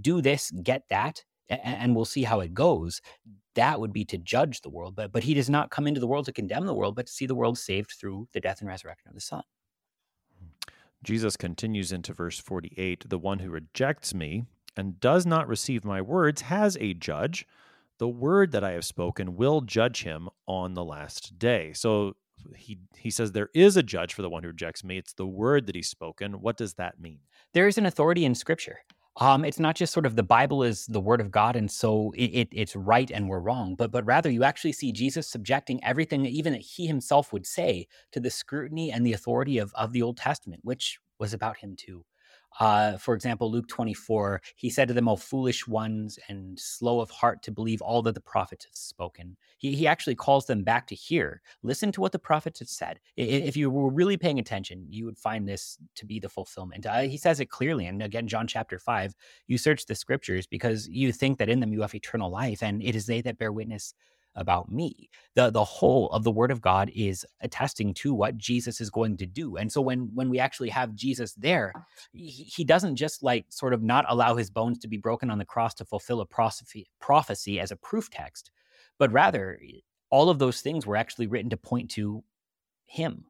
Do 0.00 0.22
this, 0.22 0.50
get 0.62 0.84
that, 0.88 1.24
and 1.48 1.94
we'll 1.94 2.04
see 2.04 2.24
how 2.24 2.40
it 2.40 2.54
goes 2.54 3.00
that 3.56 3.80
would 3.80 3.92
be 3.92 4.04
to 4.04 4.18
judge 4.18 4.60
the 4.60 4.70
world. 4.70 4.94
But, 4.94 5.10
but 5.10 5.24
he 5.24 5.34
does 5.34 5.50
not 5.50 5.70
come 5.70 5.86
into 5.86 6.00
the 6.00 6.06
world 6.06 6.26
to 6.26 6.32
condemn 6.32 6.66
the 6.66 6.74
world, 6.74 6.94
but 6.94 7.06
to 7.06 7.12
see 7.12 7.26
the 7.26 7.34
world 7.34 7.58
saved 7.58 7.92
through 7.98 8.28
the 8.32 8.40
death 8.40 8.60
and 8.60 8.68
resurrection 8.68 9.08
of 9.08 9.14
the 9.14 9.20
Son. 9.20 9.42
Hmm. 10.38 10.50
Jesus 11.02 11.36
continues 11.36 11.90
into 11.90 12.12
verse 12.12 12.38
48 12.38 13.08
The 13.08 13.18
one 13.18 13.40
who 13.40 13.50
rejects 13.50 14.14
me 14.14 14.44
and 14.76 15.00
does 15.00 15.26
not 15.26 15.48
receive 15.48 15.84
my 15.84 16.00
words 16.00 16.42
has 16.42 16.76
a 16.80 16.94
judge. 16.94 17.46
The 17.98 18.08
word 18.08 18.52
that 18.52 18.62
I 18.62 18.72
have 18.72 18.84
spoken 18.84 19.36
will 19.36 19.62
judge 19.62 20.02
him 20.02 20.28
on 20.46 20.74
the 20.74 20.84
last 20.84 21.38
day. 21.38 21.72
So 21.72 22.14
he 22.54 22.78
he 22.98 23.10
says 23.10 23.32
there 23.32 23.48
is 23.54 23.78
a 23.78 23.82
judge 23.82 24.12
for 24.12 24.20
the 24.20 24.28
one 24.28 24.42
who 24.42 24.50
rejects 24.50 24.84
me. 24.84 24.98
It's 24.98 25.14
the 25.14 25.26
word 25.26 25.66
that 25.66 25.74
he's 25.74 25.88
spoken. 25.88 26.34
What 26.42 26.58
does 26.58 26.74
that 26.74 27.00
mean? 27.00 27.20
There 27.54 27.66
is 27.66 27.78
an 27.78 27.86
authority 27.86 28.26
in 28.26 28.34
scripture. 28.34 28.80
Um, 29.18 29.46
it's 29.46 29.58
not 29.58 29.76
just 29.76 29.94
sort 29.94 30.04
of 30.04 30.14
the 30.14 30.22
Bible 30.22 30.62
is 30.62 30.86
the 30.86 31.00
word 31.00 31.22
of 31.22 31.30
God, 31.30 31.56
and 31.56 31.70
so 31.70 32.12
it, 32.16 32.24
it, 32.24 32.48
it's 32.52 32.76
right 32.76 33.10
and 33.10 33.28
we're 33.28 33.40
wrong, 33.40 33.74
but 33.74 33.90
but 33.90 34.04
rather 34.04 34.30
you 34.30 34.44
actually 34.44 34.72
see 34.72 34.92
Jesus 34.92 35.26
subjecting 35.26 35.82
everything, 35.82 36.26
even 36.26 36.52
that 36.52 36.60
he 36.60 36.86
himself 36.86 37.32
would 37.32 37.46
say, 37.46 37.86
to 38.12 38.20
the 38.20 38.28
scrutiny 38.30 38.92
and 38.92 39.06
the 39.06 39.14
authority 39.14 39.56
of 39.58 39.72
of 39.74 39.92
the 39.92 40.02
Old 40.02 40.18
Testament, 40.18 40.60
which 40.64 40.98
was 41.18 41.32
about 41.32 41.56
him 41.58 41.76
too. 41.76 42.04
Uh, 42.58 42.96
for 42.96 43.14
example, 43.14 43.50
Luke 43.50 43.68
24, 43.68 44.40
he 44.56 44.70
said 44.70 44.88
to 44.88 44.94
them, 44.94 45.08
O 45.08 45.16
foolish 45.16 45.66
ones 45.66 46.18
and 46.28 46.58
slow 46.58 47.00
of 47.00 47.10
heart 47.10 47.42
to 47.42 47.50
believe 47.50 47.82
all 47.82 48.02
that 48.02 48.14
the 48.14 48.20
prophets 48.20 48.64
have 48.64 48.74
spoken. 48.74 49.36
He, 49.58 49.74
he 49.74 49.86
actually 49.86 50.14
calls 50.14 50.46
them 50.46 50.62
back 50.62 50.86
to 50.88 50.94
hear. 50.94 51.42
Listen 51.62 51.92
to 51.92 52.00
what 52.00 52.12
the 52.12 52.18
prophets 52.18 52.60
have 52.60 52.68
said. 52.68 52.98
If 53.16 53.56
you 53.56 53.70
were 53.70 53.90
really 53.90 54.16
paying 54.16 54.38
attention, 54.38 54.86
you 54.88 55.04
would 55.04 55.18
find 55.18 55.48
this 55.48 55.78
to 55.96 56.06
be 56.06 56.18
the 56.18 56.28
fulfillment. 56.28 56.86
Uh, 56.86 57.00
he 57.02 57.18
says 57.18 57.40
it 57.40 57.50
clearly. 57.50 57.86
And 57.86 58.02
again, 58.02 58.26
John 58.26 58.46
chapter 58.46 58.78
5, 58.78 59.14
you 59.46 59.58
search 59.58 59.86
the 59.86 59.94
scriptures 59.94 60.46
because 60.46 60.88
you 60.88 61.12
think 61.12 61.38
that 61.38 61.48
in 61.48 61.60
them 61.60 61.72
you 61.72 61.82
have 61.82 61.94
eternal 61.94 62.30
life, 62.30 62.62
and 62.62 62.82
it 62.82 62.96
is 62.96 63.06
they 63.06 63.20
that 63.22 63.38
bear 63.38 63.52
witness 63.52 63.92
about 64.36 64.70
me. 64.70 65.10
The 65.34 65.50
the 65.50 65.64
whole 65.64 66.08
of 66.10 66.24
the 66.24 66.30
word 66.30 66.50
of 66.50 66.60
God 66.60 66.90
is 66.94 67.26
attesting 67.40 67.94
to 67.94 68.14
what 68.14 68.36
Jesus 68.36 68.80
is 68.80 68.90
going 68.90 69.16
to 69.18 69.26
do. 69.26 69.56
And 69.56 69.72
so 69.72 69.80
when 69.80 70.10
when 70.14 70.30
we 70.30 70.38
actually 70.38 70.70
have 70.70 70.94
Jesus 70.94 71.34
there, 71.34 71.72
he, 72.12 72.28
he 72.28 72.64
doesn't 72.64 72.96
just 72.96 73.22
like 73.22 73.46
sort 73.50 73.74
of 73.74 73.82
not 73.82 74.04
allow 74.08 74.36
his 74.36 74.50
bones 74.50 74.78
to 74.80 74.88
be 74.88 74.96
broken 74.98 75.30
on 75.30 75.38
the 75.38 75.44
cross 75.44 75.74
to 75.74 75.84
fulfill 75.84 76.20
a 76.20 76.26
prophecy, 76.26 76.86
prophecy 77.00 77.58
as 77.60 77.70
a 77.70 77.76
proof 77.76 78.10
text, 78.10 78.50
but 78.98 79.12
rather 79.12 79.58
all 80.10 80.30
of 80.30 80.38
those 80.38 80.60
things 80.60 80.86
were 80.86 80.96
actually 80.96 81.26
written 81.26 81.50
to 81.50 81.56
point 81.56 81.90
to 81.92 82.22
him 82.86 83.24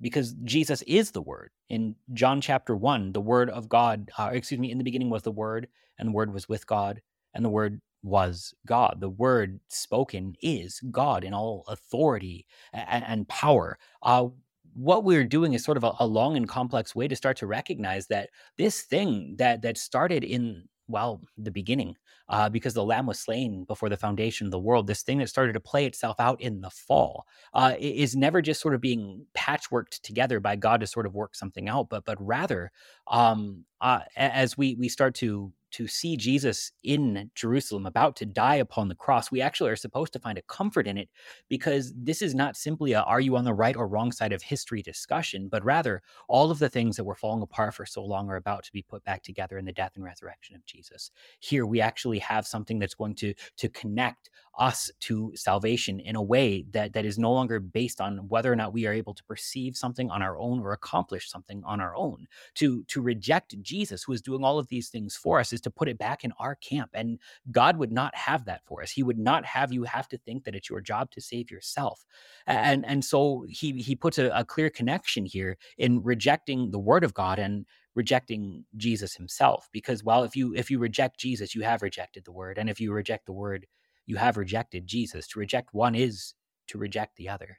because 0.00 0.34
Jesus 0.44 0.82
is 0.82 1.10
the 1.10 1.22
Word. 1.22 1.50
In 1.68 1.96
John 2.12 2.40
chapter 2.40 2.76
1, 2.76 3.12
the 3.12 3.20
Word 3.20 3.50
of 3.50 3.68
God, 3.68 4.10
uh, 4.18 4.30
excuse 4.32 4.60
me, 4.60 4.70
in 4.70 4.78
the 4.78 4.84
beginning 4.84 5.10
was 5.10 5.22
the 5.22 5.32
Word, 5.32 5.68
and 5.98 6.08
the 6.08 6.12
Word 6.12 6.32
was 6.32 6.48
with 6.48 6.66
God, 6.66 7.00
and 7.34 7.44
the 7.44 7.50
Word 7.50 7.80
was 8.02 8.54
God. 8.66 8.98
The 9.00 9.08
word 9.08 9.60
spoken 9.68 10.34
is 10.42 10.80
God 10.90 11.24
in 11.24 11.34
all 11.34 11.64
authority 11.68 12.46
and, 12.72 13.04
and 13.04 13.28
power. 13.28 13.78
Uh, 14.02 14.28
what 14.74 15.04
we're 15.04 15.24
doing 15.24 15.54
is 15.54 15.64
sort 15.64 15.76
of 15.76 15.84
a, 15.84 15.92
a, 15.98 16.06
long 16.06 16.36
and 16.36 16.48
complex 16.48 16.94
way 16.94 17.08
to 17.08 17.16
start 17.16 17.36
to 17.38 17.46
recognize 17.46 18.06
that 18.06 18.30
this 18.56 18.82
thing 18.82 19.34
that 19.38 19.62
that 19.62 19.76
started 19.76 20.22
in 20.22 20.64
well, 20.88 21.20
the 21.36 21.50
beginning, 21.50 21.94
uh, 22.30 22.48
because 22.48 22.74
the 22.74 22.84
lamb 22.84 23.06
was 23.06 23.18
slain 23.18 23.64
before 23.64 23.90
the 23.90 23.96
foundation 23.96 24.46
of 24.46 24.50
the 24.50 24.58
world. 24.58 24.86
This 24.86 25.02
thing 25.02 25.18
that 25.18 25.28
started 25.28 25.52
to 25.52 25.60
play 25.60 25.84
itself 25.84 26.18
out 26.18 26.40
in 26.40 26.62
the 26.62 26.70
fall 26.70 27.26
uh, 27.52 27.74
is 27.78 28.16
never 28.16 28.40
just 28.42 28.60
sort 28.60 28.74
of 28.74 28.80
being 28.80 29.26
patchworked 29.36 30.00
together 30.00 30.40
by 30.40 30.56
God 30.56 30.80
to 30.80 30.86
sort 30.86 31.06
of 31.06 31.14
work 31.14 31.34
something 31.34 31.68
out, 31.68 31.90
but 31.90 32.04
but 32.04 32.16
rather 32.18 32.72
um, 33.06 33.64
uh, 33.80 34.00
as 34.16 34.56
we 34.56 34.74
we 34.76 34.88
start 34.88 35.14
to 35.16 35.52
to 35.72 35.86
see 35.86 36.16
Jesus 36.16 36.72
in 36.82 37.30
Jerusalem 37.34 37.86
about 37.86 38.16
to 38.16 38.26
die 38.26 38.56
upon 38.56 38.88
the 38.88 38.94
cross, 38.94 39.30
we 39.30 39.40
actually 39.40 39.70
are 39.70 39.76
supposed 39.76 40.12
to 40.14 40.18
find 40.18 40.38
a 40.38 40.42
comfort 40.42 40.86
in 40.86 40.98
it 40.98 41.08
because 41.48 41.92
this 41.96 42.22
is 42.22 42.34
not 42.34 42.56
simply 42.56 42.92
a 42.92 43.00
are 43.00 43.20
you 43.20 43.36
on 43.36 43.44
the 43.44 43.54
right 43.54 43.76
or 43.76 43.88
wrong 43.88 44.12
side 44.12 44.32
of 44.32 44.42
history 44.42 44.82
discussion, 44.82 45.48
but 45.48 45.64
rather 45.64 46.02
all 46.28 46.50
of 46.50 46.58
the 46.58 46.68
things 46.68 46.96
that 46.96 47.04
were 47.04 47.14
falling 47.14 47.42
apart 47.42 47.74
for 47.74 47.86
so 47.86 48.04
long 48.04 48.28
are 48.28 48.36
about 48.36 48.64
to 48.64 48.72
be 48.72 48.82
put 48.82 49.04
back 49.04 49.22
together 49.22 49.58
in 49.58 49.64
the 49.64 49.72
death 49.72 49.92
and 49.96 50.04
resurrection 50.04 50.56
of 50.56 50.64
Jesus. 50.66 51.10
Here 51.40 51.66
we 51.66 51.80
actually 51.80 52.18
have 52.20 52.46
something 52.46 52.78
that's 52.78 52.94
going 52.94 53.14
to 53.16 53.34
to 53.56 53.68
connect 53.68 54.30
us 54.58 54.90
to 55.00 55.32
salvation 55.34 56.00
in 56.00 56.16
a 56.16 56.22
way 56.22 56.64
that 56.72 56.92
that 56.92 57.04
is 57.04 57.18
no 57.18 57.32
longer 57.32 57.60
based 57.60 58.00
on 58.00 58.28
whether 58.28 58.52
or 58.52 58.56
not 58.56 58.72
we 58.72 58.86
are 58.86 58.92
able 58.92 59.14
to 59.14 59.24
perceive 59.24 59.76
something 59.76 60.10
on 60.10 60.20
our 60.20 60.36
own 60.36 60.60
or 60.60 60.72
accomplish 60.72 61.30
something 61.30 61.62
on 61.64 61.80
our 61.80 61.94
own. 61.96 62.26
To 62.56 62.84
to 62.84 63.00
reject 63.00 63.60
Jesus 63.62 64.02
who 64.02 64.12
is 64.12 64.22
doing 64.22 64.44
all 64.44 64.58
of 64.58 64.68
these 64.68 64.88
things 64.88 65.16
for 65.16 65.38
us 65.40 65.52
is 65.58 65.62
to 65.62 65.70
put 65.70 65.88
it 65.88 65.98
back 65.98 66.24
in 66.24 66.32
our 66.38 66.54
camp. 66.54 66.90
And 66.94 67.18
God 67.50 67.76
would 67.76 67.92
not 67.92 68.14
have 68.14 68.44
that 68.46 68.62
for 68.64 68.82
us. 68.82 68.92
He 68.92 69.02
would 69.02 69.18
not 69.18 69.44
have 69.44 69.72
you 69.72 69.82
have 69.84 70.08
to 70.08 70.18
think 70.18 70.44
that 70.44 70.54
it's 70.54 70.70
your 70.70 70.80
job 70.80 71.10
to 71.12 71.20
save 71.20 71.50
yourself. 71.50 72.04
And 72.46 72.86
and 72.86 73.04
so 73.04 73.44
he 73.48 73.72
he 73.82 73.94
puts 73.96 74.18
a, 74.18 74.30
a 74.30 74.44
clear 74.44 74.70
connection 74.70 75.26
here 75.26 75.56
in 75.76 76.02
rejecting 76.02 76.70
the 76.70 76.78
word 76.78 77.04
of 77.04 77.14
God 77.14 77.38
and 77.38 77.66
rejecting 77.94 78.64
Jesus 78.76 79.14
himself. 79.14 79.68
Because 79.72 80.04
while 80.04 80.24
if 80.24 80.36
you 80.36 80.54
if 80.54 80.70
you 80.70 80.78
reject 80.78 81.18
Jesus, 81.18 81.54
you 81.54 81.62
have 81.62 81.82
rejected 81.82 82.24
the 82.24 82.32
word. 82.32 82.58
And 82.58 82.70
if 82.70 82.80
you 82.80 82.92
reject 82.92 83.26
the 83.26 83.32
word, 83.32 83.66
you 84.06 84.16
have 84.16 84.36
rejected 84.36 84.86
Jesus. 84.86 85.26
To 85.28 85.40
reject 85.40 85.74
one 85.74 85.94
is 85.94 86.34
to 86.68 86.78
reject 86.78 87.16
the 87.16 87.28
other. 87.28 87.58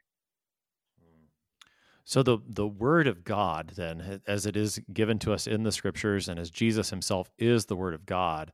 So 2.10 2.24
the 2.24 2.40
the 2.48 2.68
word 2.68 3.06
of 3.06 3.24
God 3.24 3.74
then 3.76 4.20
as 4.26 4.48
it 4.48 4.58
is 4.58 4.80
given 4.92 5.20
to 5.20 5.32
us 5.32 5.46
in 5.46 5.62
the 5.62 5.72
scriptures 5.72 6.28
and 6.28 6.40
as 6.40 6.50
Jesus 6.50 6.90
himself 6.90 7.30
is 7.38 7.68
the 7.68 7.76
word 7.76 7.94
of 7.94 8.08
God 8.08 8.52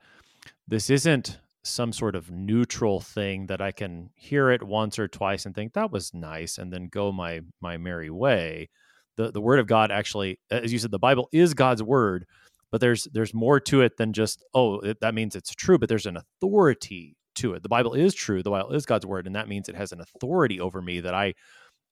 this 0.67 0.89
isn't 0.89 1.39
some 1.63 1.93
sort 1.93 2.17
of 2.17 2.29
neutral 2.29 2.99
thing 2.99 3.45
that 3.45 3.61
I 3.61 3.71
can 3.71 4.09
hear 4.13 4.51
it 4.51 4.61
once 4.61 4.99
or 4.99 5.07
twice 5.07 5.45
and 5.45 5.55
think 5.55 5.71
that 5.71 5.89
was 5.89 6.13
nice 6.13 6.57
and 6.57 6.73
then 6.73 6.89
go 6.89 7.13
my 7.13 7.43
my 7.61 7.77
merry 7.77 8.09
way. 8.09 8.67
The 9.15 9.31
the 9.31 9.39
word 9.39 9.59
of 9.59 9.67
God 9.67 9.89
actually 9.89 10.37
as 10.51 10.73
you 10.73 10.77
said 10.77 10.91
the 10.91 10.99
Bible 10.99 11.29
is 11.31 11.53
God's 11.53 11.81
word 11.81 12.25
but 12.71 12.81
there's 12.81 13.07
there's 13.13 13.33
more 13.33 13.61
to 13.61 13.79
it 13.79 13.95
than 13.95 14.11
just 14.11 14.43
oh 14.53 14.81
it, 14.81 14.99
that 14.99 15.15
means 15.15 15.33
it's 15.33 15.55
true 15.55 15.77
but 15.77 15.87
there's 15.87 16.05
an 16.05 16.17
authority 16.17 17.15
to 17.35 17.53
it. 17.53 17.63
The 17.63 17.69
Bible 17.69 17.93
is 17.93 18.13
true 18.13 18.43
the 18.43 18.51
Bible 18.51 18.73
is 18.73 18.85
God's 18.85 19.05
word 19.05 19.27
and 19.27 19.35
that 19.37 19.47
means 19.47 19.69
it 19.69 19.75
has 19.75 19.93
an 19.93 20.01
authority 20.01 20.59
over 20.59 20.81
me 20.81 20.99
that 20.99 21.13
I 21.13 21.35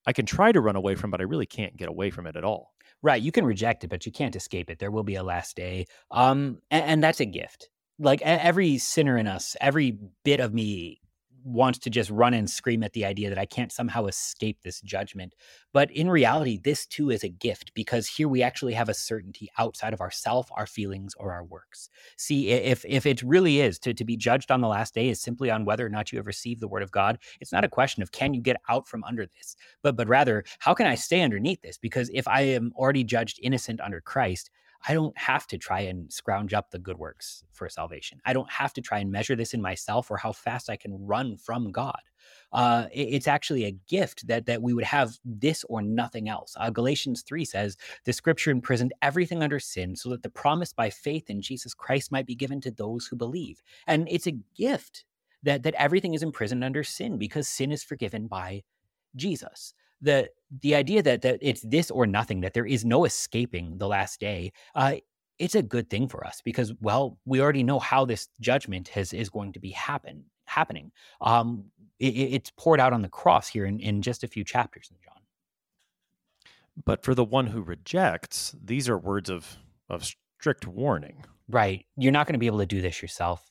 I 0.06 0.12
can 0.12 0.26
try 0.26 0.52
to 0.52 0.60
run 0.60 0.76
away 0.76 0.94
from, 0.94 1.10
but 1.10 1.20
I 1.20 1.24
really 1.24 1.46
can't 1.46 1.76
get 1.76 1.88
away 1.88 2.10
from 2.10 2.26
it 2.26 2.36
at 2.36 2.44
all. 2.44 2.72
Right. 3.02 3.20
You 3.22 3.32
can 3.32 3.44
reject 3.44 3.84
it, 3.84 3.88
but 3.88 4.06
you 4.06 4.12
can't 4.12 4.36
escape 4.36 4.70
it. 4.70 4.78
There 4.78 4.90
will 4.90 5.02
be 5.02 5.16
a 5.16 5.22
last 5.22 5.56
day. 5.56 5.86
Um, 6.10 6.58
and, 6.70 6.84
and 6.84 7.04
that's 7.04 7.20
a 7.20 7.26
gift. 7.26 7.68
Like 7.98 8.22
every 8.22 8.78
sinner 8.78 9.18
in 9.18 9.26
us, 9.26 9.56
every 9.60 9.98
bit 10.24 10.40
of 10.40 10.52
me 10.52 11.00
wants 11.44 11.78
to 11.80 11.90
just 11.90 12.10
run 12.10 12.34
and 12.34 12.48
scream 12.48 12.82
at 12.82 12.92
the 12.94 13.04
idea 13.04 13.28
that 13.28 13.38
I 13.38 13.46
can't 13.46 13.70
somehow 13.70 14.06
escape 14.06 14.62
this 14.62 14.80
judgment. 14.80 15.34
But 15.72 15.90
in 15.90 16.10
reality, 16.10 16.58
this 16.58 16.86
too 16.86 17.10
is 17.10 17.22
a 17.22 17.28
gift 17.28 17.72
because 17.74 18.08
here 18.08 18.28
we 18.28 18.42
actually 18.42 18.72
have 18.74 18.88
a 18.88 18.94
certainty 18.94 19.50
outside 19.58 19.92
of 19.92 20.00
ourself, 20.00 20.48
our 20.52 20.66
feelings, 20.66 21.14
or 21.18 21.32
our 21.32 21.44
works. 21.44 21.90
See, 22.16 22.48
if 22.48 22.84
if 22.88 23.06
it 23.06 23.22
really 23.22 23.60
is 23.60 23.78
to, 23.80 23.92
to 23.94 24.04
be 24.04 24.16
judged 24.16 24.50
on 24.50 24.60
the 24.60 24.68
last 24.68 24.94
day 24.94 25.08
is 25.08 25.20
simply 25.20 25.50
on 25.50 25.64
whether 25.64 25.84
or 25.84 25.90
not 25.90 26.12
you 26.12 26.18
have 26.18 26.26
received 26.26 26.60
the 26.60 26.68
word 26.68 26.82
of 26.82 26.90
God, 26.90 27.18
it's 27.40 27.52
not 27.52 27.64
a 27.64 27.68
question 27.68 28.02
of 28.02 28.12
can 28.12 28.34
you 28.34 28.40
get 28.40 28.60
out 28.68 28.88
from 28.88 29.04
under 29.04 29.26
this, 29.26 29.56
but 29.82 29.96
but 29.96 30.08
rather, 30.08 30.44
how 30.58 30.74
can 30.74 30.86
I 30.86 30.94
stay 30.94 31.22
underneath 31.22 31.60
this? 31.62 31.78
Because 31.78 32.10
if 32.14 32.26
I 32.26 32.40
am 32.42 32.72
already 32.76 33.04
judged 33.04 33.38
innocent 33.42 33.80
under 33.80 34.00
Christ, 34.00 34.50
I 34.86 34.94
don't 34.94 35.16
have 35.16 35.46
to 35.48 35.58
try 35.58 35.80
and 35.80 36.12
scrounge 36.12 36.52
up 36.52 36.70
the 36.70 36.78
good 36.78 36.98
works 36.98 37.42
for 37.52 37.68
salvation. 37.68 38.20
I 38.24 38.32
don't 38.32 38.50
have 38.50 38.72
to 38.74 38.82
try 38.82 38.98
and 38.98 39.10
measure 39.10 39.36
this 39.36 39.54
in 39.54 39.62
myself 39.62 40.10
or 40.10 40.16
how 40.16 40.32
fast 40.32 40.68
I 40.68 40.76
can 40.76 41.06
run 41.06 41.36
from 41.36 41.72
God. 41.72 42.00
Uh, 42.52 42.86
it, 42.92 43.08
it's 43.14 43.28
actually 43.28 43.64
a 43.64 43.76
gift 43.88 44.26
that 44.26 44.46
that 44.46 44.62
we 44.62 44.74
would 44.74 44.84
have 44.84 45.18
this 45.24 45.64
or 45.68 45.82
nothing 45.82 46.28
else. 46.28 46.54
Uh, 46.58 46.70
Galatians 46.70 47.22
three 47.22 47.44
says 47.44 47.76
the 48.04 48.12
Scripture 48.12 48.50
imprisoned 48.50 48.92
everything 49.02 49.42
under 49.42 49.60
sin, 49.60 49.96
so 49.96 50.10
that 50.10 50.22
the 50.22 50.30
promise 50.30 50.72
by 50.72 50.90
faith 50.90 51.30
in 51.30 51.40
Jesus 51.42 51.74
Christ 51.74 52.12
might 52.12 52.26
be 52.26 52.34
given 52.34 52.60
to 52.62 52.70
those 52.70 53.06
who 53.06 53.16
believe. 53.16 53.62
And 53.86 54.06
it's 54.10 54.26
a 54.26 54.38
gift 54.56 55.04
that 55.42 55.62
that 55.62 55.74
everything 55.74 56.14
is 56.14 56.22
imprisoned 56.22 56.64
under 56.64 56.84
sin 56.84 57.18
because 57.18 57.48
sin 57.48 57.72
is 57.72 57.82
forgiven 57.82 58.26
by 58.26 58.62
Jesus 59.16 59.74
the 60.04 60.28
the 60.62 60.74
idea 60.74 61.02
that 61.02 61.22
that 61.22 61.38
it's 61.40 61.62
this 61.62 61.90
or 61.90 62.06
nothing, 62.06 62.40
that 62.42 62.54
there 62.54 62.66
is 62.66 62.84
no 62.84 63.04
escaping 63.04 63.78
the 63.78 63.88
last 63.88 64.20
day, 64.20 64.52
uh, 64.74 64.94
it's 65.38 65.54
a 65.54 65.62
good 65.62 65.90
thing 65.90 66.06
for 66.06 66.24
us 66.24 66.40
because 66.44 66.72
well, 66.80 67.18
we 67.24 67.40
already 67.40 67.62
know 67.62 67.78
how 67.78 68.04
this 68.04 68.28
judgment 68.40 68.88
has 68.88 69.12
is 69.12 69.30
going 69.30 69.52
to 69.54 69.60
be 69.60 69.70
happen 69.70 70.24
happening. 70.44 70.92
Um, 71.20 71.64
it, 71.98 72.14
it's 72.14 72.52
poured 72.56 72.80
out 72.80 72.92
on 72.92 73.02
the 73.02 73.08
cross 73.08 73.48
here 73.48 73.66
in, 73.66 73.80
in 73.80 74.02
just 74.02 74.22
a 74.22 74.28
few 74.28 74.44
chapters 74.44 74.90
in 74.90 74.96
John. 75.04 75.22
But 76.84 77.04
for 77.04 77.14
the 77.14 77.24
one 77.24 77.48
who 77.48 77.62
rejects, 77.62 78.54
these 78.62 78.88
are 78.88 78.98
words 78.98 79.30
of 79.30 79.56
of 79.88 80.04
strict 80.04 80.66
warning. 80.66 81.24
Right. 81.48 81.84
You're 81.96 82.12
not 82.12 82.26
going 82.26 82.34
to 82.34 82.38
be 82.38 82.46
able 82.46 82.60
to 82.60 82.66
do 82.66 82.80
this 82.80 83.02
yourself. 83.02 83.50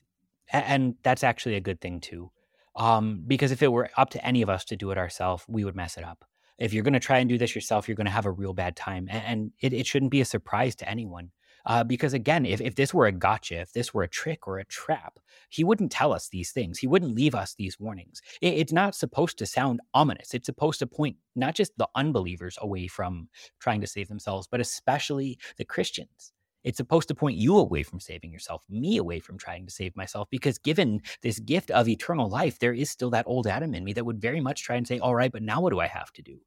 And 0.51 0.95
that's 1.03 1.23
actually 1.23 1.55
a 1.55 1.61
good 1.61 1.79
thing 1.79 1.99
too. 1.99 2.31
Um, 2.75 3.23
because 3.27 3.51
if 3.51 3.61
it 3.61 3.71
were 3.71 3.89
up 3.97 4.09
to 4.11 4.25
any 4.25 4.41
of 4.41 4.49
us 4.49 4.65
to 4.65 4.75
do 4.75 4.89
it 4.91 4.97
ourselves, 4.97 5.45
we 5.47 5.63
would 5.63 5.75
mess 5.75 5.95
it 5.95 6.03
up 6.03 6.25
if 6.57 6.73
you're 6.73 6.83
going 6.83 6.93
to 6.93 6.99
try 6.99 7.19
and 7.19 7.29
do 7.29 7.37
this 7.37 7.55
yourself, 7.55 7.87
you're 7.87 7.95
going 7.95 8.05
to 8.05 8.11
have 8.11 8.25
a 8.25 8.31
real 8.31 8.53
bad 8.53 8.75
time. 8.75 9.07
And, 9.09 9.51
it, 9.59 9.73
it, 9.73 9.87
shouldn't 9.87 10.11
be 10.11 10.21
a 10.21 10.25
surprise 10.25 10.75
to 10.75 10.89
anyone. 10.89 11.31
Uh, 11.65 11.83
because 11.83 12.13
again, 12.13 12.45
if, 12.45 12.59
if 12.59 12.75
this 12.75 12.93
were 12.93 13.05
a 13.05 13.11
gotcha, 13.11 13.61
if 13.61 13.71
this 13.71 13.93
were 13.93 14.03
a 14.03 14.07
trick 14.07 14.47
or 14.47 14.59
a 14.59 14.65
trap, 14.65 15.19
he 15.49 15.63
wouldn't 15.63 15.91
tell 15.91 16.11
us 16.11 16.27
these 16.27 16.51
things. 16.51 16.77
He 16.77 16.87
wouldn't 16.87 17.15
leave 17.15 17.35
us 17.35 17.55
these 17.55 17.79
warnings. 17.79 18.21
It, 18.41 18.55
it's 18.55 18.73
not 18.73 18.95
supposed 18.95 19.37
to 19.37 19.45
sound 19.45 19.79
ominous. 19.93 20.33
It's 20.33 20.45
supposed 20.45 20.79
to 20.79 20.87
point 20.87 21.15
not 21.35 21.55
just 21.55 21.71
the 21.77 21.87
unbelievers 21.95 22.57
away 22.61 22.87
from 22.87 23.29
trying 23.59 23.79
to 23.81 23.87
save 23.87 24.09
themselves, 24.09 24.47
but 24.49 24.59
especially 24.59 25.39
the 25.57 25.65
Christians. 25.65 26.33
It's 26.63 26.77
supposed 26.77 27.07
to 27.09 27.15
point 27.15 27.37
you 27.37 27.57
away 27.57 27.83
from 27.83 27.99
saving 27.99 28.31
yourself, 28.31 28.63
me 28.69 28.97
away 28.97 29.19
from 29.19 29.37
trying 29.37 29.65
to 29.65 29.71
save 29.71 29.95
myself, 29.95 30.29
because 30.29 30.57
given 30.57 31.01
this 31.21 31.39
gift 31.39 31.71
of 31.71 31.87
eternal 31.87 32.29
life, 32.29 32.59
there 32.59 32.73
is 32.73 32.89
still 32.89 33.09
that 33.11 33.27
old 33.27 33.47
Adam 33.47 33.73
in 33.73 33.83
me 33.83 33.93
that 33.93 34.05
would 34.05 34.21
very 34.21 34.41
much 34.41 34.63
try 34.63 34.75
and 34.75 34.87
say, 34.87 34.99
all 34.99 35.15
right, 35.15 35.31
but 35.31 35.43
now 35.43 35.61
what 35.61 35.71
do 35.71 35.79
I 35.79 35.87
have 35.87 36.11
to 36.13 36.21
do? 36.21 36.39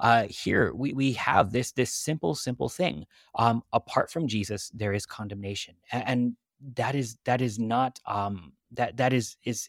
Uh, 0.00 0.26
here 0.28 0.72
we, 0.74 0.92
we 0.92 1.12
have 1.12 1.50
this 1.50 1.72
this 1.72 1.92
simple 1.92 2.32
simple 2.32 2.68
thing 2.68 3.04
um, 3.34 3.64
apart 3.72 4.12
from 4.12 4.28
jesus 4.28 4.70
there 4.72 4.92
is 4.92 5.04
condemnation 5.04 5.74
and, 5.90 6.36
that 6.74 6.94
is 6.94 7.18
that 7.24 7.40
is 7.40 7.58
not 7.58 8.00
um, 8.06 8.52
that 8.72 8.96
that 8.96 9.12
is 9.12 9.36
is 9.44 9.68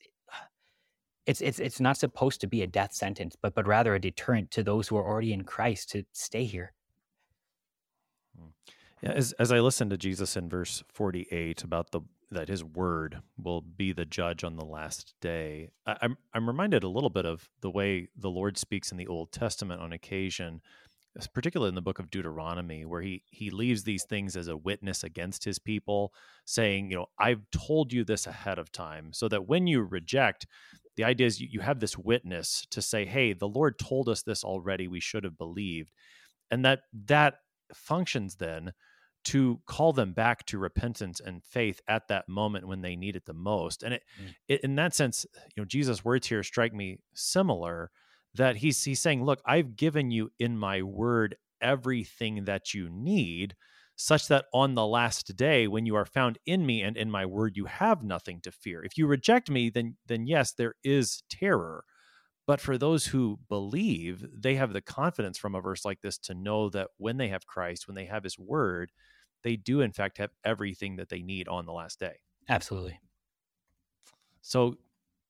it's 1.25 1.41
it's 1.41 1.59
it's 1.59 1.79
not 1.79 1.97
supposed 1.97 2.41
to 2.41 2.47
be 2.47 2.63
a 2.63 2.67
death 2.67 2.93
sentence, 2.93 3.35
but 3.39 3.53
but 3.53 3.67
rather 3.67 3.93
a 3.93 4.01
deterrent 4.01 4.49
to 4.51 4.63
those 4.63 4.87
who 4.87 4.97
are 4.97 5.07
already 5.07 5.31
in 5.33 5.43
Christ 5.43 5.91
to 5.91 6.03
stay 6.11 6.43
here. 6.45 6.73
Yeah, 9.01 9.11
as 9.11 9.33
as 9.33 9.51
I 9.51 9.59
listen 9.59 9.89
to 9.89 9.97
Jesus 9.97 10.35
in 10.35 10.49
verse 10.49 10.83
48 10.89 11.63
about 11.63 11.91
the 11.91 12.01
that 12.31 12.47
his 12.49 12.63
word 12.63 13.21
will 13.37 13.61
be 13.61 13.91
the 13.91 14.05
judge 14.05 14.43
on 14.43 14.55
the 14.55 14.65
last 14.65 15.13
day, 15.21 15.69
I, 15.85 15.97
I'm 16.01 16.17
I'm 16.33 16.47
reminded 16.47 16.83
a 16.83 16.89
little 16.89 17.09
bit 17.09 17.25
of 17.25 17.49
the 17.61 17.69
way 17.71 18.09
the 18.15 18.29
Lord 18.29 18.57
speaks 18.57 18.91
in 18.91 18.97
the 18.97 19.07
Old 19.07 19.31
Testament 19.31 19.81
on 19.81 19.93
occasion, 19.93 20.61
particularly 21.33 21.69
in 21.69 21.75
the 21.75 21.81
book 21.81 21.99
of 21.99 22.11
Deuteronomy, 22.11 22.85
where 22.85 23.01
he 23.01 23.23
he 23.31 23.49
leaves 23.49 23.83
these 23.83 24.03
things 24.03 24.35
as 24.35 24.47
a 24.49 24.57
witness 24.57 25.03
against 25.03 25.45
his 25.45 25.59
people, 25.59 26.13
saying, 26.45 26.91
you 26.91 26.97
know, 26.97 27.07
I've 27.17 27.49
told 27.51 27.93
you 27.93 28.03
this 28.03 28.27
ahead 28.27 28.59
of 28.59 28.71
time, 28.71 29.13
so 29.13 29.29
that 29.29 29.47
when 29.47 29.65
you 29.65 29.81
reject, 29.81 30.45
the 30.97 31.05
idea 31.05 31.27
is 31.27 31.39
you, 31.39 31.47
you 31.49 31.59
have 31.61 31.79
this 31.79 31.97
witness 31.97 32.67
to 32.71 32.81
say, 32.81 33.05
hey, 33.05 33.31
the 33.31 33.47
Lord 33.47 33.79
told 33.79 34.09
us 34.09 34.23
this 34.23 34.43
already, 34.43 34.87
we 34.89 34.99
should 34.99 35.23
have 35.23 35.37
believed, 35.37 35.93
and 36.51 36.65
that 36.65 36.81
that 37.05 37.35
functions 37.73 38.35
then 38.35 38.73
to 39.25 39.59
call 39.65 39.93
them 39.93 40.13
back 40.13 40.45
to 40.45 40.57
repentance 40.57 41.19
and 41.19 41.43
faith 41.43 41.81
at 41.87 42.07
that 42.07 42.27
moment 42.29 42.67
when 42.67 42.81
they 42.81 42.95
need 42.95 43.15
it 43.15 43.25
the 43.25 43.33
most. 43.33 43.83
And 43.83 43.93
it, 43.93 44.03
mm. 44.21 44.33
it, 44.47 44.63
in 44.63 44.75
that 44.75 44.95
sense, 44.95 45.25
you 45.55 45.61
know, 45.61 45.65
Jesus' 45.65 46.05
words 46.05 46.27
here 46.27 46.43
strike 46.43 46.73
me 46.73 46.99
similar 47.13 47.91
that 48.35 48.57
he's 48.57 48.83
he's 48.83 49.01
saying, 49.01 49.23
"Look, 49.23 49.41
I've 49.45 49.75
given 49.75 50.11
you 50.11 50.31
in 50.39 50.57
my 50.57 50.81
word 50.81 51.35
everything 51.61 52.45
that 52.45 52.73
you 52.73 52.89
need." 52.89 53.55
Such 54.01 54.29
that 54.29 54.45
on 54.53 54.75
the 54.75 54.87
last 54.87 55.35
day, 55.35 55.67
when 55.67 55.85
you 55.85 55.93
are 55.95 56.05
found 56.05 56.37
in 56.45 56.65
me 56.65 56.81
and 56.83 56.95
in 56.95 57.11
my 57.11 57.25
word, 57.25 57.57
you 57.57 57.65
have 57.65 58.01
nothing 58.01 58.39
to 58.41 58.51
fear. 58.51 58.81
If 58.81 58.97
you 58.97 59.07
reject 59.07 59.49
me, 59.49 59.69
then 59.69 59.97
then 60.05 60.25
yes, 60.25 60.53
there 60.53 60.75
is 60.83 61.23
terror. 61.29 61.83
But 62.49 62.61
for 62.61 62.79
those 62.79 63.05
who 63.05 63.37
believe, 63.47 64.25
they 64.33 64.55
have 64.55 64.73
the 64.73 64.81
confidence 64.81 65.37
from 65.37 65.53
a 65.53 65.61
verse 65.61 65.85
like 65.85 66.01
this 66.01 66.17
to 66.19 66.33
know 66.33 66.69
that 66.69 66.87
when 66.97 67.17
they 67.17 67.27
have 67.27 67.45
Christ, 67.45 67.87
when 67.87 67.93
they 67.93 68.05
have 68.05 68.23
his 68.23 68.39
word, 68.39 68.91
they 69.43 69.55
do 69.55 69.81
in 69.81 69.91
fact 69.91 70.17
have 70.17 70.31
everything 70.43 70.95
that 70.97 71.09
they 71.09 71.21
need 71.21 71.47
on 71.47 71.65
the 71.65 71.73
last 71.73 71.99
day. 71.99 72.19
Absolutely. 72.47 72.99
So, 74.41 74.77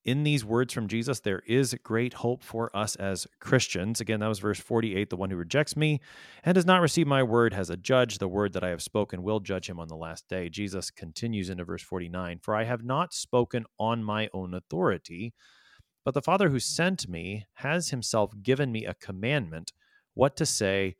in 0.05 0.24
these 0.24 0.45
words 0.45 0.74
from 0.74 0.88
Jesus, 0.88 1.20
there 1.20 1.43
is 1.45 1.76
great 1.84 2.14
hope 2.14 2.41
for 2.41 2.76
us 2.76 2.95
as 2.95 3.28
Christians. 3.41 3.99
Again, 3.99 4.22
that 4.22 4.28
was 4.28 4.39
verse 4.39 4.60
48. 4.60 5.10
The 5.10 5.18
one 5.18 5.30
who 5.30 5.36
rejects 5.36 5.76
me 5.76 5.99
and 6.43 6.55
does 6.55 6.66
not 6.66 6.82
receive 6.82 7.05
my 7.05 7.22
word 7.22 7.53
has 7.53 7.70
a 7.70 7.76
judge. 7.76 8.18
The 8.18 8.28
word 8.28 8.53
that 8.53 8.64
I 8.64 8.70
have 8.70 8.82
spoken 8.82 9.24
will 9.24 9.41
judge 9.41 9.70
him 9.70 9.78
on 9.78 9.89
the 9.89 9.97
last 9.97 10.28
day. 10.30 10.47
Jesus 10.47 10.89
continues 10.89 11.49
into 11.49 11.66
verse 11.66 11.84
49 11.84 12.39
For 12.41 12.55
I 12.55 12.64
have 12.64 12.84
not 12.84 13.14
spoken 13.14 13.66
on 13.78 14.03
my 14.03 14.30
own 14.34 14.53
authority, 14.53 15.34
but 16.05 16.14
the 16.14 16.22
Father 16.22 16.49
who 16.49 16.60
sent 16.60 17.10
me 17.10 17.45
has 17.55 17.89
himself 17.89 18.32
given 18.41 18.72
me 18.72 18.86
a 18.86 18.93
commandment 18.93 19.74
what 20.14 20.38
to 20.38 20.45
say 20.45 20.95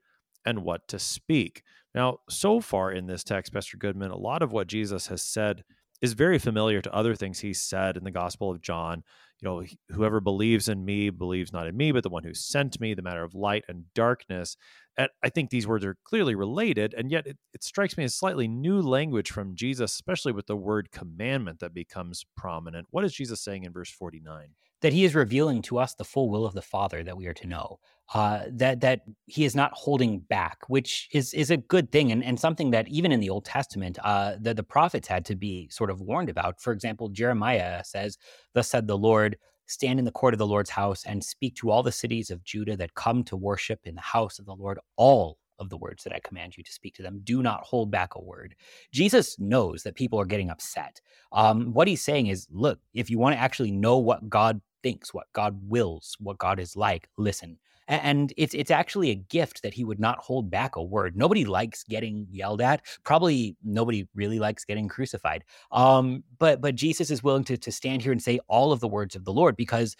and 0.46 0.64
what 0.64 0.88
to 0.90 1.00
speak. 1.00 1.64
Now, 2.00 2.20
so 2.30 2.62
far 2.62 2.94
in 2.94 3.08
this 3.08 3.26
text, 3.26 3.52
Pastor 3.52 3.76
Goodman, 3.76 4.12
a 4.12 4.16
lot 4.16 4.42
of 4.42 4.54
what 4.54 4.68
Jesus 4.68 5.08
has 5.08 5.22
said 5.22 5.66
is 6.02 6.14
very 6.14 6.40
familiar 6.40 6.82
to 6.82 6.96
other 6.96 7.14
things 7.14 7.42
he 7.42 7.54
said 7.54 7.98
in 7.98 8.06
the 8.06 8.10
Gospel 8.10 8.50
of 8.50 8.62
John. 8.62 9.04
You 9.42 9.50
know, 9.50 9.64
whoever 9.92 10.22
believes 10.22 10.70
in 10.70 10.86
me 10.86 11.10
believes 11.10 11.52
not 11.52 11.68
in 11.68 11.76
me, 11.76 11.92
but 11.92 12.04
the 12.04 12.10
one 12.10 12.24
who 12.24 12.34
sent 12.34 12.80
me, 12.80 12.94
the 12.94 13.02
matter 13.02 13.26
of 13.26 13.36
light 13.36 13.66
and 13.68 13.84
darkness. 13.94 14.56
And 14.96 15.10
I 15.22 15.28
think 15.28 15.50
these 15.50 15.68
words 15.68 15.84
are 15.84 15.98
clearly 16.06 16.36
related, 16.36 16.94
and 16.94 17.12
yet 17.12 17.28
it, 17.28 17.38
it 17.54 17.66
strikes 17.66 17.98
me 17.98 18.06
as 18.06 18.16
slightly 18.16 18.48
new 18.48 18.80
language 18.82 19.30
from 19.30 19.54
Jesus, 19.54 19.92
especially 19.92 20.32
with 20.32 20.48
the 20.48 20.56
word 20.56 20.92
commandment 20.92 21.60
that 21.60 21.74
becomes 21.74 22.26
prominent. 22.38 22.88
What 22.92 23.04
is 23.04 23.12
Jesus 23.12 23.42
saying 23.42 23.66
in 23.66 23.74
verse 23.74 23.92
49? 23.92 24.52
That 24.82 24.94
he 24.94 25.06
is 25.06 25.16
revealing 25.16 25.62
to 25.64 25.78
us 25.78 25.94
the 25.94 26.04
full 26.04 26.30
will 26.30 26.46
of 26.46 26.54
the 26.54 26.62
Father 26.62 27.04
that 27.04 27.18
we 27.18 27.28
are 27.28 27.34
to 27.34 27.48
know. 27.48 27.80
Uh, 28.14 28.46
that 28.52 28.82
that 28.82 29.02
he 29.28 29.46
is 29.46 29.56
not 29.56 29.72
holding 29.74 30.20
back, 30.20 30.58
which 30.68 31.08
is 31.14 31.32
is 31.36 31.52
a 31.52 31.58
good 31.58 31.92
thing, 31.92 32.12
and, 32.12 32.24
and 32.24 32.40
something 32.40 32.72
that 32.72 32.88
even 32.88 33.12
in 33.12 33.20
the 33.20 33.30
Old 33.30 33.46
Testament, 33.46 34.00
uh, 34.04 34.36
the 34.42 34.54
the 34.54 34.64
prophets 34.64 35.08
had 35.08 35.26
to 35.26 35.36
be 35.36 35.70
sort 35.70 35.92
of 35.92 36.02
warned 36.02 36.30
about. 36.30 36.60
For 36.60 36.74
example, 36.74 37.10
Jeremiah 37.10 37.84
says, 37.84 38.18
"Thus 38.54 38.68
said 38.70 38.88
the 38.88 38.98
Lord." 38.98 39.38
Stand 39.68 40.00
in 40.00 40.06
the 40.06 40.12
court 40.12 40.34
of 40.34 40.40
the 40.40 40.48
Lord's 40.48 40.72
house 40.72 41.04
and 41.06 41.24
speak 41.24 41.54
to 41.58 41.70
all 41.70 41.84
the 41.84 41.92
cities 41.92 42.32
of 42.32 42.44
Judah 42.44 42.76
that 42.78 42.96
come 42.96 43.24
to 43.26 43.38
worship 43.38 43.82
in 43.86 43.94
the 43.94 44.02
house 44.02 44.40
of 44.40 44.48
the 44.48 44.56
Lord 44.56 44.80
all 44.98 45.38
of 45.60 45.70
the 45.70 45.78
words 45.78 46.04
that 46.04 46.14
I 46.14 46.20
command 46.24 46.58
you 46.58 46.64
to 46.64 46.72
speak 46.72 46.96
to 46.96 47.04
them. 47.04 47.22
Do 47.24 47.44
not 47.44 47.62
hold 47.64 47.92
back 47.92 48.16
a 48.16 48.22
word. 48.22 48.56
Jesus 48.92 49.38
knows 49.40 49.84
that 49.84 49.96
people 49.96 50.20
are 50.20 50.26
getting 50.26 50.50
upset. 50.50 51.02
Um, 51.32 51.74
what 51.74 51.88
he's 51.88 52.02
saying 52.02 52.28
is, 52.28 52.48
look, 52.50 52.80
if 52.94 53.10
you 53.10 53.20
want 53.20 53.36
to 53.36 53.40
actually 53.40 53.72
know 53.72 53.98
what 53.98 54.30
God 54.30 54.62
thinks, 54.84 55.14
what 55.14 55.28
God 55.34 55.60
wills, 55.64 56.16
what 56.20 56.38
God 56.38 56.60
is 56.60 56.76
like, 56.76 57.10
listen. 57.18 57.58
And 57.88 58.32
it's 58.38 58.54
it's 58.54 58.70
actually 58.70 59.10
a 59.10 59.16
gift 59.16 59.64
that 59.64 59.74
he 59.74 59.84
would 59.84 60.00
not 60.00 60.20
hold 60.20 60.52
back 60.52 60.76
a 60.76 60.84
word. 60.84 61.18
Nobody 61.18 61.44
likes 61.44 61.84
getting 61.84 62.28
yelled 62.30 62.62
at. 62.62 62.86
Probably 63.04 63.58
nobody 63.64 64.08
really 64.14 64.38
likes 64.38 64.64
getting 64.64 64.88
crucified. 64.88 65.44
Um, 65.72 66.24
but 66.38 66.62
but 66.62 66.76
Jesus 66.76 67.10
is 67.10 67.24
willing 67.24 67.46
to 67.46 67.58
to 67.58 67.72
stand 67.72 68.04
here 68.04 68.12
and 68.12 68.22
say 68.22 68.40
all 68.48 68.72
of 68.72 68.80
the 68.80 68.88
words 68.88 69.16
of 69.16 69.26
the 69.26 69.34
Lord 69.34 69.56
because 69.58 69.96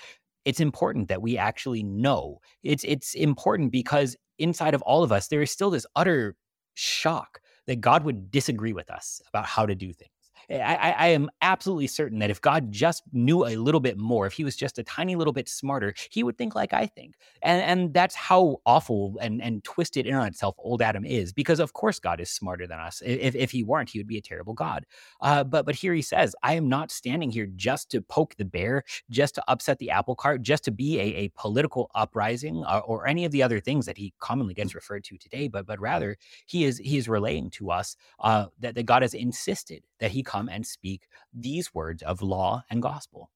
it's 0.46 0.60
important 0.60 1.08
that 1.08 1.22
we 1.24 1.38
actually 1.38 1.82
know. 1.82 2.40
It's 2.62 2.84
it's 2.84 3.16
important 3.16 3.72
because 3.72 4.16
inside 4.38 4.76
of 4.76 4.84
all 4.84 5.04
of 5.04 5.12
us 5.12 5.28
there 5.28 5.42
is 5.42 5.52
still 5.52 5.72
this 5.72 5.88
utter 5.96 6.36
shock 6.76 7.42
that 7.68 7.82
God 7.82 8.04
would 8.04 8.32
disagree 8.32 8.74
with 8.74 8.90
us 8.92 9.22
about 9.30 9.46
how 9.48 9.66
to 9.66 9.76
do 9.76 9.94
things. 9.94 10.12
I, 10.52 10.96
I, 10.98 11.08
am 11.10 11.30
absolutely 11.42 11.88
certain 11.88 12.20
that 12.20 12.32
if 12.32 12.42
God 12.42 12.72
just 12.72 13.04
knew 13.14 13.46
a 13.46 13.56
little 13.56 13.80
bit 13.80 13.98
more, 13.98 14.26
if 14.26 14.34
he 14.34 14.44
was 14.44 14.56
just 14.56 14.80
a 14.80 14.84
tiny 14.84 15.16
little 15.16 15.34
bit 15.34 15.48
smarter, 15.48 15.94
he 16.10 16.24
would 16.24 16.38
think 16.38 16.56
like 16.56 16.74
I 16.74 16.88
think. 16.88 17.16
And, 17.44 17.62
and 17.62 17.94
that's 17.94 18.16
how 18.16 18.58
awful 18.66 19.16
and, 19.22 19.42
and 19.44 19.64
twisted 19.64 20.08
in 20.08 20.16
on 20.16 20.26
itself 20.26 20.56
old 20.58 20.82
Adam 20.82 21.06
is, 21.06 21.34
because 21.34 21.60
of 21.60 21.74
course 21.74 22.00
God 22.00 22.20
is 22.20 22.32
smarter 22.32 22.66
than 22.66 22.80
us. 22.80 23.04
If, 23.06 23.36
if 23.36 23.52
he 23.52 23.64
weren't, 23.64 23.90
he 23.90 24.00
would 24.00 24.08
be 24.08 24.18
a 24.18 24.22
terrible 24.22 24.54
God. 24.54 24.86
Uh, 25.22 25.44
but, 25.44 25.66
but 25.66 25.76
here 25.76 25.94
he 25.94 26.02
says, 26.02 26.36
I 26.42 26.54
am 26.54 26.68
not 26.68 26.92
standing 26.92 27.30
here 27.30 27.48
just 27.56 27.92
to 27.92 28.02
poke 28.02 28.36
the 28.36 28.46
bear, 28.46 28.84
just 29.10 29.36
to 29.36 29.44
upset 29.48 29.78
the 29.78 29.92
apple 29.92 30.16
cart, 30.16 30.42
just 30.42 30.64
to 30.64 30.72
be 30.72 31.00
a, 31.00 31.04
a 31.04 31.32
political 31.36 31.92
uprising 31.94 32.58
or, 32.64 32.68
uh, 32.68 32.80
or 32.80 33.08
any 33.08 33.26
of 33.26 33.32
the 33.32 33.44
other 33.44 33.60
things 33.60 33.86
that 33.86 33.98
he 33.98 34.14
commonly 34.20 34.56
gets 34.56 34.74
referred 34.74 35.04
to 35.04 35.18
today, 35.18 35.48
but, 35.48 35.68
but 35.68 35.80
rather 35.80 36.18
he 36.48 36.64
is, 36.64 36.80
he 36.80 36.98
is 36.98 37.08
relaying 37.08 37.52
to 37.52 37.70
us 37.70 37.96
uh, 38.20 38.48
that, 38.60 38.74
that 38.76 38.86
God 38.88 39.04
has 39.04 39.14
insisted 39.14 39.84
that 40.00 40.12
he 40.12 40.24
come 40.40 40.50
and 40.50 40.66
speak 40.66 41.08
these 41.34 41.74
words 41.74 42.02
of 42.04 42.22
law 42.22 42.64
and 42.70 42.82
gospel. 42.82 43.30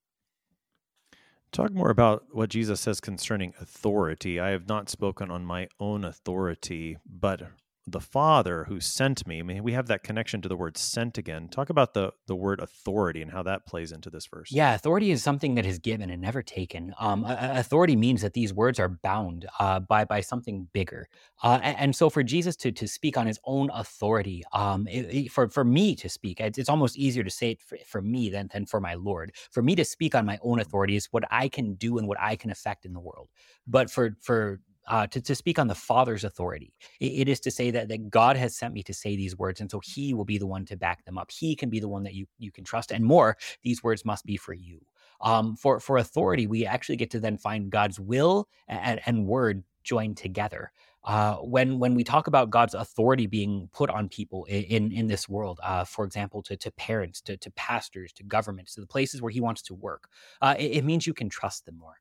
Talk 1.51 1.71
more 1.71 1.91
about 1.91 2.23
what 2.31 2.49
Jesus 2.49 2.79
says 2.79 2.99
concerning 2.99 3.53
authority. 3.61 4.39
I 4.39 4.49
have 4.49 4.67
not 4.67 4.89
spoken 4.89 5.29
on 5.29 5.45
my 5.45 5.67
own 5.79 6.03
authority, 6.03 6.97
but 7.05 7.43
the 7.86 7.99
Father 7.99 8.65
who 8.65 8.79
sent 8.79 9.27
me. 9.27 9.39
I 9.39 9.41
mean, 9.41 9.63
we 9.63 9.73
have 9.73 9.88
that 9.88 10.03
connection 10.03 10.41
to 10.41 10.49
the 10.49 10.55
word 10.55 10.77
sent 10.77 11.17
again. 11.17 11.49
Talk 11.49 11.69
about 11.69 11.93
the 11.93 12.13
the 12.27 12.36
word 12.36 12.59
authority 12.61 13.21
and 13.21 13.31
how 13.31 13.43
that 13.43 13.65
plays 13.65 13.91
into 13.91 14.09
this 14.09 14.25
verse. 14.25 14.51
Yeah, 14.51 14.73
authority 14.73 15.11
is 15.11 15.21
something 15.21 15.55
that 15.55 15.65
is 15.65 15.79
given 15.79 16.09
and 16.09 16.21
never 16.21 16.41
taken. 16.41 16.93
Um, 16.97 17.25
authority 17.27 17.95
means 17.95 18.21
that 18.21 18.34
these 18.34 18.53
words 18.53 18.79
are 18.79 18.88
bound 18.88 19.47
uh, 19.59 19.81
by 19.81 20.05
by 20.05 20.21
something 20.21 20.67
bigger. 20.71 21.09
Uh, 21.41 21.59
and, 21.61 21.77
and, 21.77 21.95
so 21.95 22.09
for 22.09 22.23
Jesus 22.23 22.55
to 22.57 22.71
to 22.71 22.88
speak 22.88 23.17
on 23.17 23.27
his 23.27 23.39
own 23.43 23.69
authority, 23.73 24.43
um, 24.53 24.88
it, 24.88 25.01
it, 25.13 25.31
for 25.31 25.49
for 25.49 25.65
me 25.65 25.95
to 25.95 26.07
speak, 26.07 26.39
it's, 26.39 26.57
it's, 26.57 26.69
almost 26.69 26.97
easier 26.97 27.23
to 27.23 27.29
say 27.29 27.51
it 27.51 27.61
for, 27.61 27.77
for 27.86 28.01
me 28.01 28.29
than 28.29 28.49
than 28.53 28.65
for 28.65 28.79
my 28.79 28.93
Lord. 28.93 29.34
For 29.51 29.61
me 29.61 29.75
to 29.75 29.84
speak 29.84 30.15
on 30.15 30.25
my 30.25 30.39
own 30.41 30.59
authority 30.59 30.95
is 30.95 31.07
what 31.11 31.25
I 31.29 31.49
can 31.49 31.75
do 31.75 31.97
and 31.97 32.07
what 32.07 32.19
I 32.19 32.38
can 32.38 32.49
affect 32.49 32.86
in 32.86 32.93
the 32.93 32.99
world. 32.99 33.29
But 33.67 33.91
for 33.91 34.15
for 34.21 34.61
uh, 34.88 35.07
to, 35.07 35.21
to 35.21 35.36
speak 35.36 35.59
on 35.59 35.67
the 35.67 35.75
Father's 35.75 36.23
authority. 36.23 36.73
It, 36.99 37.13
it 37.13 37.29
is 37.29 37.39
to 37.41 37.51
say 37.51 37.71
that, 37.71 37.88
that 37.89 38.09
God 38.09 38.36
has 38.38 38.55
sent 38.55 38.73
me 38.73 38.84
to 38.84 38.93
say 38.93 39.15
these 39.15 39.38
words, 39.38 39.61
and 39.61 39.69
so 39.69 39.81
He 39.84 40.13
will 40.13 40.25
be 40.25 40.38
the 40.38 40.47
one 40.47 40.65
to 40.65 40.77
back 40.77 41.05
them 41.05 41.17
up. 41.17 41.31
He 41.31 41.55
can 41.55 41.69
be 41.69 41.79
the 41.79 41.89
one 41.89 42.03
that 42.03 42.13
you, 42.13 42.25
you 42.39 42.51
can 42.51 42.63
trust. 42.63 42.91
And 42.91 43.05
more, 43.05 43.38
these 43.63 43.84
words 43.84 44.05
must 44.05 44.25
be 44.25 44.38
for 44.38 44.53
you. 44.53 44.81
Um, 45.21 45.55
for, 45.55 45.79
for 45.79 45.97
authority, 45.97 46.47
we 46.47 46.65
actually 46.65 46.97
get 46.97 47.11
to 47.11 47.19
then 47.19 47.38
find 47.38 47.71
God's 47.71 47.99
will 47.99 48.47
and, 48.67 48.99
and 49.05 49.25
word 49.25 49.63
joined 49.84 50.17
together. 50.17 50.71
Uh, 51.05 51.36
when 51.36 51.79
when 51.79 51.95
we 51.95 52.03
talk 52.03 52.27
about 52.27 52.49
God's 52.49 52.73
authority 52.73 53.27
being 53.27 53.69
put 53.73 53.89
on 53.89 54.07
people 54.07 54.45
in 54.45 54.63
in, 54.63 54.91
in 54.93 55.07
this 55.07 55.27
world, 55.27 55.59
uh, 55.61 55.84
for 55.84 56.05
example, 56.05 56.41
to 56.43 56.55
to 56.55 56.71
parents, 56.71 57.19
to 57.21 57.36
to 57.36 57.51
pastors, 57.51 58.13
to 58.13 58.23
governments, 58.23 58.75
to 58.75 58.81
the 58.81 58.88
places 58.88 59.21
where 59.21 59.31
He 59.31 59.41
wants 59.41 59.61
to 59.63 59.73
work, 59.73 60.07
uh, 60.41 60.55
it, 60.57 60.77
it, 60.77 60.86
means 60.86 61.05
you 61.05 61.13
can 61.13 61.27
trust 61.27 61.65
them 61.65 61.77
more. 61.77 61.95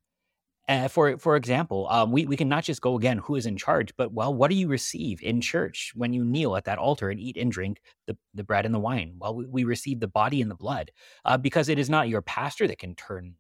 Uh, 0.68 0.86
for 0.86 1.18
for 1.18 1.34
example, 1.34 1.88
um, 1.90 2.12
we 2.12 2.24
we 2.24 2.36
can 2.36 2.48
not 2.48 2.62
just 2.62 2.80
go 2.80 2.96
again 2.96 3.18
who 3.18 3.34
is 3.34 3.46
in 3.46 3.56
charge, 3.56 3.94
but 3.96 4.12
well, 4.12 4.32
what 4.32 4.48
do 4.48 4.56
you 4.56 4.68
receive 4.68 5.20
in 5.22 5.40
church 5.40 5.92
when 5.96 6.12
you 6.12 6.24
kneel 6.24 6.54
at 6.56 6.64
that 6.64 6.78
altar 6.78 7.10
and 7.10 7.18
eat 7.18 7.36
and 7.36 7.50
drink 7.50 7.80
the, 8.06 8.16
the 8.32 8.44
bread 8.44 8.64
and 8.64 8.72
the 8.74 8.78
wine? 8.78 9.14
Well, 9.18 9.34
we, 9.34 9.46
we 9.46 9.64
receive 9.64 9.98
the 9.98 10.06
body 10.06 10.40
and 10.40 10.48
the 10.50 10.54
blood, 10.54 10.92
uh, 11.24 11.36
because 11.36 11.68
it 11.68 11.80
is 11.80 11.90
not 11.90 12.08
your 12.08 12.22
pastor 12.22 12.68
that 12.68 12.78
can 12.78 12.94
turn, 12.94 13.34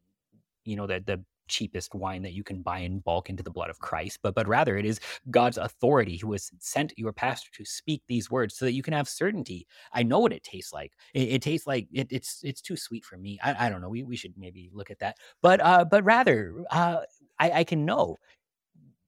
you 0.64 0.74
know, 0.74 0.88
the 0.88 1.00
the 1.00 1.24
cheapest 1.48 1.94
wine 1.94 2.22
that 2.22 2.32
you 2.32 2.44
can 2.44 2.62
buy 2.62 2.78
in 2.78 3.00
bulk 3.00 3.30
into 3.30 3.42
the 3.42 3.50
blood 3.50 3.70
of 3.70 3.78
Christ, 3.78 4.18
but 4.22 4.34
but 4.34 4.48
rather 4.48 4.76
it 4.76 4.84
is 4.84 5.00
God's 5.30 5.58
authority 5.58 6.16
who 6.16 6.32
has 6.32 6.50
sent 6.58 6.92
your 6.96 7.12
pastor 7.12 7.50
to 7.54 7.64
speak 7.64 8.02
these 8.06 8.30
words 8.30 8.56
so 8.56 8.64
that 8.64 8.72
you 8.72 8.82
can 8.82 8.94
have 8.94 9.08
certainty. 9.08 9.66
I 9.92 10.02
know 10.02 10.20
what 10.20 10.32
it 10.32 10.44
tastes 10.44 10.72
like. 10.72 10.92
It, 11.14 11.28
it 11.28 11.42
tastes 11.42 11.66
like 11.66 11.88
it, 11.92 12.08
it's 12.10 12.40
it's 12.42 12.60
too 12.60 12.76
sweet 12.76 13.04
for 13.04 13.16
me. 13.16 13.38
I, 13.42 13.66
I 13.66 13.70
don't 13.70 13.80
know. 13.80 13.88
We, 13.88 14.02
we 14.02 14.16
should 14.16 14.34
maybe 14.36 14.70
look 14.72 14.90
at 14.90 14.98
that. 15.00 15.16
But 15.40 15.60
uh, 15.60 15.84
but 15.84 16.04
rather, 16.04 16.54
uh, 16.70 17.00
I, 17.38 17.50
I 17.50 17.64
can 17.64 17.84
know. 17.84 18.18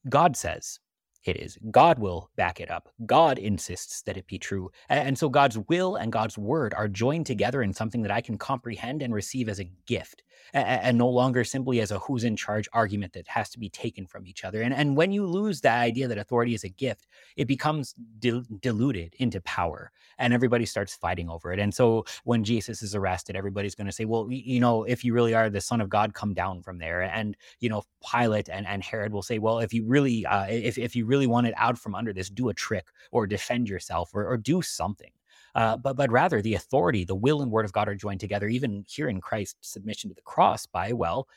God 0.09 0.37
says 0.37 0.81
it 1.25 1.39
is. 1.39 1.59
God 1.71 1.99
will 1.99 2.31
back 2.37 2.61
it 2.61 2.71
up. 2.71 2.89
God 3.07 3.39
insists 3.39 4.03
that 4.03 4.17
it 4.17 4.27
be 4.27 4.39
true. 4.39 4.71
And 4.89 5.17
so 5.17 5.29
God's 5.29 5.59
will 5.69 5.97
and 5.97 6.13
God's 6.13 6.37
word 6.37 6.75
are 6.75 6.89
joined 6.89 7.27
together 7.27 7.63
in 7.63 7.73
something 7.73 8.03
that 8.03 8.11
I 8.11 8.21
can 8.21 8.37
comprehend 8.37 9.03
and 9.03 9.15
receive 9.15 9.49
as 9.49 9.59
a 9.59 9.71
gift 9.87 10.23
and 10.53 10.99
no 10.99 11.09
longer 11.09 11.45
simply 11.45 11.81
as 11.81 11.91
a 11.91 11.99
who's 11.99 12.25
in 12.25 12.37
charge 12.37 12.69
argument 12.73 13.13
that 13.15 13.27
has 13.29 13.49
to 13.51 13.59
be 13.59 13.69
taken 13.69 14.07
from 14.07 14.27
each 14.27 14.45
other. 14.45 14.63
And, 14.63 14.75
and 14.75 14.97
when 14.97 15.13
you 15.13 15.27
lose 15.27 15.61
that 15.63 15.81
idea 15.81 16.09
that 16.09 16.19
authority 16.19 16.55
is 16.55 16.65
a 16.65 16.69
gift, 16.69 17.07
it 17.37 17.47
becomes 17.47 17.95
dil- 18.19 18.45
diluted 18.61 19.15
into 19.19 19.41
power 19.41 19.91
and 20.19 20.33
everybody 20.33 20.67
starts 20.67 20.95
fighting 20.95 21.29
over 21.29 21.53
it. 21.53 21.59
And 21.59 21.75
so 21.75 22.05
when 22.25 22.45
Jesus 22.45 22.83
is 22.83 22.95
arrested, 22.95 23.37
everybody's 23.37 23.75
going 23.75 23.87
to 23.87 23.93
say, 23.93 24.05
well, 24.05 24.29
you 24.31 24.61
know, 24.61 24.85
if 24.85 25.05
you 25.05 25.13
really 25.15 25.35
are 25.35 25.51
the 25.51 25.61
son 25.61 25.81
of 25.81 25.89
God, 25.89 26.15
come 26.15 26.35
down 26.35 26.63
from 26.63 26.79
there. 26.79 27.03
And, 27.03 27.37
you 27.61 27.69
know, 27.69 27.83
Pilate 28.09 28.49
and, 28.49 28.67
and 28.67 28.83
Herod 28.83 29.13
will 29.13 29.23
say, 29.23 29.39
well, 29.39 29.59
if 29.59 29.73
you 29.73 29.85
really, 29.87 30.25
uh, 30.27 30.47
if, 30.49 30.79
if 30.79 30.95
you 30.95 31.07
really 31.07 31.27
want 31.27 31.47
it 31.47 31.55
out 31.57 31.79
from 31.79 31.95
under 31.95 32.13
this, 32.13 32.31
do 32.31 32.49
a 32.49 32.55
trick 32.55 32.87
or 33.11 33.27
defend 33.27 33.69
yourself 33.69 34.11
or, 34.15 34.27
or 34.27 34.37
do 34.37 34.63
something. 34.63 35.11
Uh, 35.55 35.77
but 35.77 35.97
but 35.97 36.11
rather 36.11 36.43
the 36.43 36.55
authority, 36.55 37.05
the 37.05 37.15
will 37.15 37.43
and 37.43 37.51
word 37.51 37.65
of 37.65 37.73
God 37.73 37.89
are 37.89 37.95
joined 37.95 38.21
together, 38.21 38.49
even 38.49 38.85
here 38.89 39.09
in 39.09 39.21
Christ's 39.21 39.71
submission 39.71 40.11
to 40.11 40.15
the 40.15 40.23
cross 40.23 40.67
by 40.67 40.93
well, 40.93 41.29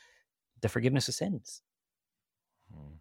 the 0.60 0.68
forgiveness 0.68 1.08
of 1.08 1.14
sins. 1.14 1.62
Hmm. 2.74 2.94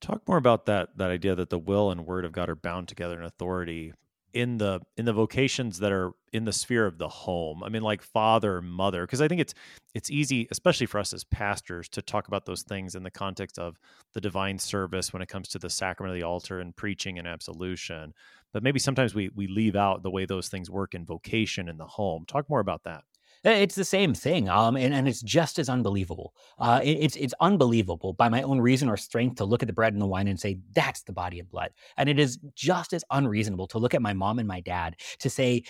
Talk 0.00 0.26
more 0.28 0.36
about 0.36 0.66
that 0.66 0.96
that 0.96 1.10
idea 1.10 1.34
that 1.34 1.50
the 1.50 1.58
will 1.58 1.90
and 1.90 2.06
word 2.06 2.24
of 2.24 2.32
God 2.32 2.48
are 2.48 2.56
bound 2.56 2.88
together 2.88 3.18
in 3.18 3.24
authority 3.24 3.92
in 4.34 4.58
the 4.58 4.80
in 4.96 5.04
the 5.04 5.12
vocations 5.12 5.78
that 5.78 5.92
are 5.92 6.12
in 6.32 6.44
the 6.44 6.52
sphere 6.52 6.86
of 6.86 6.98
the 6.98 7.08
home. 7.08 7.62
I 7.62 7.68
mean 7.68 7.82
like 7.82 8.02
father 8.02 8.60
mother 8.60 9.06
because 9.06 9.20
i 9.22 9.28
think 9.28 9.40
it's 9.40 9.54
it's 9.94 10.10
easy 10.10 10.48
especially 10.50 10.86
for 10.86 10.98
us 10.98 11.14
as 11.14 11.24
pastors 11.24 11.88
to 11.90 12.02
talk 12.02 12.26
about 12.28 12.44
those 12.44 12.62
things 12.62 12.96
in 12.96 13.04
the 13.04 13.10
context 13.10 13.58
of 13.58 13.78
the 14.12 14.20
divine 14.20 14.58
service 14.58 15.12
when 15.12 15.22
it 15.22 15.28
comes 15.28 15.48
to 15.48 15.58
the 15.58 15.70
sacrament 15.70 16.14
of 16.14 16.20
the 16.20 16.26
altar 16.26 16.60
and 16.60 16.74
preaching 16.76 17.18
and 17.18 17.28
absolution. 17.28 18.12
But 18.52 18.62
maybe 18.62 18.80
sometimes 18.80 19.14
we 19.14 19.30
we 19.34 19.46
leave 19.46 19.76
out 19.76 20.02
the 20.02 20.10
way 20.10 20.26
those 20.26 20.48
things 20.48 20.68
work 20.68 20.94
in 20.94 21.06
vocation 21.06 21.68
in 21.68 21.78
the 21.78 21.86
home. 21.86 22.24
Talk 22.26 22.50
more 22.50 22.60
about 22.60 22.84
that 22.84 23.04
It's 23.44 23.74
the 23.74 23.84
same 23.84 24.14
thing, 24.14 24.48
um, 24.48 24.74
and, 24.74 24.94
and 24.94 25.06
it's 25.06 25.20
just 25.20 25.58
as 25.58 25.68
unbelievable. 25.68 26.34
Uh, 26.58 26.80
it, 26.82 26.92
it's 26.92 27.16
it's 27.16 27.34
unbelievable 27.40 28.14
by 28.14 28.30
my 28.30 28.40
own 28.40 28.58
reason 28.58 28.88
or 28.88 28.96
strength 28.96 29.36
to 29.36 29.44
look 29.44 29.62
at 29.62 29.66
the 29.66 29.74
bread 29.74 29.92
and 29.92 30.00
the 30.00 30.06
wine 30.06 30.28
and 30.28 30.40
say 30.40 30.58
that's 30.74 31.02
the 31.02 31.12
body 31.12 31.40
and 31.40 31.50
blood, 31.50 31.70
and 31.98 32.08
it 32.08 32.18
is 32.18 32.38
just 32.54 32.94
as 32.94 33.04
unreasonable 33.10 33.66
to 33.66 33.78
look 33.78 33.92
at 33.92 34.00
my 34.00 34.14
mom 34.14 34.38
and 34.38 34.48
my 34.48 34.60
dad 34.60 34.96
to 35.18 35.28
say 35.28 35.62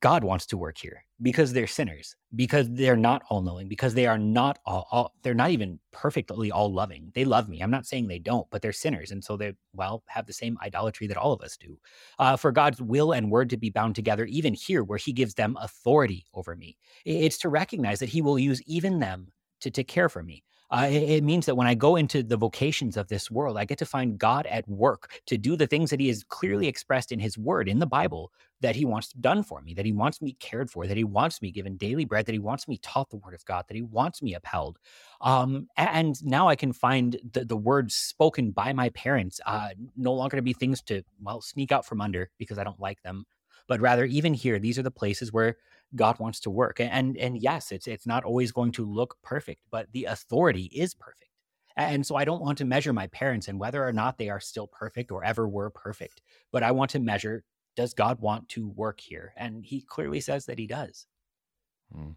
God 0.00 0.24
wants 0.24 0.46
to 0.46 0.58
work 0.58 0.78
here 0.78 1.04
because 1.22 1.52
they're 1.52 1.66
sinners, 1.66 2.16
because 2.34 2.68
they're 2.70 2.96
not 2.96 3.22
all 3.28 3.42
knowing, 3.42 3.68
because 3.68 3.94
they 3.94 4.06
are 4.06 4.18
not 4.18 4.58
all, 4.66 4.86
all, 4.90 5.14
they're 5.22 5.34
not 5.34 5.50
even 5.50 5.78
perfectly 5.92 6.50
all 6.50 6.72
loving. 6.72 7.10
They 7.14 7.24
love 7.24 7.48
me. 7.48 7.60
I'm 7.60 7.70
not 7.70 7.86
saying 7.86 8.06
they 8.06 8.18
don't, 8.18 8.46
but 8.50 8.62
they're 8.62 8.72
sinners. 8.72 9.10
And 9.10 9.22
so 9.22 9.36
they, 9.36 9.54
well, 9.74 10.02
have 10.06 10.26
the 10.26 10.32
same 10.32 10.58
idolatry 10.62 11.06
that 11.06 11.16
all 11.16 11.32
of 11.32 11.42
us 11.42 11.56
do. 11.56 11.78
Uh, 12.18 12.36
for 12.36 12.52
God's 12.52 12.80
will 12.80 13.12
and 13.12 13.30
word 13.30 13.50
to 13.50 13.56
be 13.56 13.70
bound 13.70 13.94
together, 13.94 14.26
even 14.26 14.54
here 14.54 14.84
where 14.84 14.98
he 14.98 15.12
gives 15.12 15.34
them 15.34 15.56
authority 15.60 16.26
over 16.34 16.56
me, 16.56 16.76
it's 17.04 17.38
to 17.38 17.48
recognize 17.48 18.00
that 18.00 18.08
he 18.08 18.22
will 18.22 18.38
use 18.38 18.62
even 18.66 18.98
them 18.98 19.28
to, 19.60 19.70
to 19.70 19.84
care 19.84 20.08
for 20.08 20.22
me. 20.22 20.42
Uh, 20.70 20.86
it, 20.88 21.02
it, 21.02 21.24
means 21.24 21.46
that 21.46 21.56
when 21.56 21.66
I 21.66 21.74
go 21.74 21.96
into 21.96 22.22
the 22.22 22.36
vocations 22.36 22.96
of 22.96 23.08
this 23.08 23.30
world, 23.30 23.56
I 23.56 23.64
get 23.64 23.78
to 23.78 23.86
find 23.86 24.18
God 24.18 24.46
at 24.46 24.68
work 24.68 25.20
to 25.26 25.36
do 25.36 25.56
the 25.56 25.66
things 25.66 25.90
that 25.90 25.98
He 25.98 26.08
has 26.08 26.22
clearly 26.22 26.68
expressed 26.68 27.10
in 27.10 27.18
His 27.18 27.36
Word, 27.36 27.68
in 27.68 27.80
the 27.80 27.86
Bible, 27.86 28.30
that 28.60 28.76
He 28.76 28.84
wants 28.84 29.12
done 29.14 29.42
for 29.42 29.60
me, 29.62 29.74
that 29.74 29.84
He 29.84 29.92
wants 29.92 30.22
me 30.22 30.36
cared 30.38 30.70
for, 30.70 30.86
that 30.86 30.96
He 30.96 31.04
wants 31.04 31.42
me 31.42 31.50
given 31.50 31.76
daily 31.76 32.04
bread, 32.04 32.26
that 32.26 32.32
He 32.32 32.38
wants 32.38 32.68
me 32.68 32.78
taught 32.78 33.10
the 33.10 33.16
Word 33.16 33.34
of 33.34 33.44
God, 33.44 33.64
that 33.68 33.74
He 33.74 33.82
wants 33.82 34.22
me 34.22 34.34
upheld. 34.34 34.78
Um, 35.20 35.68
and 35.76 36.22
now 36.24 36.48
I 36.48 36.54
can 36.54 36.72
find 36.72 37.18
the, 37.32 37.44
the 37.44 37.56
words 37.56 37.94
spoken 37.94 38.52
by 38.52 38.72
my 38.72 38.90
parents 38.90 39.40
uh, 39.46 39.70
no 39.96 40.12
longer 40.12 40.36
to 40.36 40.42
be 40.42 40.52
things 40.52 40.82
to, 40.82 41.02
well, 41.20 41.40
sneak 41.40 41.72
out 41.72 41.84
from 41.84 42.00
under 42.00 42.30
because 42.38 42.58
I 42.58 42.64
don't 42.64 42.80
like 42.80 43.02
them, 43.02 43.24
but 43.70 43.80
rather, 43.80 44.04
even 44.04 44.34
here, 44.34 44.58
these 44.58 44.80
are 44.80 44.82
the 44.82 44.90
places 44.90 45.32
where 45.32 45.56
God 45.94 46.18
wants 46.18 46.40
to 46.40 46.50
work. 46.50 46.80
And 46.80 47.16
and 47.16 47.40
yes, 47.40 47.70
it's 47.70 47.86
it's 47.86 48.04
not 48.04 48.24
always 48.24 48.50
going 48.50 48.72
to 48.72 48.84
look 48.84 49.16
perfect, 49.22 49.60
but 49.70 49.86
the 49.92 50.06
authority 50.06 50.64
is 50.74 50.92
perfect. 50.92 51.30
And 51.76 52.04
so 52.04 52.16
I 52.16 52.24
don't 52.24 52.42
want 52.42 52.58
to 52.58 52.64
measure 52.64 52.92
my 52.92 53.06
parents 53.06 53.46
and 53.46 53.60
whether 53.60 53.86
or 53.86 53.92
not 53.92 54.18
they 54.18 54.28
are 54.28 54.40
still 54.40 54.66
perfect 54.66 55.12
or 55.12 55.22
ever 55.22 55.48
were 55.48 55.70
perfect, 55.70 56.20
but 56.50 56.64
I 56.64 56.72
want 56.72 56.90
to 56.90 56.98
measure 56.98 57.44
does 57.76 57.94
God 57.94 58.18
want 58.18 58.48
to 58.48 58.70
work 58.70 58.98
here? 58.98 59.32
And 59.36 59.64
he 59.64 59.82
clearly 59.82 60.20
says 60.20 60.46
that 60.46 60.58
he 60.58 60.66
does. 60.66 61.06
Hmm. 61.94 62.10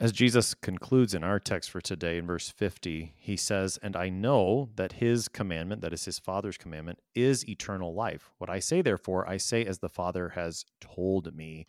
As 0.00 0.12
Jesus 0.12 0.54
concludes 0.54 1.12
in 1.12 1.22
our 1.22 1.38
text 1.38 1.70
for 1.70 1.82
today 1.82 2.16
in 2.16 2.26
verse 2.26 2.48
50, 2.48 3.12
he 3.18 3.36
says, 3.36 3.78
And 3.82 3.94
I 3.94 4.08
know 4.08 4.70
that 4.76 4.92
his 4.92 5.28
commandment, 5.28 5.82
that 5.82 5.92
is 5.92 6.06
his 6.06 6.18
Father's 6.18 6.56
commandment, 6.56 7.00
is 7.14 7.46
eternal 7.46 7.92
life. 7.92 8.30
What 8.38 8.48
I 8.48 8.60
say, 8.60 8.80
therefore, 8.80 9.28
I 9.28 9.36
say 9.36 9.62
as 9.62 9.80
the 9.80 9.90
Father 9.90 10.30
has 10.30 10.64
told 10.80 11.36
me. 11.36 11.66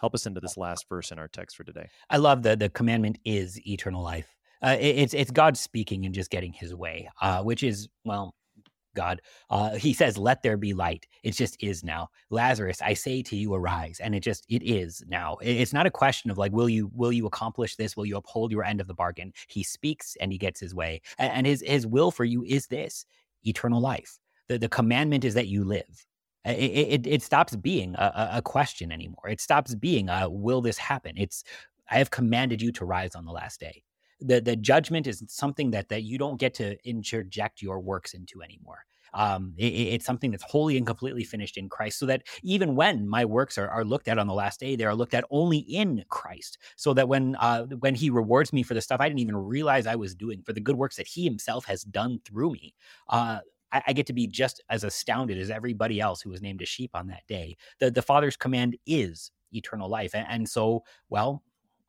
Help 0.00 0.14
us 0.14 0.24
into 0.24 0.40
this 0.40 0.56
last 0.56 0.86
verse 0.88 1.12
in 1.12 1.18
our 1.18 1.28
text 1.28 1.58
for 1.58 1.64
today. 1.64 1.90
I 2.08 2.16
love 2.16 2.42
that 2.44 2.58
the 2.58 2.70
commandment 2.70 3.18
is 3.22 3.60
eternal 3.66 4.02
life. 4.02 4.34
Uh, 4.62 4.78
it, 4.80 4.96
it's 4.96 5.12
it's 5.12 5.30
God 5.30 5.58
speaking 5.58 6.06
and 6.06 6.14
just 6.14 6.30
getting 6.30 6.54
His 6.54 6.74
way, 6.74 7.10
uh, 7.20 7.42
which 7.42 7.62
is 7.62 7.88
well, 8.06 8.34
God. 8.94 9.20
Uh, 9.50 9.74
he 9.74 9.92
says, 9.92 10.16
"Let 10.18 10.42
there 10.42 10.56
be 10.56 10.72
light." 10.72 11.06
It 11.22 11.32
just 11.32 11.56
is 11.62 11.84
now. 11.84 12.08
Lazarus, 12.30 12.80
I 12.82 12.94
say 12.94 13.22
to 13.22 13.36
you, 13.36 13.54
arise, 13.54 14.00
and 14.00 14.14
it 14.14 14.20
just 14.20 14.44
it 14.48 14.62
is 14.62 15.02
now. 15.06 15.36
It's 15.42 15.72
not 15.72 15.86
a 15.86 15.90
question 15.90 16.30
of 16.30 16.38
like, 16.38 16.52
will 16.52 16.68
you 16.68 16.90
will 16.94 17.12
you 17.12 17.26
accomplish 17.26 17.76
this? 17.76 17.96
Will 17.96 18.06
you 18.06 18.16
uphold 18.16 18.52
your 18.52 18.64
end 18.64 18.80
of 18.80 18.86
the 18.86 18.94
bargain? 18.94 19.32
He 19.48 19.62
speaks 19.62 20.16
and 20.20 20.32
he 20.32 20.38
gets 20.38 20.60
his 20.60 20.74
way, 20.74 21.02
and, 21.18 21.46
his 21.46 21.62
his 21.66 21.86
will 21.86 22.10
for 22.10 22.24
you 22.24 22.44
is 22.44 22.66
this 22.66 23.06
eternal 23.44 23.80
life. 23.80 24.18
The 24.48 24.58
the 24.58 24.68
commandment 24.68 25.24
is 25.24 25.34
that 25.34 25.48
you 25.48 25.64
live. 25.64 26.06
It, 26.44 27.06
it, 27.06 27.06
it 27.06 27.22
stops 27.22 27.56
being 27.56 27.94
a, 27.94 28.32
a, 28.34 28.42
question 28.42 28.92
anymore. 28.92 29.28
It 29.28 29.40
stops 29.40 29.74
being 29.74 30.10
a, 30.10 30.28
will 30.28 30.60
this 30.60 30.76
happen? 30.76 31.14
It's, 31.16 31.42
I 31.90 31.96
have 31.96 32.10
commanded 32.10 32.60
you 32.60 32.70
to 32.72 32.84
rise 32.84 33.14
on 33.14 33.24
the 33.24 33.32
last 33.32 33.60
day. 33.60 33.82
The, 34.20 34.40
the 34.40 34.56
judgment 34.56 35.06
is 35.06 35.22
something 35.28 35.70
that, 35.72 35.88
that 35.88 36.02
you 36.02 36.18
don't 36.18 36.38
get 36.38 36.54
to 36.54 36.76
interject 36.88 37.62
your 37.62 37.80
works 37.80 38.14
into 38.14 38.42
anymore. 38.42 38.84
Um, 39.14 39.54
it, 39.56 39.66
it's 39.66 40.04
something 40.04 40.30
that's 40.30 40.42
wholly 40.42 40.76
and 40.76 40.86
completely 40.86 41.24
finished 41.24 41.56
in 41.56 41.68
Christ, 41.68 41.98
so 41.98 42.06
that 42.06 42.22
even 42.42 42.74
when 42.74 43.08
my 43.08 43.24
works 43.24 43.56
are, 43.56 43.68
are 43.68 43.84
looked 43.84 44.08
at 44.08 44.18
on 44.18 44.26
the 44.26 44.34
last 44.34 44.60
day, 44.60 44.76
they 44.76 44.84
are 44.84 44.94
looked 44.94 45.14
at 45.14 45.24
only 45.30 45.58
in 45.58 46.04
Christ. 46.08 46.58
So 46.76 46.92
that 46.94 47.08
when 47.08 47.36
uh, 47.36 47.64
when 47.78 47.94
He 47.94 48.10
rewards 48.10 48.52
me 48.52 48.62
for 48.62 48.74
the 48.74 48.80
stuff 48.80 49.00
I 49.00 49.08
didn't 49.08 49.20
even 49.20 49.36
realize 49.36 49.86
I 49.86 49.94
was 49.94 50.14
doing, 50.14 50.42
for 50.42 50.52
the 50.52 50.60
good 50.60 50.76
works 50.76 50.96
that 50.96 51.06
He 51.06 51.24
Himself 51.24 51.64
has 51.66 51.84
done 51.84 52.20
through 52.24 52.52
me, 52.52 52.74
uh, 53.08 53.38
I, 53.72 53.82
I, 53.88 53.92
get 53.92 54.06
to 54.06 54.12
be 54.12 54.26
just 54.26 54.62
as 54.68 54.84
astounded 54.84 55.38
as 55.38 55.50
everybody 55.50 56.00
else 56.00 56.20
who 56.20 56.30
was 56.30 56.42
named 56.42 56.62
a 56.62 56.66
sheep 56.66 56.90
on 56.94 57.06
that 57.08 57.22
day. 57.28 57.56
The 57.78 57.90
the 57.90 58.02
Father's 58.02 58.36
command 58.36 58.76
is 58.86 59.30
eternal 59.52 59.88
life, 59.88 60.14
and, 60.14 60.26
and 60.28 60.48
so 60.48 60.82
well. 61.08 61.42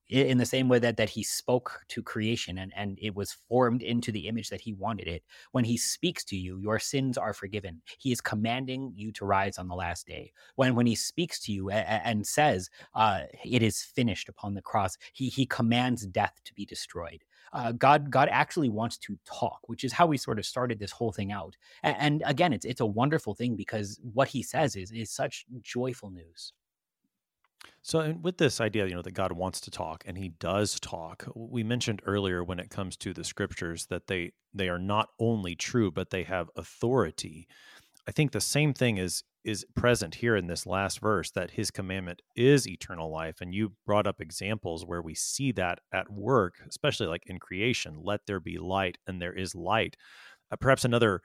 In 0.10 0.38
the 0.38 0.46
same 0.46 0.70
way 0.70 0.80
that, 0.80 0.98
that 0.98 1.10
he 1.10 1.24
spoke 1.24 1.82
to 1.90 2.04
creation 2.04 2.60
and, 2.60 2.72
and 2.76 2.98
it 3.02 3.16
was 3.16 3.32
formed 3.50 3.82
into 3.82 4.12
the 4.12 4.28
image 4.28 4.50
that 4.50 4.62
he 4.62 4.74
wanted 4.74 5.08
it, 5.08 5.24
when 5.52 5.66
he 5.66 5.78
speaks 5.78 6.24
to 6.26 6.36
you, 6.36 6.60
your 6.60 6.80
sins 6.80 7.18
are 7.18 7.34
forgiven. 7.34 7.82
He 7.98 8.12
is 8.12 8.22
commanding 8.22 8.94
you 8.96 9.12
to 9.14 9.26
rise 9.26 9.58
on 9.58 9.68
the 9.68 9.76
last 9.76 10.06
day. 10.06 10.32
When 10.56 10.76
when 10.76 10.86
he 10.86 10.96
speaks 10.96 11.40
to 11.46 11.52
you 11.52 11.70
and, 11.70 12.02
and 12.04 12.28
says, 12.28 12.70
uh, 12.94 13.22
"It 13.44 13.64
is 13.64 13.82
finished" 13.82 14.30
upon 14.30 14.54
the 14.54 14.62
cross, 14.62 14.98
he 15.14 15.30
he 15.30 15.46
commands 15.46 16.06
death 16.06 16.36
to 16.46 16.54
be 16.54 16.66
destroyed 16.66 17.24
uh, 17.56 17.72
God 17.72 18.12
God 18.12 18.28
actually 18.32 18.70
wants 18.70 18.98
to 19.00 19.18
talk, 19.26 19.60
which 19.68 19.84
is 19.84 19.94
how 19.94 20.06
we 20.06 20.18
sort 20.18 20.40
of 20.40 20.46
started 20.46 20.78
this 20.78 20.92
whole 20.92 21.14
thing 21.14 21.32
out. 21.32 21.56
And, 21.84 21.96
and 22.00 22.24
again, 22.26 22.54
it's 22.54 22.66
it's 22.66 22.82
a 22.82 22.86
wonderful 22.86 23.34
thing 23.34 23.56
because 23.56 24.00
what 24.14 24.28
He 24.28 24.44
says 24.44 24.76
is 24.76 24.92
is 24.92 25.10
such 25.10 25.46
joyful 25.62 26.10
news. 26.12 26.54
So, 27.82 28.16
with 28.22 28.38
this 28.38 28.60
idea, 28.60 28.88
you 28.88 28.96
know, 28.96 29.02
that 29.02 29.14
God 29.14 29.32
wants 29.32 29.62
to 29.62 29.72
talk 29.72 30.04
and 30.06 30.18
He 30.18 30.30
does 30.30 30.80
talk, 30.80 31.28
we 31.36 31.64
mentioned 31.64 32.02
earlier 32.06 32.44
when 32.44 32.60
it 32.60 32.70
comes 32.70 32.98
to 32.98 33.14
the 33.14 33.24
scriptures 33.24 33.86
that 33.88 34.08
they 34.08 34.34
they 34.54 34.70
are 34.70 34.80
not 34.80 35.10
only 35.20 35.56
true, 35.56 35.92
but 35.92 36.10
they 36.10 36.24
have 36.24 36.50
authority. 36.56 37.48
I 38.08 38.12
think 38.12 38.32
the 38.32 38.42
same 38.42 38.74
thing 38.74 38.98
is 38.98 39.24
is 39.44 39.64
present 39.76 40.16
here 40.16 40.36
in 40.36 40.48
this 40.48 40.66
last 40.66 41.00
verse 41.00 41.30
that 41.32 41.52
his 41.52 41.70
commandment 41.70 42.22
is 42.36 42.68
eternal 42.68 43.12
life 43.12 43.42
and 43.42 43.54
you 43.54 43.74
brought 43.86 44.08
up 44.08 44.20
examples 44.20 44.84
where 44.84 45.04
we 45.04 45.14
see 45.14 45.52
that 45.52 45.80
at 45.94 46.10
work 46.12 46.56
especially 46.68 47.06
like 47.06 47.22
in 47.28 47.38
creation 47.38 48.00
let 48.02 48.22
there 48.26 48.40
be 48.40 48.58
light 48.58 48.98
and 49.06 49.22
there 49.22 49.34
is 49.34 49.54
light 49.54 49.96
uh, 50.52 50.56
perhaps 50.56 50.84
another 50.84 51.22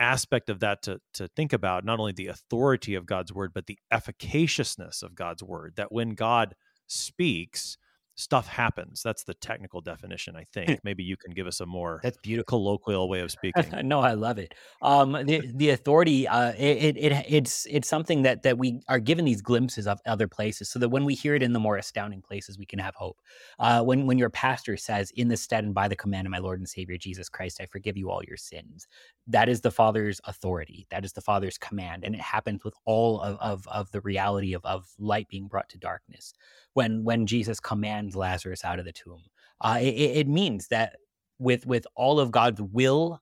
aspect 0.00 0.48
of 0.48 0.60
that 0.60 0.82
to 0.82 1.00
to 1.14 1.28
think 1.28 1.52
about 1.52 1.84
not 1.84 2.00
only 2.00 2.12
the 2.12 2.28
authority 2.28 2.94
of 2.94 3.06
God's 3.06 3.32
word 3.32 3.52
but 3.54 3.66
the 3.66 3.78
efficaciousness 3.92 5.02
of 5.02 5.14
God's 5.14 5.42
word 5.42 5.74
that 5.76 5.92
when 5.92 6.10
God 6.10 6.54
speaks 6.86 7.76
stuff 8.20 8.46
happens. 8.46 9.02
That's 9.02 9.24
the 9.24 9.34
technical 9.34 9.80
definition, 9.80 10.36
I 10.36 10.44
think. 10.52 10.80
Maybe 10.84 11.02
you 11.02 11.16
can 11.16 11.32
give 11.32 11.46
us 11.46 11.60
a 11.60 11.66
more 11.66 12.00
that's 12.02 12.18
beautiful 12.18 12.58
colloquial 12.58 13.08
way 13.08 13.20
of 13.20 13.30
speaking. 13.30 13.64
no, 13.88 14.00
I 14.00 14.12
love 14.12 14.38
it. 14.38 14.54
Um, 14.82 15.12
the 15.12 15.50
the 15.54 15.70
authority, 15.70 16.28
uh, 16.28 16.52
it, 16.52 16.96
it 16.96 17.24
it's 17.28 17.66
it's 17.70 17.88
something 17.88 18.22
that 18.22 18.42
that 18.42 18.58
we 18.58 18.80
are 18.88 19.00
given 19.00 19.24
these 19.24 19.42
glimpses 19.42 19.86
of 19.86 20.00
other 20.06 20.28
places, 20.28 20.68
so 20.68 20.78
that 20.78 20.88
when 20.88 21.04
we 21.04 21.14
hear 21.14 21.34
it 21.34 21.42
in 21.42 21.52
the 21.52 21.58
more 21.58 21.76
astounding 21.76 22.22
places, 22.22 22.58
we 22.58 22.66
can 22.66 22.78
have 22.78 22.94
hope. 22.94 23.18
Uh, 23.58 23.82
when 23.82 24.06
when 24.06 24.18
your 24.18 24.30
pastor 24.30 24.76
says, 24.76 25.10
"In 25.16 25.28
the 25.28 25.36
stead 25.36 25.64
and 25.64 25.74
by 25.74 25.88
the 25.88 25.96
command 25.96 26.26
of 26.26 26.30
my 26.30 26.38
Lord 26.38 26.58
and 26.58 26.68
Savior 26.68 26.96
Jesus 26.96 27.28
Christ, 27.28 27.60
I 27.60 27.66
forgive 27.66 27.96
you 27.96 28.10
all 28.10 28.22
your 28.26 28.36
sins," 28.36 28.86
that 29.26 29.48
is 29.48 29.60
the 29.60 29.70
Father's 29.70 30.20
authority. 30.24 30.86
That 30.90 31.04
is 31.04 31.12
the 31.12 31.20
Father's 31.20 31.58
command, 31.58 32.04
and 32.04 32.14
it 32.14 32.20
happens 32.20 32.64
with 32.64 32.74
all 32.84 33.20
of 33.20 33.38
of, 33.40 33.66
of 33.68 33.90
the 33.92 34.00
reality 34.00 34.54
of 34.54 34.64
of 34.64 34.86
light 34.98 35.28
being 35.28 35.46
brought 35.46 35.68
to 35.70 35.78
darkness 35.78 36.34
when 36.74 37.04
when 37.04 37.26
Jesus 37.26 37.60
commands 37.60 38.16
Lazarus 38.16 38.64
out 38.64 38.78
of 38.78 38.84
the 38.84 38.92
tomb. 38.92 39.22
Uh, 39.60 39.78
it, 39.80 39.86
it 39.94 40.28
means 40.28 40.68
that 40.68 40.96
with 41.38 41.66
with 41.66 41.86
all 41.96 42.20
of 42.20 42.30
God's 42.30 42.60
will 42.60 43.20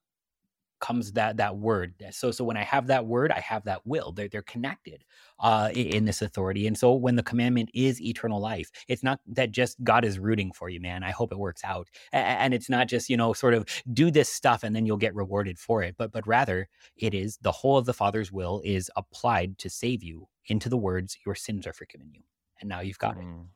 comes 0.81 1.13
that 1.13 1.37
that 1.39 1.57
word. 1.57 1.95
So 2.11 2.31
so 2.31 2.45
when 2.45 2.57
I 2.57 2.63
have 2.63 2.87
that 2.89 3.07
word, 3.07 3.33
I 3.33 3.41
have 3.41 3.65
that 3.65 3.87
will. 3.87 4.13
They're 4.13 4.29
they're 4.29 4.43
connected 4.43 5.05
uh, 5.41 5.71
in 5.75 6.05
this 6.05 6.23
authority. 6.23 6.67
And 6.67 6.79
so 6.79 6.93
when 6.95 7.17
the 7.17 7.23
commandment 7.23 7.71
is 7.75 8.01
eternal 8.01 8.41
life, 8.41 8.71
it's 8.89 9.03
not 9.03 9.21
that 9.29 9.51
just 9.51 9.83
God 9.83 10.05
is 10.05 10.19
rooting 10.19 10.53
for 10.53 10.69
you, 10.69 10.81
man. 10.81 11.03
I 11.03 11.11
hope 11.11 11.33
it 11.33 11.39
works 11.39 11.63
out. 11.65 11.89
And 12.13 12.55
it's 12.55 12.69
not 12.69 12.89
just 12.89 13.11
you 13.11 13.17
know 13.17 13.33
sort 13.33 13.55
of 13.55 13.65
do 13.93 14.11
this 14.11 14.29
stuff 14.29 14.63
and 14.63 14.75
then 14.75 14.87
you'll 14.87 14.97
get 14.97 15.15
rewarded 15.15 15.59
for 15.59 15.83
it. 15.83 15.97
But 15.99 16.13
but 16.13 16.27
rather 16.27 16.69
it 16.97 17.15
is 17.15 17.39
the 17.43 17.53
whole 17.53 17.77
of 17.77 17.87
the 17.87 17.95
Father's 17.95 18.33
will 18.33 18.63
is 18.65 18.91
applied 18.97 19.59
to 19.59 19.71
save 19.71 20.03
you 20.03 20.29
into 20.47 20.69
the 20.69 20.79
words, 20.79 21.19
"Your 21.27 21.35
sins 21.35 21.67
are 21.67 21.73
forgiven 21.73 22.11
you." 22.13 22.23
And 22.61 22.69
now 22.69 22.81
you've 22.81 22.99
got 22.99 23.17
mm. 23.17 23.43
it. 23.43 23.47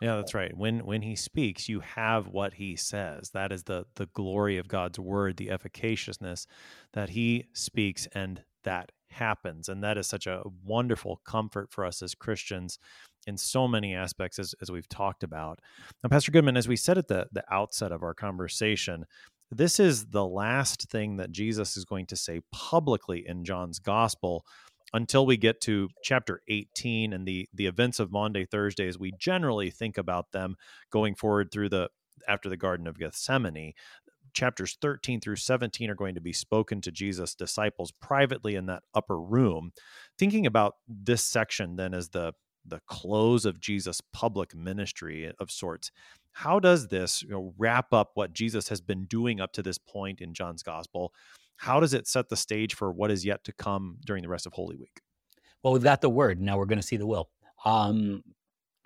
Yeah, 0.00 0.16
that's 0.16 0.34
right. 0.34 0.56
When 0.56 0.86
when 0.86 1.02
he 1.02 1.14
speaks, 1.14 1.68
you 1.68 1.80
have 1.80 2.26
what 2.28 2.54
he 2.54 2.74
says. 2.74 3.30
That 3.30 3.52
is 3.52 3.64
the 3.64 3.84
the 3.96 4.06
glory 4.06 4.56
of 4.56 4.66
God's 4.66 4.98
word, 4.98 5.36
the 5.36 5.48
efficaciousness 5.48 6.46
that 6.94 7.10
he 7.10 7.46
speaks 7.52 8.08
and 8.14 8.42
that 8.64 8.92
happens. 9.10 9.68
And 9.68 9.82
that 9.82 9.98
is 9.98 10.06
such 10.06 10.26
a 10.26 10.42
wonderful 10.64 11.20
comfort 11.24 11.70
for 11.70 11.84
us 11.84 12.02
as 12.02 12.14
Christians 12.14 12.78
in 13.26 13.36
so 13.36 13.68
many 13.68 13.94
aspects 13.94 14.38
as, 14.38 14.54
as 14.62 14.70
we've 14.70 14.88
talked 14.88 15.22
about. 15.22 15.58
Now, 16.02 16.08
Pastor 16.08 16.32
Goodman, 16.32 16.56
as 16.56 16.68
we 16.68 16.76
said 16.76 16.96
at 16.96 17.08
the, 17.08 17.26
the 17.32 17.44
outset 17.52 17.92
of 17.92 18.02
our 18.02 18.14
conversation, 18.14 19.04
this 19.50 19.80
is 19.80 20.06
the 20.06 20.24
last 20.24 20.88
thing 20.90 21.16
that 21.16 21.32
Jesus 21.32 21.76
is 21.76 21.84
going 21.84 22.06
to 22.06 22.16
say 22.16 22.40
publicly 22.52 23.24
in 23.26 23.44
John's 23.44 23.78
gospel 23.78 24.44
until 24.92 25.26
we 25.26 25.36
get 25.36 25.60
to 25.62 25.88
chapter 26.02 26.40
18 26.48 27.12
and 27.12 27.26
the 27.26 27.48
the 27.54 27.66
events 27.66 28.00
of 28.00 28.12
Maundy 28.12 28.44
Thursdays, 28.44 28.98
we 28.98 29.12
generally 29.18 29.70
think 29.70 29.98
about 29.98 30.32
them 30.32 30.56
going 30.90 31.14
forward 31.14 31.50
through 31.50 31.68
the 31.68 31.88
after 32.28 32.48
the 32.48 32.56
Garden 32.56 32.86
of 32.86 32.98
Gethsemane. 32.98 33.72
Chapters 34.32 34.78
13 34.80 35.20
through 35.20 35.36
17 35.36 35.90
are 35.90 35.94
going 35.96 36.14
to 36.14 36.20
be 36.20 36.32
spoken 36.32 36.80
to 36.82 36.92
Jesus' 36.92 37.34
disciples 37.34 37.92
privately 38.00 38.54
in 38.54 38.66
that 38.66 38.84
upper 38.94 39.20
room. 39.20 39.72
Thinking 40.18 40.46
about 40.46 40.74
this 40.86 41.24
section 41.24 41.76
then 41.76 41.94
as 41.94 42.10
the 42.10 42.32
the 42.64 42.80
close 42.86 43.46
of 43.46 43.60
Jesus' 43.60 44.00
public 44.12 44.54
ministry 44.54 45.32
of 45.38 45.50
sorts. 45.50 45.90
How 46.32 46.60
does 46.60 46.88
this 46.88 47.22
you 47.22 47.30
know, 47.30 47.54
wrap 47.58 47.92
up 47.92 48.10
what 48.14 48.32
Jesus 48.32 48.68
has 48.68 48.80
been 48.80 49.06
doing 49.06 49.40
up 49.40 49.52
to 49.54 49.62
this 49.62 49.78
point 49.78 50.20
in 50.20 50.34
John's 50.34 50.62
gospel? 50.62 51.12
How 51.60 51.78
does 51.78 51.92
it 51.92 52.08
set 52.08 52.30
the 52.30 52.36
stage 52.36 52.74
for 52.74 52.90
what 52.90 53.10
is 53.10 53.22
yet 53.22 53.44
to 53.44 53.52
come 53.52 53.98
during 54.06 54.22
the 54.22 54.30
rest 54.30 54.46
of 54.46 54.54
Holy 54.54 54.76
Week? 54.76 55.02
Well, 55.62 55.74
we've 55.74 55.82
got 55.82 56.00
the 56.00 56.08
word. 56.08 56.40
Now 56.40 56.56
we're 56.56 56.64
going 56.64 56.80
to 56.80 56.86
see 56.86 56.96
the 56.96 57.06
will. 57.06 57.28
Um, 57.66 58.24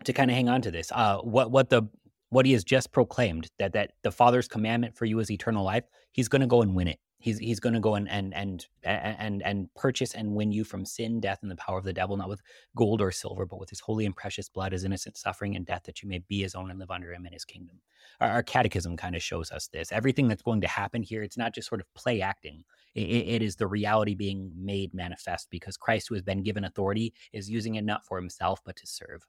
to 0.02 0.12
kind 0.12 0.28
of 0.28 0.34
hang 0.34 0.48
on 0.48 0.60
to 0.62 0.72
this, 0.72 0.90
uh, 0.90 1.18
what 1.18 1.52
what 1.52 1.70
the 1.70 1.84
what 2.30 2.46
he 2.46 2.52
has 2.52 2.64
just 2.64 2.90
proclaimed 2.90 3.48
that 3.60 3.74
that 3.74 3.92
the 4.02 4.10
Father's 4.10 4.48
commandment 4.48 4.96
for 4.96 5.04
you 5.04 5.20
is 5.20 5.30
eternal 5.30 5.64
life. 5.64 5.84
He's 6.10 6.26
going 6.26 6.40
to 6.40 6.48
go 6.48 6.62
and 6.62 6.74
win 6.74 6.88
it. 6.88 6.98
He's 7.24 7.38
he's 7.38 7.58
going 7.58 7.72
to 7.72 7.80
go 7.80 7.94
and 7.94 8.06
and 8.10 8.34
and 8.34 8.66
and 8.82 9.42
and 9.42 9.74
purchase 9.74 10.12
and 10.12 10.34
win 10.34 10.52
you 10.52 10.62
from 10.62 10.84
sin, 10.84 11.20
death, 11.20 11.38
and 11.40 11.50
the 11.50 11.56
power 11.56 11.78
of 11.78 11.84
the 11.84 11.92
devil, 11.94 12.18
not 12.18 12.28
with 12.28 12.42
gold 12.76 13.00
or 13.00 13.10
silver, 13.10 13.46
but 13.46 13.58
with 13.58 13.70
his 13.70 13.80
holy 13.80 14.04
and 14.04 14.14
precious 14.14 14.50
blood, 14.50 14.72
his 14.72 14.84
innocent 14.84 15.16
suffering 15.16 15.56
and 15.56 15.64
death, 15.64 15.84
that 15.84 16.02
you 16.02 16.08
may 16.10 16.18
be 16.18 16.42
his 16.42 16.54
own 16.54 16.70
and 16.70 16.78
live 16.78 16.90
under 16.90 17.14
him 17.14 17.24
in 17.24 17.32
his 17.32 17.46
kingdom. 17.46 17.80
Our, 18.20 18.28
our 18.28 18.42
catechism 18.42 18.98
kind 18.98 19.16
of 19.16 19.22
shows 19.22 19.50
us 19.50 19.68
this. 19.68 19.90
Everything 19.90 20.28
that's 20.28 20.42
going 20.42 20.60
to 20.60 20.66
happen 20.66 21.02
here, 21.02 21.22
it's 21.22 21.38
not 21.38 21.54
just 21.54 21.66
sort 21.66 21.80
of 21.80 21.94
play 21.94 22.20
acting. 22.20 22.62
It, 22.94 23.00
it 23.00 23.42
is 23.42 23.56
the 23.56 23.68
reality 23.68 24.14
being 24.14 24.52
made 24.54 24.92
manifest 24.92 25.48
because 25.48 25.78
Christ, 25.78 26.08
who 26.08 26.14
has 26.16 26.22
been 26.22 26.42
given 26.42 26.64
authority, 26.64 27.14
is 27.32 27.48
using 27.48 27.76
it 27.76 27.84
not 27.84 28.04
for 28.04 28.18
himself 28.18 28.60
but 28.66 28.76
to 28.76 28.86
serve. 28.86 29.26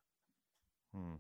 Hmm. 0.94 1.16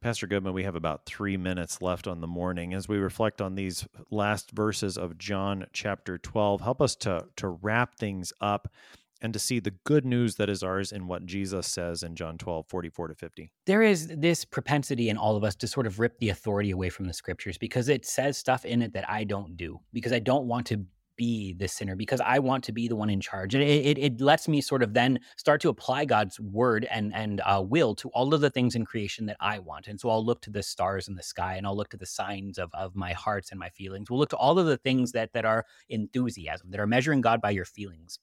Pastor 0.00 0.26
Goodman, 0.26 0.54
we 0.54 0.64
have 0.64 0.76
about 0.76 1.04
three 1.04 1.36
minutes 1.36 1.82
left 1.82 2.06
on 2.06 2.22
the 2.22 2.26
morning 2.26 2.72
as 2.72 2.88
we 2.88 2.96
reflect 2.96 3.42
on 3.42 3.54
these 3.54 3.86
last 4.10 4.50
verses 4.52 4.96
of 4.96 5.18
John 5.18 5.66
chapter 5.74 6.16
12. 6.16 6.62
Help 6.62 6.80
us 6.80 6.96
to, 6.96 7.26
to 7.36 7.48
wrap 7.48 7.96
things 7.96 8.32
up 8.40 8.72
and 9.20 9.34
to 9.34 9.38
see 9.38 9.60
the 9.60 9.74
good 9.84 10.06
news 10.06 10.36
that 10.36 10.48
is 10.48 10.62
ours 10.62 10.90
in 10.90 11.06
what 11.06 11.26
Jesus 11.26 11.66
says 11.66 12.02
in 12.02 12.16
John 12.16 12.38
12, 12.38 12.66
44 12.66 13.08
to 13.08 13.14
50. 13.14 13.52
There 13.66 13.82
is 13.82 14.06
this 14.06 14.46
propensity 14.46 15.10
in 15.10 15.18
all 15.18 15.36
of 15.36 15.44
us 15.44 15.54
to 15.56 15.66
sort 15.66 15.86
of 15.86 15.98
rip 15.98 16.18
the 16.18 16.30
authority 16.30 16.70
away 16.70 16.88
from 16.88 17.04
the 17.06 17.12
scriptures 17.12 17.58
because 17.58 17.90
it 17.90 18.06
says 18.06 18.38
stuff 18.38 18.64
in 18.64 18.80
it 18.80 18.94
that 18.94 19.06
I 19.06 19.24
don't 19.24 19.54
do, 19.58 19.80
because 19.92 20.14
I 20.14 20.18
don't 20.18 20.46
want 20.46 20.66
to 20.68 20.86
be 21.20 21.52
the 21.52 21.68
sinner 21.68 21.94
because 21.94 22.22
I 22.22 22.38
want 22.38 22.64
to 22.64 22.72
be 22.72 22.88
the 22.88 22.96
one 22.96 23.10
in 23.10 23.20
charge. 23.20 23.54
And 23.54 23.62
it, 23.62 23.84
it, 23.84 23.98
it 23.98 24.20
lets 24.22 24.48
me 24.48 24.62
sort 24.62 24.82
of 24.82 24.94
then 24.94 25.20
start 25.36 25.60
to 25.60 25.68
apply 25.68 26.06
God's 26.06 26.40
word 26.40 26.86
and 26.90 27.14
and 27.14 27.42
uh, 27.44 27.62
will 27.62 27.94
to 27.96 28.08
all 28.14 28.32
of 28.32 28.40
the 28.40 28.48
things 28.48 28.74
in 28.74 28.86
creation 28.86 29.26
that 29.26 29.36
I 29.38 29.58
want. 29.58 29.86
And 29.86 30.00
so 30.00 30.08
I'll 30.08 30.24
look 30.24 30.40
to 30.42 30.50
the 30.50 30.62
stars 30.62 31.08
in 31.08 31.16
the 31.16 31.22
sky 31.22 31.56
and 31.56 31.66
I'll 31.66 31.76
look 31.76 31.90
to 31.90 31.98
the 31.98 32.06
signs 32.06 32.56
of, 32.56 32.70
of 32.72 32.96
my 32.96 33.12
hearts 33.12 33.50
and 33.50 33.60
my 33.60 33.68
feelings. 33.68 34.08
We'll 34.08 34.18
look 34.18 34.30
to 34.30 34.36
all 34.38 34.58
of 34.58 34.64
the 34.64 34.78
things 34.78 35.12
that 35.12 35.34
that 35.34 35.44
are 35.44 35.66
enthusiasm, 35.90 36.70
that 36.70 36.80
are 36.80 36.86
measuring 36.86 37.20
God 37.20 37.42
by 37.42 37.50
your 37.50 37.66
feelings. 37.66 38.18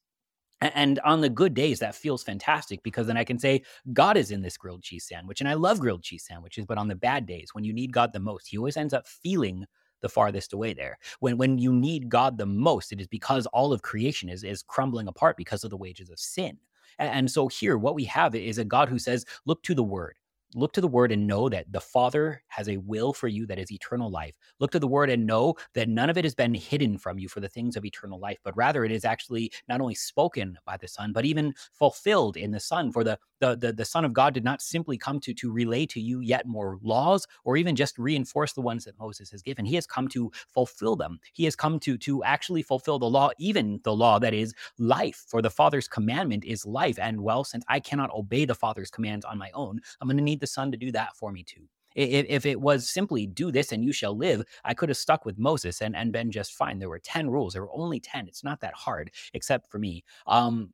And 0.60 0.98
on 1.02 1.22
the 1.22 1.30
good 1.30 1.54
days, 1.54 1.78
that 1.80 1.94
feels 1.94 2.24
fantastic 2.24 2.82
because 2.82 3.06
then 3.06 3.16
I 3.16 3.24
can 3.24 3.38
say, 3.38 3.62
God 3.94 4.18
is 4.18 4.32
in 4.32 4.42
this 4.42 4.58
grilled 4.58 4.82
cheese 4.82 5.06
sandwich. 5.08 5.40
And 5.40 5.48
I 5.48 5.54
love 5.54 5.80
grilled 5.80 6.02
cheese 6.02 6.26
sandwiches. 6.26 6.66
But 6.66 6.80
on 6.80 6.88
the 6.88 6.96
bad 6.96 7.28
days, 7.28 7.50
when 7.54 7.64
you 7.64 7.74
need 7.74 7.94
God 7.94 8.12
the 8.12 8.20
most, 8.20 8.48
he 8.48 8.58
always 8.58 8.76
ends 8.76 8.92
up 8.92 9.06
feeling 9.06 9.66
the 10.02 10.10
farthest 10.10 10.54
away 10.54 10.74
there. 10.74 10.98
When 11.20 11.38
when 11.38 11.58
you 11.58 11.74
need 11.74 12.10
God 12.10 12.38
the 12.38 12.46
most, 12.46 12.92
it 12.92 13.02
is 13.02 13.08
because 13.08 13.46
all 13.48 13.74
of 13.74 13.82
creation 13.82 14.30
is 14.30 14.44
is 14.44 14.64
crumbling 14.64 15.08
apart 15.08 15.38
because 15.38 15.64
of 15.64 15.70
the 15.70 15.78
wages 15.78 16.10
of 16.10 16.20
sin. 16.20 16.58
And, 17.00 17.10
and 17.10 17.32
so 17.32 17.48
here, 17.48 17.78
what 17.78 17.96
we 17.96 18.06
have 18.06 18.36
is 18.36 18.58
a 18.58 18.66
God 18.66 18.90
who 18.90 19.00
says, 19.00 19.26
"Look 19.46 19.64
to 19.64 19.76
the 19.76 19.84
Word." 19.84 20.16
Look 20.58 20.74
to 20.74 20.82
the 20.82 20.88
word 20.88 21.12
and 21.12 21.28
know 21.28 21.50
that 21.50 21.72
the 21.72 21.80
Father 21.80 22.42
has 22.48 22.68
a 22.68 22.78
will 22.78 23.14
for 23.14 23.28
you 23.28 23.46
that 23.46 23.60
is 23.60 23.72
eternal 23.72 24.10
life. 24.10 24.36
Look 24.60 24.72
to 24.72 24.80
the 24.80 24.88
word 24.88 25.12
and 25.12 25.28
know 25.28 25.54
that 25.76 25.88
none 25.88 26.10
of 26.10 26.18
it 26.18 26.26
has 26.26 26.34
been 26.34 26.56
hidden 26.56 26.98
from 26.98 27.20
you 27.20 27.30
for 27.30 27.42
the 27.42 27.48
things 27.48 27.78
of 27.78 27.86
eternal 27.86 28.20
life, 28.20 28.40
but 28.44 28.58
rather 28.58 28.84
it 28.84 28.92
is 28.92 29.06
actually 29.06 29.52
not 29.70 29.82
only 29.82 29.94
spoken 29.94 30.58
by 30.66 30.76
the 30.76 30.88
Son, 30.88 31.14
but 31.14 31.26
even 31.26 31.54
fulfilled 31.74 32.38
in 32.38 32.50
the 32.50 32.60
Son. 32.60 32.92
For 32.92 33.04
the 33.04 33.20
the, 33.40 33.56
the, 33.56 33.74
the 33.74 33.86
Son 33.86 34.06
of 34.06 34.14
God 34.14 34.34
did 34.34 34.44
not 34.44 34.62
simply 34.62 34.98
come 34.98 35.20
to, 35.22 35.34
to 35.36 35.52
relay 35.52 35.86
to 35.88 36.00
you 36.00 36.22
yet 36.22 36.48
more 36.48 36.80
laws 36.82 37.28
or 37.44 37.58
even 37.58 37.76
just 37.76 37.98
reinforce 37.98 38.54
the 38.54 38.62
ones 38.62 38.86
that 38.86 39.00
Moses 39.00 39.30
has 39.32 39.42
given. 39.42 39.66
He 39.66 39.76
has 39.76 39.86
come 39.86 40.08
to 40.10 40.32
fulfill 40.48 40.96
them. 40.96 41.20
He 41.34 41.44
has 41.46 41.56
come 41.56 41.80
to, 41.82 41.98
to 42.00 42.24
actually 42.24 42.64
fulfill 42.64 43.00
the 43.00 43.10
law, 43.10 43.30
even 43.38 43.80
the 43.84 43.96
law 43.96 44.20
that 44.20 44.34
is 44.34 44.54
life. 44.80 45.26
For 45.28 45.42
the 45.42 45.50
Father's 45.50 45.88
commandment 45.88 46.46
is 46.46 46.66
life. 46.66 46.98
And 47.00 47.22
well, 47.22 47.44
since 47.44 47.64
I 47.68 47.80
cannot 47.80 48.14
obey 48.14 48.46
the 48.46 48.56
Father's 48.56 48.90
commands 48.90 49.26
on 49.26 49.38
my 49.38 49.52
own, 49.54 49.80
I'm 50.02 50.08
going 50.08 50.18
to 50.18 50.24
need 50.24 50.40
the 50.40 50.47
Son 50.48 50.72
to 50.72 50.78
do 50.78 50.92
that 50.92 51.16
for 51.16 51.32
me 51.32 51.44
too. 51.44 51.68
If, 51.96 52.26
if 52.30 52.46
it 52.46 52.62
was 52.62 52.90
simply 52.90 53.26
do 53.26 53.52
this 53.52 53.72
and 53.72 53.84
you 53.84 53.92
shall 53.92 54.16
live, 54.16 54.44
I 54.64 54.76
could 54.76 54.90
have 54.90 54.98
stuck 54.98 55.26
with 55.26 55.40
Moses 55.40 55.82
and, 55.82 55.96
and 55.96 56.12
been 56.12 56.32
just 56.32 56.54
fine. 56.54 56.78
There 56.78 56.90
were 56.90 57.00
10 57.00 57.30
rules. 57.30 57.54
There 57.54 57.64
were 57.64 57.76
only 57.76 58.00
10. 58.00 58.28
It's 58.28 58.44
not 58.44 58.60
that 58.62 58.76
hard, 58.76 59.12
except 59.34 59.72
for 59.72 59.80
me. 59.80 60.04
Um, 60.28 60.74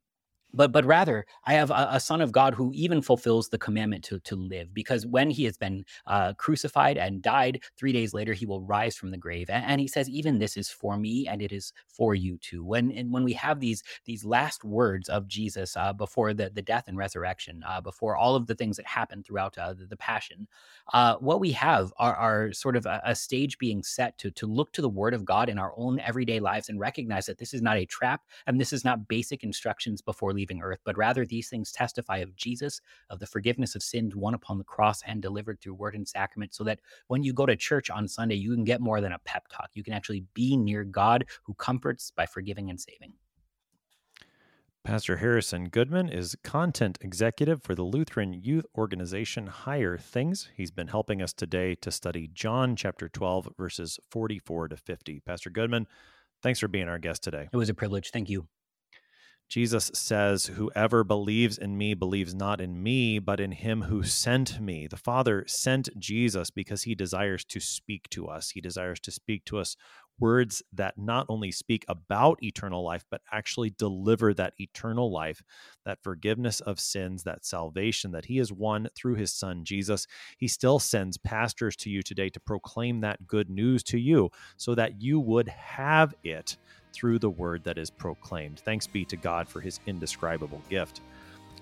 but 0.54 0.72
but 0.72 0.84
rather 0.84 1.26
i 1.44 1.54
have 1.54 1.70
a, 1.70 1.88
a, 1.92 2.00
son 2.00 2.20
of 2.20 2.32
god 2.32 2.54
who 2.54 2.70
even 2.74 3.02
fulfills 3.02 3.48
the 3.48 3.58
commandment 3.58 4.04
to, 4.04 4.18
to 4.20 4.36
live 4.36 4.72
because 4.72 5.06
when 5.06 5.30
he 5.30 5.44
has 5.44 5.56
been 5.56 5.84
uh, 6.06 6.32
crucified 6.34 6.96
and 6.96 7.22
died 7.22 7.60
three 7.76 7.92
days 7.92 8.14
later 8.14 8.32
he 8.32 8.46
will 8.46 8.62
rise 8.62 8.96
from 8.96 9.10
the 9.10 9.16
grave 9.16 9.50
and, 9.50 9.64
and, 9.64 9.80
he 9.80 9.88
says 9.88 10.08
even 10.08 10.38
this 10.38 10.56
is 10.56 10.70
for 10.70 10.96
me 10.96 11.26
and 11.28 11.42
it 11.42 11.52
is 11.52 11.72
for 11.88 12.14
you 12.14 12.38
too. 12.38 12.64
When 12.64 12.90
and 12.92 13.12
when 13.12 13.24
we 13.24 13.32
have 13.34 13.60
these 13.60 13.82
these 14.04 14.24
last 14.24 14.64
words 14.64 15.08
of 15.08 15.28
jesus 15.28 15.76
uh, 15.76 15.92
before 15.92 16.34
the, 16.34 16.50
the 16.50 16.62
death 16.62 16.84
and 16.88 16.96
resurrection 16.96 17.62
uh, 17.66 17.80
before 17.80 18.16
all 18.16 18.36
of 18.36 18.46
the 18.46 18.54
things 18.54 18.76
that 18.76 18.86
happened 18.86 19.24
throughout 19.24 19.56
uh, 19.58 19.72
the, 19.72 19.86
the, 19.86 19.96
passion 19.96 20.46
uh, 20.92 21.14
what 21.16 21.40
we 21.40 21.52
have 21.52 21.92
are, 21.98 22.14
are 22.14 22.52
sort 22.52 22.76
of 22.76 22.84
a, 22.84 23.00
a 23.04 23.14
stage 23.14 23.58
being 23.58 23.82
set 23.82 24.18
to 24.18 24.30
to 24.30 24.46
look 24.46 24.72
to 24.72 24.82
the 24.82 24.88
word 24.88 25.14
of 25.14 25.24
god 25.24 25.48
in 25.48 25.58
our 25.58 25.72
own 25.76 25.98
everyday 26.00 26.40
lives 26.40 26.68
and 26.68 26.80
recognize 26.80 27.26
that 27.26 27.38
this 27.38 27.54
is 27.54 27.62
not 27.62 27.76
a 27.76 27.86
trap 27.86 28.22
and 28.46 28.60
this 28.60 28.72
is 28.72 28.84
not 28.84 29.08
basic 29.08 29.44
instructions 29.44 30.02
before 30.02 30.32
leaving 30.32 30.43
leaving 30.44 30.62
earth, 30.62 30.80
but 30.84 30.98
rather 30.98 31.24
these 31.24 31.48
things 31.48 31.72
testify 31.72 32.18
of 32.18 32.36
Jesus, 32.36 32.82
of 33.08 33.18
the 33.18 33.26
forgiveness 33.26 33.74
of 33.74 33.82
sins 33.82 34.14
won 34.14 34.34
upon 34.34 34.58
the 34.58 34.64
cross 34.64 35.00
and 35.06 35.22
delivered 35.22 35.58
through 35.58 35.72
word 35.72 35.94
and 35.94 36.06
sacrament, 36.06 36.54
so 36.54 36.62
that 36.64 36.80
when 37.08 37.22
you 37.22 37.32
go 37.32 37.46
to 37.46 37.56
church 37.56 37.88
on 37.88 38.06
Sunday, 38.06 38.34
you 38.34 38.52
can 38.54 38.64
get 38.64 38.82
more 38.82 39.00
than 39.00 39.12
a 39.12 39.18
pep 39.20 39.48
talk. 39.50 39.70
You 39.72 39.82
can 39.82 39.94
actually 39.94 40.24
be 40.34 40.54
near 40.54 40.84
God 40.84 41.24
who 41.44 41.54
comforts 41.54 42.10
by 42.14 42.26
forgiving 42.26 42.68
and 42.68 42.78
saving. 42.78 43.14
Pastor 44.84 45.16
Harrison 45.16 45.70
Goodman 45.70 46.10
is 46.10 46.36
content 46.44 46.98
executive 47.00 47.62
for 47.62 47.74
the 47.74 47.82
Lutheran 47.82 48.34
youth 48.34 48.66
organization 48.76 49.46
Higher 49.46 49.96
Things. 49.96 50.50
He's 50.54 50.70
been 50.70 50.88
helping 50.88 51.22
us 51.22 51.32
today 51.32 51.74
to 51.76 51.90
study 51.90 52.28
John 52.34 52.76
chapter 52.76 53.08
12, 53.08 53.48
verses 53.56 53.98
44 54.10 54.68
to 54.68 54.76
50. 54.76 55.20
Pastor 55.20 55.48
Goodman, 55.48 55.86
thanks 56.42 56.60
for 56.60 56.68
being 56.68 56.86
our 56.86 56.98
guest 56.98 57.22
today. 57.22 57.48
It 57.50 57.56
was 57.56 57.70
a 57.70 57.74
privilege. 57.74 58.10
Thank 58.10 58.28
you. 58.28 58.46
Jesus 59.48 59.90
says, 59.94 60.46
Whoever 60.46 61.04
believes 61.04 61.58
in 61.58 61.76
me 61.76 61.94
believes 61.94 62.34
not 62.34 62.60
in 62.60 62.82
me, 62.82 63.18
but 63.18 63.40
in 63.40 63.52
him 63.52 63.82
who 63.82 64.02
sent 64.02 64.60
me. 64.60 64.86
The 64.86 64.96
Father 64.96 65.44
sent 65.46 65.88
Jesus 65.98 66.50
because 66.50 66.82
he 66.82 66.94
desires 66.94 67.44
to 67.46 67.60
speak 67.60 68.08
to 68.10 68.26
us. 68.26 68.50
He 68.50 68.60
desires 68.60 69.00
to 69.00 69.10
speak 69.10 69.44
to 69.46 69.58
us 69.58 69.76
words 70.18 70.62
that 70.72 70.96
not 70.96 71.26
only 71.28 71.50
speak 71.50 71.84
about 71.88 72.42
eternal 72.42 72.84
life, 72.84 73.04
but 73.10 73.20
actually 73.32 73.70
deliver 73.70 74.32
that 74.34 74.54
eternal 74.58 75.12
life, 75.12 75.42
that 75.84 76.02
forgiveness 76.02 76.60
of 76.60 76.80
sins, 76.80 77.24
that 77.24 77.44
salvation 77.44 78.12
that 78.12 78.26
he 78.26 78.38
has 78.38 78.52
won 78.52 78.88
through 78.94 79.14
his 79.14 79.32
son 79.32 79.64
Jesus. 79.64 80.06
He 80.38 80.48
still 80.48 80.78
sends 80.78 81.18
pastors 81.18 81.76
to 81.76 81.90
you 81.90 82.02
today 82.02 82.28
to 82.30 82.40
proclaim 82.40 83.00
that 83.00 83.26
good 83.26 83.50
news 83.50 83.82
to 83.84 83.98
you 83.98 84.30
so 84.56 84.74
that 84.74 85.00
you 85.00 85.20
would 85.20 85.48
have 85.48 86.14
it 86.22 86.56
through 86.94 87.18
the 87.18 87.30
word 87.30 87.64
that 87.64 87.78
is 87.78 87.90
proclaimed. 87.90 88.60
Thanks 88.60 88.86
be 88.86 89.04
to 89.06 89.16
God 89.16 89.48
for 89.48 89.60
his 89.60 89.80
indescribable 89.86 90.62
gift. 90.70 91.00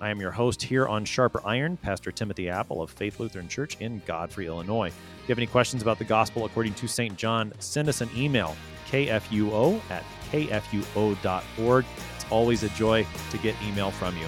I 0.00 0.10
am 0.10 0.20
your 0.20 0.32
host 0.32 0.62
here 0.62 0.88
on 0.88 1.04
Sharper 1.04 1.40
Iron, 1.46 1.76
Pastor 1.76 2.10
Timothy 2.10 2.48
Appel 2.48 2.82
of 2.82 2.90
Faith 2.90 3.20
Lutheran 3.20 3.48
Church 3.48 3.76
in 3.80 4.02
Godfrey, 4.04 4.46
Illinois. 4.46 4.88
If 4.88 4.94
you 4.94 5.28
have 5.28 5.38
any 5.38 5.46
questions 5.46 5.80
about 5.80 5.98
the 5.98 6.04
gospel 6.04 6.44
according 6.44 6.74
to 6.74 6.88
St. 6.88 7.16
John, 7.16 7.52
send 7.60 7.88
us 7.88 8.00
an 8.00 8.10
email, 8.16 8.56
kfuo 8.90 9.80
at 9.90 10.02
kfuo.org. 10.32 11.84
It's 12.16 12.26
always 12.30 12.62
a 12.64 12.68
joy 12.70 13.06
to 13.30 13.38
get 13.38 13.54
email 13.62 13.90
from 13.90 14.16
you. 14.16 14.26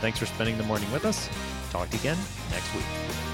Thanks 0.00 0.18
for 0.18 0.26
spending 0.26 0.58
the 0.58 0.64
morning 0.64 0.90
with 0.92 1.06
us. 1.06 1.28
Talk 1.70 1.92
again 1.94 2.18
next 2.50 2.74
week. 2.74 3.33